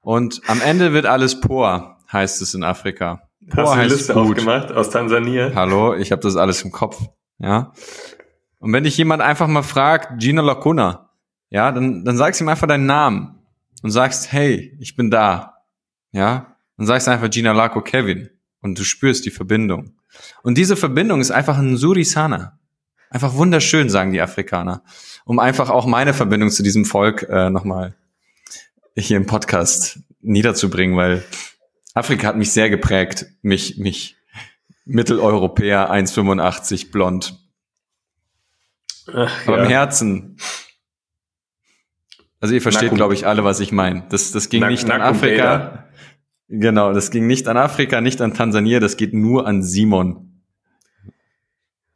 Und 0.00 0.40
am 0.46 0.60
Ende 0.60 0.92
wird 0.92 1.06
alles 1.06 1.40
Por, 1.40 1.98
heißt 2.12 2.42
es 2.42 2.54
in 2.54 2.64
Afrika. 2.64 3.22
Por 3.50 3.64
Hast 3.64 3.74
du 3.74 3.78
eine 3.80 3.88
Liste 3.88 4.14
gut. 4.14 4.22
aufgemacht 4.22 4.72
aus 4.72 4.90
Tansania? 4.90 5.52
Hallo, 5.54 5.94
ich 5.94 6.12
habe 6.12 6.22
das 6.22 6.36
alles 6.36 6.62
im 6.62 6.70
Kopf. 6.72 7.00
Ja. 7.38 7.72
Und 8.58 8.72
wenn 8.72 8.84
dich 8.84 8.96
jemand 8.96 9.22
einfach 9.22 9.46
mal 9.46 9.62
fragt, 9.62 10.20
Gina 10.20 10.42
Lacuna, 10.42 11.10
ja, 11.50 11.72
dann, 11.72 12.04
dann 12.04 12.16
sagst 12.16 12.40
du 12.40 12.44
ihm 12.44 12.48
einfach 12.48 12.66
deinen 12.66 12.86
Namen 12.86 13.38
und 13.82 13.90
sagst, 13.90 14.32
hey, 14.32 14.76
ich 14.80 14.96
bin 14.96 15.10
da. 15.10 15.54
Ja, 16.12 16.56
dann 16.78 16.86
sagst 16.86 17.06
du 17.06 17.10
einfach 17.10 17.28
Gina 17.28 17.52
Laco 17.52 17.82
Kevin 17.82 18.30
und 18.60 18.78
du 18.78 18.84
spürst 18.84 19.26
die 19.26 19.30
Verbindung. 19.30 19.96
Und 20.42 20.56
diese 20.56 20.76
Verbindung 20.76 21.20
ist 21.20 21.30
einfach 21.30 21.58
ein 21.58 21.76
Surisana. 21.76 22.58
Einfach 23.10 23.34
wunderschön, 23.34 23.90
sagen 23.90 24.12
die 24.12 24.20
Afrikaner. 24.20 24.82
Um 25.24 25.38
einfach 25.38 25.70
auch 25.70 25.86
meine 25.86 26.14
Verbindung 26.14 26.50
zu 26.50 26.62
diesem 26.62 26.84
Volk 26.84 27.26
äh, 27.28 27.50
nochmal 27.50 27.94
hier 28.96 29.16
im 29.16 29.26
Podcast 29.26 30.00
niederzubringen, 30.20 30.96
weil 30.96 31.24
Afrika 31.94 32.26
hat 32.26 32.36
mich 32.36 32.52
sehr 32.52 32.70
geprägt, 32.70 33.26
mich, 33.42 33.78
mich 33.78 34.16
Mitteleuropäer 34.84 35.92
1,85 35.92 36.90
blond. 36.90 37.38
Ach, 39.12 39.46
Aber 39.46 39.58
ja. 39.58 39.64
im 39.64 39.70
Herzen 39.70 40.38
also 42.40 42.54
ihr 42.54 42.62
versteht, 42.62 42.94
glaube 42.94 43.14
ich, 43.14 43.26
alle, 43.26 43.42
was 43.42 43.58
ich 43.60 43.72
meine. 43.72 44.04
Das, 44.10 44.30
das 44.30 44.48
ging 44.48 44.60
Na, 44.60 44.68
nicht 44.68 44.88
an 44.90 45.00
Afrika. 45.00 45.87
Genau, 46.48 46.92
das 46.92 47.10
ging 47.10 47.26
nicht 47.26 47.46
an 47.46 47.56
Afrika, 47.56 48.00
nicht 48.00 48.20
an 48.20 48.32
Tansania, 48.32 48.80
das 48.80 48.96
geht 48.96 49.12
nur 49.12 49.46
an 49.46 49.62
Simon. 49.62 50.42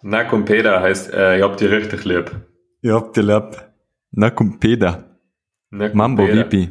Nakumpeda 0.02 0.80
heißt, 0.80 1.12
äh, 1.12 1.38
ihr 1.38 1.44
habt 1.44 1.60
die 1.60 1.66
richtig 1.66 2.04
lieb. 2.04 2.30
Ihr 2.82 2.94
habt 2.94 3.16
die 3.16 3.22
lieb. 3.22 3.62
Nakumpeda. 4.10 5.04
Mambo 5.70 6.28
Vipi. 6.28 6.68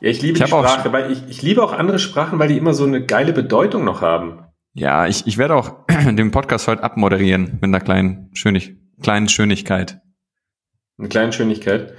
Ja, 0.00 0.08
ich 0.08 0.22
liebe 0.22 0.38
ich 0.38 0.44
die 0.44 0.48
Sprache, 0.48 0.92
weil 0.92 1.12
ich, 1.12 1.28
ich 1.28 1.42
liebe 1.42 1.62
auch 1.62 1.72
andere 1.72 1.98
Sprachen, 1.98 2.38
weil 2.38 2.48
die 2.48 2.56
immer 2.56 2.72
so 2.72 2.84
eine 2.84 3.04
geile 3.04 3.34
Bedeutung 3.34 3.84
noch 3.84 4.00
haben. 4.00 4.44
Ja, 4.72 5.06
ich, 5.06 5.26
ich 5.26 5.36
werde 5.36 5.56
auch 5.56 5.84
den 5.88 6.30
Podcast 6.30 6.68
heute 6.68 6.82
abmoderieren 6.82 7.58
mit 7.60 7.64
einer 7.64 7.80
kleinen, 7.80 8.30
Schönig, 8.32 8.76
kleinen 9.02 9.28
Schönigkeit. 9.28 10.00
Eine 10.96 11.08
kleine 11.08 11.32
Schönigkeit. 11.34 11.92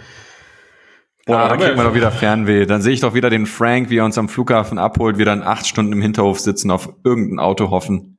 Boah, 1.26 1.38
ah, 1.38 1.50
dann 1.50 1.60
kriegt 1.60 1.78
man 1.78 1.86
doch 1.86 1.94
wieder 1.94 2.12
Fernweh. 2.12 2.66
Dann 2.66 2.82
sehe 2.82 2.94
ich 2.94 3.02
doch 3.02 3.14
wieder 3.14 3.30
den 3.30 3.46
Frank, 3.46 3.90
wie 3.90 3.98
er 3.98 4.06
uns 4.06 4.18
am 4.18 4.28
Flughafen 4.28 4.80
abholt, 4.80 5.18
wir 5.18 5.26
dann 5.26 5.44
acht 5.44 5.68
Stunden 5.68 5.94
im 5.94 6.02
Hinterhof 6.02 6.40
sitzen, 6.40 6.72
auf 6.72 6.90
irgendein 7.04 7.40
Auto 7.40 7.70
hoffen 7.70 8.18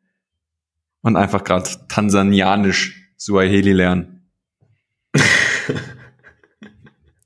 und 1.02 1.16
einfach 1.16 1.42
gerade 1.42 1.68
tansanianisch 1.88 3.12
Suaheli 3.16 3.72
lernen. 3.72 4.30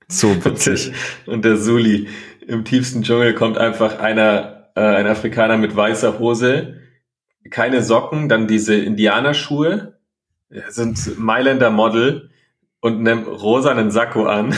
so 0.09 0.45
witzig. 0.45 0.89
Und 0.89 0.95
der, 1.27 1.35
und 1.35 1.45
der 1.45 1.57
Suli. 1.57 2.09
Im 2.47 2.65
tiefsten 2.65 3.03
Dschungel 3.03 3.35
kommt 3.35 3.59
einfach 3.59 3.99
einer, 3.99 4.71
äh, 4.77 4.81
ein 4.81 5.07
Afrikaner 5.07 5.57
mit 5.57 5.75
weißer 5.75 6.19
Hose, 6.19 6.81
keine 7.51 7.83
Socken, 7.83 8.29
dann 8.29 8.47
diese 8.47 8.77
Indianerschuhe, 8.77 9.99
sind 10.69 11.19
Mailänder 11.19 11.71
Model 11.71 12.31
und 12.81 13.01
einem 13.01 13.25
rosanen 13.25 13.91
Sakko 13.91 14.27
an. 14.27 14.55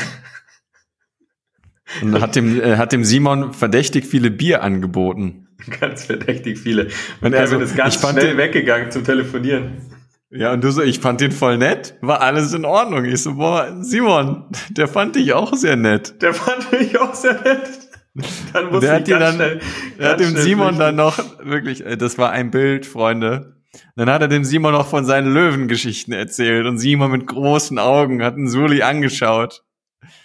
Und 2.02 2.20
hat 2.20 2.36
dem, 2.36 2.60
äh, 2.60 2.76
hat 2.76 2.92
dem 2.92 3.04
Simon 3.04 3.52
verdächtig 3.52 4.06
viele 4.06 4.30
Bier 4.30 4.62
angeboten. 4.62 5.48
Ganz 5.80 6.04
verdächtig 6.04 6.58
viele. 6.58 6.88
Und 7.20 7.32
er 7.32 7.40
also, 7.40 7.58
ist 7.58 7.76
ganz 7.76 8.00
schnell 8.00 8.14
den, 8.14 8.36
weggegangen 8.36 8.90
zum 8.90 9.04
Telefonieren. 9.04 9.78
Ja, 10.30 10.52
und 10.52 10.62
du 10.62 10.70
so, 10.70 10.82
ich 10.82 11.00
fand 11.00 11.20
den 11.20 11.32
voll 11.32 11.56
nett, 11.58 11.94
war 12.00 12.20
alles 12.20 12.52
in 12.52 12.64
Ordnung. 12.64 13.04
Ich 13.06 13.22
so, 13.22 13.34
boah, 13.34 13.78
Simon, 13.80 14.44
der 14.70 14.86
fand 14.86 15.16
dich 15.16 15.32
auch 15.32 15.54
sehr 15.54 15.76
nett. 15.76 16.20
Der 16.22 16.34
fand 16.34 16.70
mich 16.70 16.98
auch 17.00 17.14
sehr 17.14 17.40
nett. 17.42 17.88
Dann 18.52 18.70
muss 18.70 18.80
der 18.80 18.94
ich 18.94 19.00
hat 19.00 19.08
ganz 19.08 19.20
dann, 19.20 19.34
schnell, 19.34 19.60
Er 19.98 20.10
hat 20.10 20.20
dem 20.20 20.36
Simon 20.36 20.76
flüchten. 20.76 20.78
dann 20.78 20.96
noch, 20.96 21.18
wirklich, 21.42 21.84
äh, 21.84 21.96
das 21.96 22.18
war 22.18 22.30
ein 22.30 22.50
Bild, 22.50 22.84
Freunde. 22.84 23.56
Dann 23.96 24.10
hat 24.10 24.22
er 24.22 24.28
dem 24.28 24.44
Simon 24.44 24.72
noch 24.72 24.86
von 24.86 25.04
seinen 25.04 25.32
Löwengeschichten 25.32 26.12
erzählt 26.12 26.66
und 26.66 26.78
Simon 26.78 27.10
mit 27.10 27.26
großen 27.26 27.78
Augen 27.78 28.22
hat 28.22 28.34
einen 28.34 28.48
Suli 28.48 28.82
angeschaut. 28.82 29.62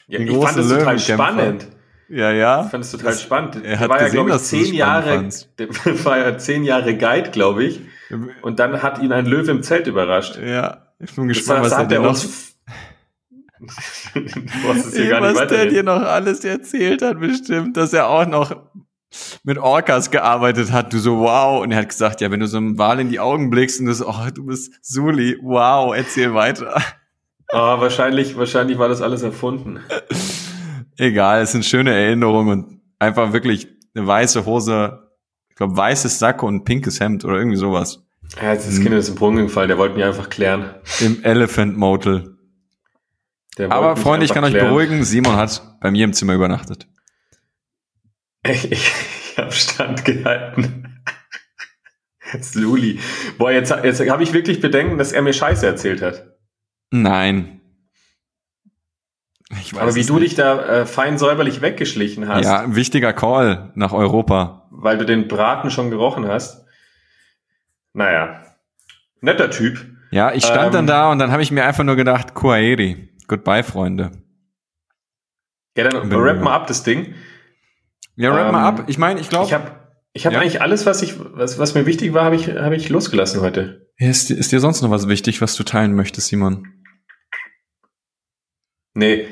Ja, 0.08 0.20
ich 0.20 0.32
fand 0.32 0.58
das 0.58 0.70
total 0.70 1.00
spannend. 1.00 1.68
Ja, 2.10 2.32
ja. 2.32 2.66
Ich 2.66 2.72
fand 2.72 2.84
es 2.84 2.92
total 2.92 3.12
das, 3.12 3.22
spannend. 3.22 3.64
Er 3.64 3.80
hat 3.80 3.90
war 3.90 3.98
gesehen, 4.00 4.16
ja, 4.16 4.24
glaube 4.24 4.36
ich, 4.36 4.42
zehn 4.44 4.74
Jahre, 4.74 5.30
der 5.58 5.70
war 6.06 6.18
ja 6.18 6.38
zehn 6.38 6.64
Jahre 6.64 6.98
Guide, 6.98 7.32
glaube 7.32 7.64
ich. 7.64 7.82
Und 8.42 8.60
dann 8.60 8.84
hat 8.84 9.02
ihn 9.02 9.12
ein 9.12 9.26
Löwe 9.26 9.52
im 9.52 9.64
Zelt 9.64 9.88
überrascht. 9.88 10.38
Ja, 10.38 10.94
ich 11.00 11.16
bin 11.16 11.28
gespannt, 11.28 11.66
das 11.66 11.72
was 11.72 11.80
er 11.80 11.86
dir 11.86 12.00
noch... 12.00 12.16
was 13.64 15.48
der 15.48 15.66
dir 15.68 15.84
noch 15.84 16.02
alles 16.02 16.44
erzählt 16.44 17.02
hat, 17.02 17.20
bestimmt, 17.20 17.78
dass 17.78 17.94
er 17.94 18.10
auch 18.10 18.28
noch 18.28 18.54
mit 19.44 19.58
Orcas 19.58 20.12
gearbeitet 20.12 20.72
hat. 20.72 20.94
Du 20.94 21.00
so, 21.00 21.20
wow. 21.20 21.62
Und 21.62 21.72
er 21.72 21.80
hat 21.80 21.90
gesagt, 21.90 22.22
ja, 22.22 22.30
wenn 22.30 22.42
du 22.42 22.48
so 22.48 22.58
einem 22.58 22.78
Wal 22.78 23.00
in 23.00 23.10
die 23.10 23.20
Augen 23.20 23.50
blickst 23.50 23.80
und 23.80 23.86
du 23.88 23.94
so, 23.94 24.08
oh, 24.08 24.30
du 24.34 24.46
bist 24.46 24.74
Suli, 24.82 25.38
wow, 25.42 25.96
erzähl 25.96 26.34
weiter. 26.34 26.82
Oh, 27.54 27.80
wahrscheinlich, 27.80 28.36
wahrscheinlich 28.36 28.80
war 28.80 28.90
das 28.90 29.02
alles 29.02 29.22
erfunden. 29.22 29.80
Egal, 30.98 31.44
es 31.44 31.52
sind 31.52 31.64
schöne 31.64 31.94
Erinnerungen 31.94 32.52
und 32.52 32.82
einfach 32.98 33.32
wirklich 33.32 33.68
eine 33.94 34.08
weiße 34.08 34.46
Hose, 34.46 35.12
ich 35.50 35.56
glaube 35.56 35.78
weißes 35.78 36.18
Sakko 36.18 36.48
und 36.48 36.66
pinkes 36.66 37.00
Hemd 37.00 37.24
oder 37.26 37.38
irgendwie 37.38 37.58
sowas. 37.58 38.04
Ja, 38.42 38.54
jetzt 38.54 38.68
ist 38.68 38.78
das 38.78 38.84
Kind 38.84 38.96
ist 38.96 39.10
im 39.10 39.16
Brunnen 39.16 39.46
gefallen, 39.46 39.68
der 39.68 39.78
wollte 39.78 39.96
mich 39.96 40.04
einfach 40.04 40.30
klären. 40.30 40.74
Im 41.00 41.24
Elephant 41.24 41.78
Motel. 41.78 42.38
Aber 43.70 43.98
Freunde, 43.98 44.26
ich 44.26 44.34
kann 44.34 44.44
klären. 44.46 44.66
euch 44.66 44.70
beruhigen, 44.72 45.04
Simon 45.04 45.36
hat 45.36 45.78
bei 45.80 45.92
mir 45.92 46.06
im 46.06 46.14
Zimmer 46.14 46.34
übernachtet. 46.34 46.88
Ich, 48.48 48.72
ich, 48.72 48.92
ich 49.32 49.38
habe 49.38 49.52
standgehalten. 49.52 51.04
Suli. 52.42 53.00
Boah, 53.38 53.52
jetzt, 53.52 53.72
jetzt 53.84 54.10
habe 54.10 54.24
ich 54.24 54.34
wirklich 54.34 54.60
Bedenken, 54.60 54.98
dass 54.98 55.12
er 55.12 55.22
mir 55.22 55.34
Scheiße 55.34 55.68
erzählt 55.68 56.02
hat. 56.02 56.33
Nein. 56.94 57.60
Aber 59.80 59.96
wie 59.96 60.06
du 60.06 60.20
nicht. 60.20 60.32
dich 60.32 60.36
da 60.36 60.82
äh, 60.82 60.86
fein 60.86 61.18
säuberlich 61.18 61.62
weggeschlichen 61.62 62.28
hast. 62.28 62.46
Ja, 62.46 62.76
wichtiger 62.76 63.14
Call 63.14 63.72
nach 63.74 63.94
Europa. 63.94 64.68
Weil 64.70 65.00
du 65.00 65.06
den 65.06 65.28
Braten 65.28 65.72
schon 65.72 65.90
gerochen 65.90 66.28
hast. 66.28 66.68
Naja. 67.94 68.44
netter 69.22 69.50
Typ. 69.50 69.84
Ja, 70.12 70.34
ich 70.34 70.46
stand 70.46 70.68
ähm, 70.68 70.72
dann 70.72 70.88
da 70.88 71.12
und 71.12 71.18
dann 71.18 71.32
habe 71.32 71.42
ich 71.42 71.50
mir 71.50 71.66
einfach 71.66 71.84
nur 71.84 71.96
gedacht, 71.96 72.36
Kuaeri, 72.36 73.10
goodbye, 73.28 73.64
Freunde. 73.64 74.12
Ja, 75.76 75.90
dann 75.90 76.14
rap 76.14 76.42
mal 76.42 76.54
ab 76.54 76.68
das 76.68 76.84
Ding. 76.84 77.16
Ja, 78.16 78.36
rap 78.36 78.46
ähm, 78.46 78.52
mal 78.52 78.68
ab. 78.68 78.84
Ich 78.86 79.00
meine, 79.00 79.20
ich 79.20 79.30
glaube. 79.30 79.48
Ich 79.48 79.54
habe 79.54 79.72
ich 80.14 80.28
hab 80.28 80.34
ja. 80.34 80.42
eigentlich 80.42 80.62
alles, 80.62 80.86
was 80.86 81.02
ich, 81.02 81.16
was, 81.18 81.58
was 81.58 81.74
mir 81.74 81.88
wichtig 81.88 82.14
war, 82.14 82.26
habe 82.26 82.36
ich, 82.36 82.50
hab 82.50 82.72
ich 82.72 82.90
losgelassen 82.90 83.42
heute. 83.42 83.88
Ist, 83.98 84.30
ist 84.30 84.52
dir 84.52 84.60
sonst 84.60 84.84
noch 84.84 84.92
was 84.92 85.08
wichtig, 85.08 85.42
was 85.42 85.56
du 85.56 85.64
teilen 85.64 85.96
möchtest, 85.96 86.28
Simon? 86.28 86.68
Nee. 88.94 89.28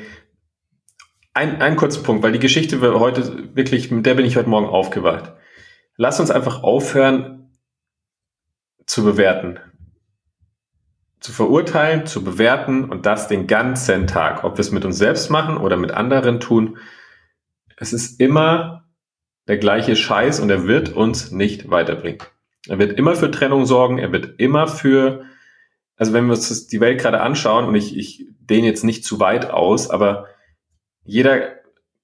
Ein, 1.34 1.62
ein 1.62 1.76
kurzer 1.76 2.02
Punkt, 2.02 2.22
weil 2.22 2.32
die 2.32 2.38
Geschichte 2.38 2.80
heute 2.80 3.54
wirklich, 3.56 3.90
mit 3.90 4.04
der 4.04 4.14
bin 4.14 4.26
ich 4.26 4.36
heute 4.36 4.48
Morgen 4.48 4.66
aufgewacht. 4.66 5.32
Lass 5.96 6.20
uns 6.20 6.30
einfach 6.30 6.62
aufhören 6.62 7.50
zu 8.86 9.04
bewerten. 9.04 9.58
Zu 11.20 11.32
verurteilen, 11.32 12.06
zu 12.06 12.24
bewerten 12.24 12.84
und 12.84 13.06
das 13.06 13.28
den 13.28 13.46
ganzen 13.46 14.06
Tag. 14.06 14.44
Ob 14.44 14.56
wir 14.56 14.60
es 14.60 14.72
mit 14.72 14.84
uns 14.84 14.98
selbst 14.98 15.30
machen 15.30 15.56
oder 15.56 15.76
mit 15.76 15.92
anderen 15.92 16.40
tun. 16.40 16.78
Es 17.76 17.92
ist 17.92 18.20
immer 18.20 18.84
der 19.48 19.58
gleiche 19.58 19.96
Scheiß 19.96 20.40
und 20.40 20.50
er 20.50 20.66
wird 20.66 20.90
uns 20.90 21.30
nicht 21.30 21.70
weiterbringen. 21.70 22.22
Er 22.68 22.78
wird 22.78 22.98
immer 22.98 23.14
für 23.14 23.30
Trennung 23.30 23.66
sorgen, 23.66 23.98
er 23.98 24.12
wird 24.12 24.38
immer 24.38 24.68
für, 24.68 25.24
also 26.02 26.14
wenn 26.14 26.26
wir 26.26 26.32
uns 26.32 26.66
die 26.66 26.80
Welt 26.80 27.00
gerade 27.00 27.20
anschauen, 27.20 27.64
und 27.64 27.76
ich, 27.76 27.96
ich 27.96 28.26
dehne 28.40 28.66
jetzt 28.66 28.82
nicht 28.82 29.04
zu 29.04 29.20
weit 29.20 29.52
aus, 29.52 29.88
aber 29.88 30.26
jeder 31.04 31.42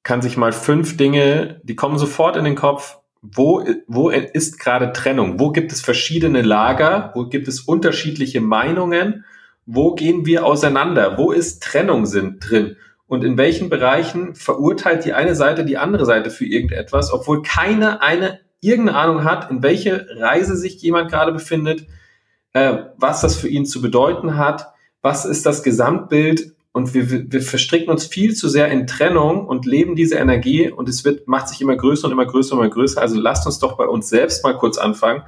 kann 0.05 0.23
sich 0.23 0.37
mal 0.37 0.53
fünf 0.53 0.97
Dinge, 0.97 1.61
die 1.65 1.75
kommen 1.75 1.99
sofort 1.99 2.37
in 2.37 2.45
den 2.45 2.55
Kopf, 2.55 2.99
wo, 3.23 3.67
wo 3.89 4.11
ist 4.11 4.61
gerade 4.61 4.93
Trennung? 4.93 5.41
Wo 5.41 5.51
gibt 5.51 5.73
es 5.73 5.81
verschiedene 5.81 6.43
Lager? 6.43 7.11
Wo 7.17 7.25
gibt 7.25 7.49
es 7.49 7.63
unterschiedliche 7.63 8.41
Meinungen? 8.41 9.25
Wo 9.67 9.97
gehen 9.97 10.25
wir 10.27 10.47
auseinander? 10.47 11.19
Wo 11.19 11.33
ist 11.33 11.61
Trennung 11.65 12.07
sind, 12.07 12.49
drin? 12.49 12.77
Und 13.09 13.25
in 13.25 13.37
welchen 13.37 13.69
Bereichen 13.69 14.37
verurteilt 14.37 15.07
die 15.07 15.13
eine 15.13 15.35
Seite 15.35 15.65
die 15.65 15.77
andere 15.77 16.07
Seite 16.07 16.31
für 16.31 16.47
irgendetwas, 16.47 17.13
obwohl 17.13 17.43
keine 17.43 18.01
eine 18.01 18.39
irgendeine 18.61 18.97
Ahnung 18.97 19.25
hat, 19.25 19.51
in 19.51 19.65
welche 19.65 20.07
Reise 20.21 20.57
sich 20.57 20.81
jemand 20.83 21.11
gerade 21.11 21.33
befindet, 21.33 21.89
äh, 22.53 22.79
was 22.97 23.21
das 23.21 23.37
für 23.37 23.49
ihn 23.49 23.67
zu 23.67 23.81
bedeuten 23.81 24.37
hat, 24.37 24.69
was 25.03 25.25
ist 25.25 25.47
das 25.47 25.63
Gesamtbild 25.63 26.55
und 26.73 26.95
wir, 26.95 27.33
wir 27.33 27.43
verstricken 27.43 27.91
uns 27.91 28.07
viel 28.07 28.35
zu 28.35 28.49
sehr 28.49 28.69
in 28.69 28.87
Trennung 28.87 29.47
und 29.47 29.67
leben 29.67 29.97
diese 29.97 30.17
Energie 30.17 30.71
und 30.71 30.89
es 30.89 31.05
wird, 31.05 31.27
macht 31.27 31.49
sich 31.49 31.61
immer 31.61 31.77
größer 31.77 32.07
und 32.07 32.13
immer 32.13 32.27
größer 32.27 32.53
und 32.55 32.61
immer 32.61 32.71
größer. 32.71 33.01
Also 33.01 33.19
lasst 33.19 33.47
uns 33.47 33.59
doch 33.59 33.77
bei 33.77 33.87
uns 33.87 34.09
selbst 34.09 34.45
mal 34.45 34.57
kurz 34.57 34.79
anfangen, 34.79 35.23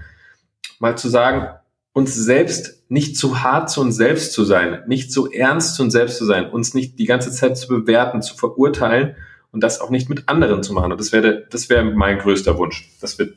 mal 0.79 0.97
zu 0.97 1.09
sagen, 1.09 1.49
uns 1.93 2.14
selbst 2.14 2.85
nicht 2.89 3.16
zu 3.16 3.43
hart 3.43 3.71
zu 3.71 3.81
uns 3.81 3.97
selbst 3.97 4.33
zu 4.33 4.45
sein, 4.45 4.83
nicht 4.87 5.12
zu 5.12 5.31
ernst 5.31 5.75
zu 5.75 5.83
uns 5.83 5.93
selbst 5.93 6.18
zu 6.18 6.25
sein, 6.25 6.49
uns 6.49 6.75
nicht 6.75 6.99
die 6.99 7.05
ganze 7.05 7.31
Zeit 7.33 7.57
zu 7.57 7.68
bewerten, 7.68 8.23
zu 8.23 8.37
verurteilen 8.37 9.16
und 9.51 9.62
das 9.62 9.81
auch 9.81 9.91
nicht 9.91 10.09
mit 10.09 10.29
anderen 10.29 10.62
zu 10.62 10.73
machen. 10.73 10.93
Und 10.93 11.01
das 11.01 11.12
wäre, 11.12 11.47
das 11.51 11.68
wäre 11.68 11.85
mein 11.85 12.18
größter 12.18 12.59
Wunsch, 12.59 12.91
dass 13.01 13.18
wir 13.18 13.33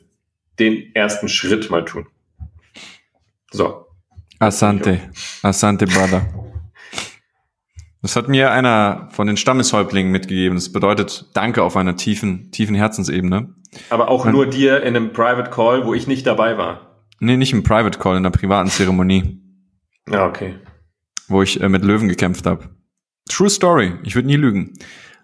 den 0.60 0.94
ersten 0.94 1.30
Schritt 1.30 1.70
mal 1.72 1.84
tun. 1.84 2.06
So. 3.54 3.86
Asante. 4.40 5.00
Asante, 5.44 5.86
Brother. 5.86 6.26
Das 8.02 8.16
hat 8.18 8.28
mir 8.28 8.52
einer 8.52 9.08
von 9.12 9.28
den 9.28 9.38
Stammeshäuptlingen 9.38 10.12
mitgegeben. 10.12 10.56
Das 10.56 10.72
bedeutet 10.72 11.30
Danke 11.34 11.64
auf 11.64 11.78
einer 11.78 11.96
tiefen, 11.96 12.52
tiefen 12.52 12.76
Herzensebene. 12.76 13.54
Aber 13.90 14.10
auch 14.10 14.26
Und, 14.26 14.34
nur 14.34 14.48
dir 14.48 14.82
in 14.82 14.96
einem 14.96 15.14
Private 15.14 15.52
Call, 15.52 15.86
wo 15.86 15.94
ich 15.94 16.08
nicht 16.08 16.28
dabei 16.28 16.58
war. 16.58 17.06
Nee, 17.20 17.38
nicht 17.38 17.54
im 17.54 17.64
Private 17.64 18.00
Call, 18.00 18.18
in 18.18 18.26
einer 18.26 18.32
privaten 18.32 18.70
Zeremonie. 18.70 19.40
Ja, 20.10 20.26
okay. 20.26 20.56
Wo 21.28 21.42
ich 21.42 21.62
äh, 21.62 21.70
mit 21.70 21.86
Löwen 21.86 22.10
gekämpft 22.10 22.46
habe. 22.46 22.70
True 23.30 23.50
Story. 23.50 23.94
Ich 24.04 24.16
würde 24.16 24.28
nie 24.28 24.36
lügen. 24.36 24.74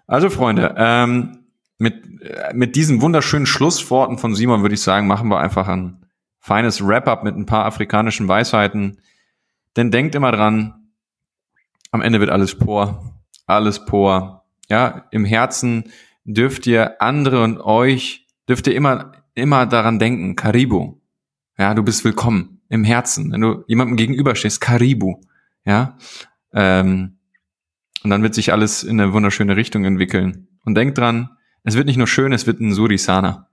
Also, 0.06 0.30
Freunde, 0.30 0.74
ähm, 0.78 1.46
mit, 1.78 2.22
äh, 2.22 2.54
mit 2.54 2.76
diesen 2.76 3.02
wunderschönen 3.02 3.44
Schlussworten 3.44 4.18
von 4.18 4.34
Simon 4.34 4.62
würde 4.62 4.74
ich 4.74 4.82
sagen, 4.82 5.06
machen 5.06 5.28
wir 5.28 5.40
einfach 5.40 5.68
ein 5.68 6.06
feines 6.40 6.84
Wrap-up 6.84 7.22
mit 7.22 7.36
ein 7.36 7.46
paar 7.46 7.64
afrikanischen 7.64 8.28
Weisheiten. 8.28 9.00
Denn 9.76 9.90
denkt 9.90 10.14
immer 10.14 10.32
dran, 10.32 10.90
am 11.90 12.02
Ende 12.02 12.20
wird 12.20 12.30
alles 12.30 12.56
por. 12.56 13.14
Alles 13.46 13.84
por. 13.84 14.44
Ja, 14.68 15.06
im 15.10 15.24
Herzen 15.24 15.92
dürft 16.24 16.66
ihr 16.66 17.00
andere 17.00 17.42
und 17.42 17.60
euch, 17.60 18.26
dürft 18.48 18.66
ihr 18.66 18.74
immer, 18.74 19.12
immer 19.34 19.66
daran 19.66 19.98
denken, 19.98 20.36
Karibu. 20.36 21.00
Ja, 21.58 21.74
du 21.74 21.82
bist 21.82 22.04
willkommen 22.04 22.62
im 22.68 22.84
Herzen. 22.84 23.32
Wenn 23.32 23.40
du 23.40 23.64
jemandem 23.66 23.96
gegenüberstehst, 23.96 24.60
Karibu. 24.60 25.20
Ja, 25.64 25.98
ähm, 26.52 27.18
und 28.02 28.10
dann 28.10 28.22
wird 28.22 28.34
sich 28.34 28.52
alles 28.52 28.82
in 28.82 29.00
eine 29.00 29.12
wunderschöne 29.12 29.56
Richtung 29.56 29.84
entwickeln. 29.84 30.48
Und 30.64 30.74
denkt 30.74 30.96
dran, 30.96 31.30
es 31.64 31.74
wird 31.74 31.86
nicht 31.86 31.98
nur 31.98 32.06
schön, 32.06 32.32
es 32.32 32.46
wird 32.46 32.60
ein 32.60 32.72
Surisana. 32.72 33.50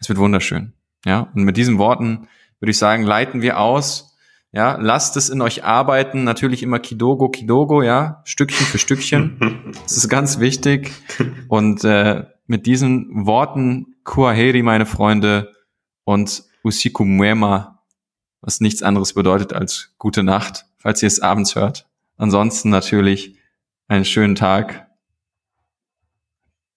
Es 0.00 0.08
wird 0.08 0.18
wunderschön. 0.18 0.74
Ja, 1.08 1.28
und 1.34 1.42
mit 1.44 1.56
diesen 1.56 1.78
Worten 1.78 2.28
würde 2.60 2.70
ich 2.70 2.78
sagen, 2.78 3.02
leiten 3.02 3.42
wir 3.42 3.58
aus 3.58 4.08
ja, 4.50 4.78
lasst 4.80 5.16
es 5.16 5.28
in 5.28 5.42
euch 5.42 5.64
arbeiten. 5.64 6.24
Natürlich 6.24 6.62
immer 6.62 6.78
Kidogo, 6.78 7.28
Kidogo, 7.28 7.82
ja, 7.82 8.22
Stückchen 8.24 8.66
für 8.66 8.78
Stückchen. 8.78 9.72
das 9.82 9.96
ist 9.96 10.08
ganz 10.08 10.40
wichtig. 10.40 10.90
Und 11.48 11.84
äh, 11.84 12.24
mit 12.46 12.66
diesen 12.66 13.26
Worten, 13.26 13.96
Kuaheri, 14.04 14.62
meine 14.62 14.86
Freunde, 14.86 15.52
und 16.04 16.44
Usiku 16.64 17.04
Muema, 17.04 17.84
was 18.40 18.60
nichts 18.60 18.82
anderes 18.82 19.12
bedeutet 19.12 19.52
als 19.52 19.94
gute 19.98 20.22
Nacht, 20.22 20.64
falls 20.78 21.02
ihr 21.02 21.06
es 21.06 21.20
abends 21.20 21.54
hört. 21.54 21.86
Ansonsten 22.16 22.70
natürlich 22.70 23.38
einen 23.88 24.06
schönen 24.06 24.34
Tag. 24.34 24.86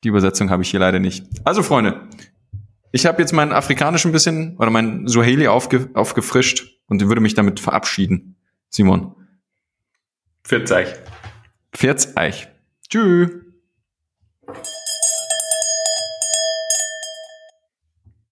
Die 0.03 0.09
Übersetzung 0.09 0.49
habe 0.49 0.63
ich 0.63 0.71
hier 0.71 0.81
leider 0.81 0.99
nicht. 0.99 1.25
Also 1.45 1.63
Freunde, 1.63 2.01
ich 2.91 3.05
habe 3.05 3.21
jetzt 3.21 3.31
meinen 3.31 3.51
afrikanischen 3.51 4.11
bisschen 4.11 4.57
oder 4.57 4.69
meinen 4.69 5.07
Suaheli 5.07 5.47
aufge, 5.47 5.89
aufgefrischt 5.93 6.79
und 6.87 7.01
würde 7.07 7.21
mich 7.21 7.33
damit 7.33 7.59
verabschieden. 7.59 8.35
Simon. 8.69 9.15
Pfiat 10.43 10.71
euch. 10.71 10.87
Pfiat 11.73 12.17
euch. 12.17 12.47
Tschüss. 12.89 13.50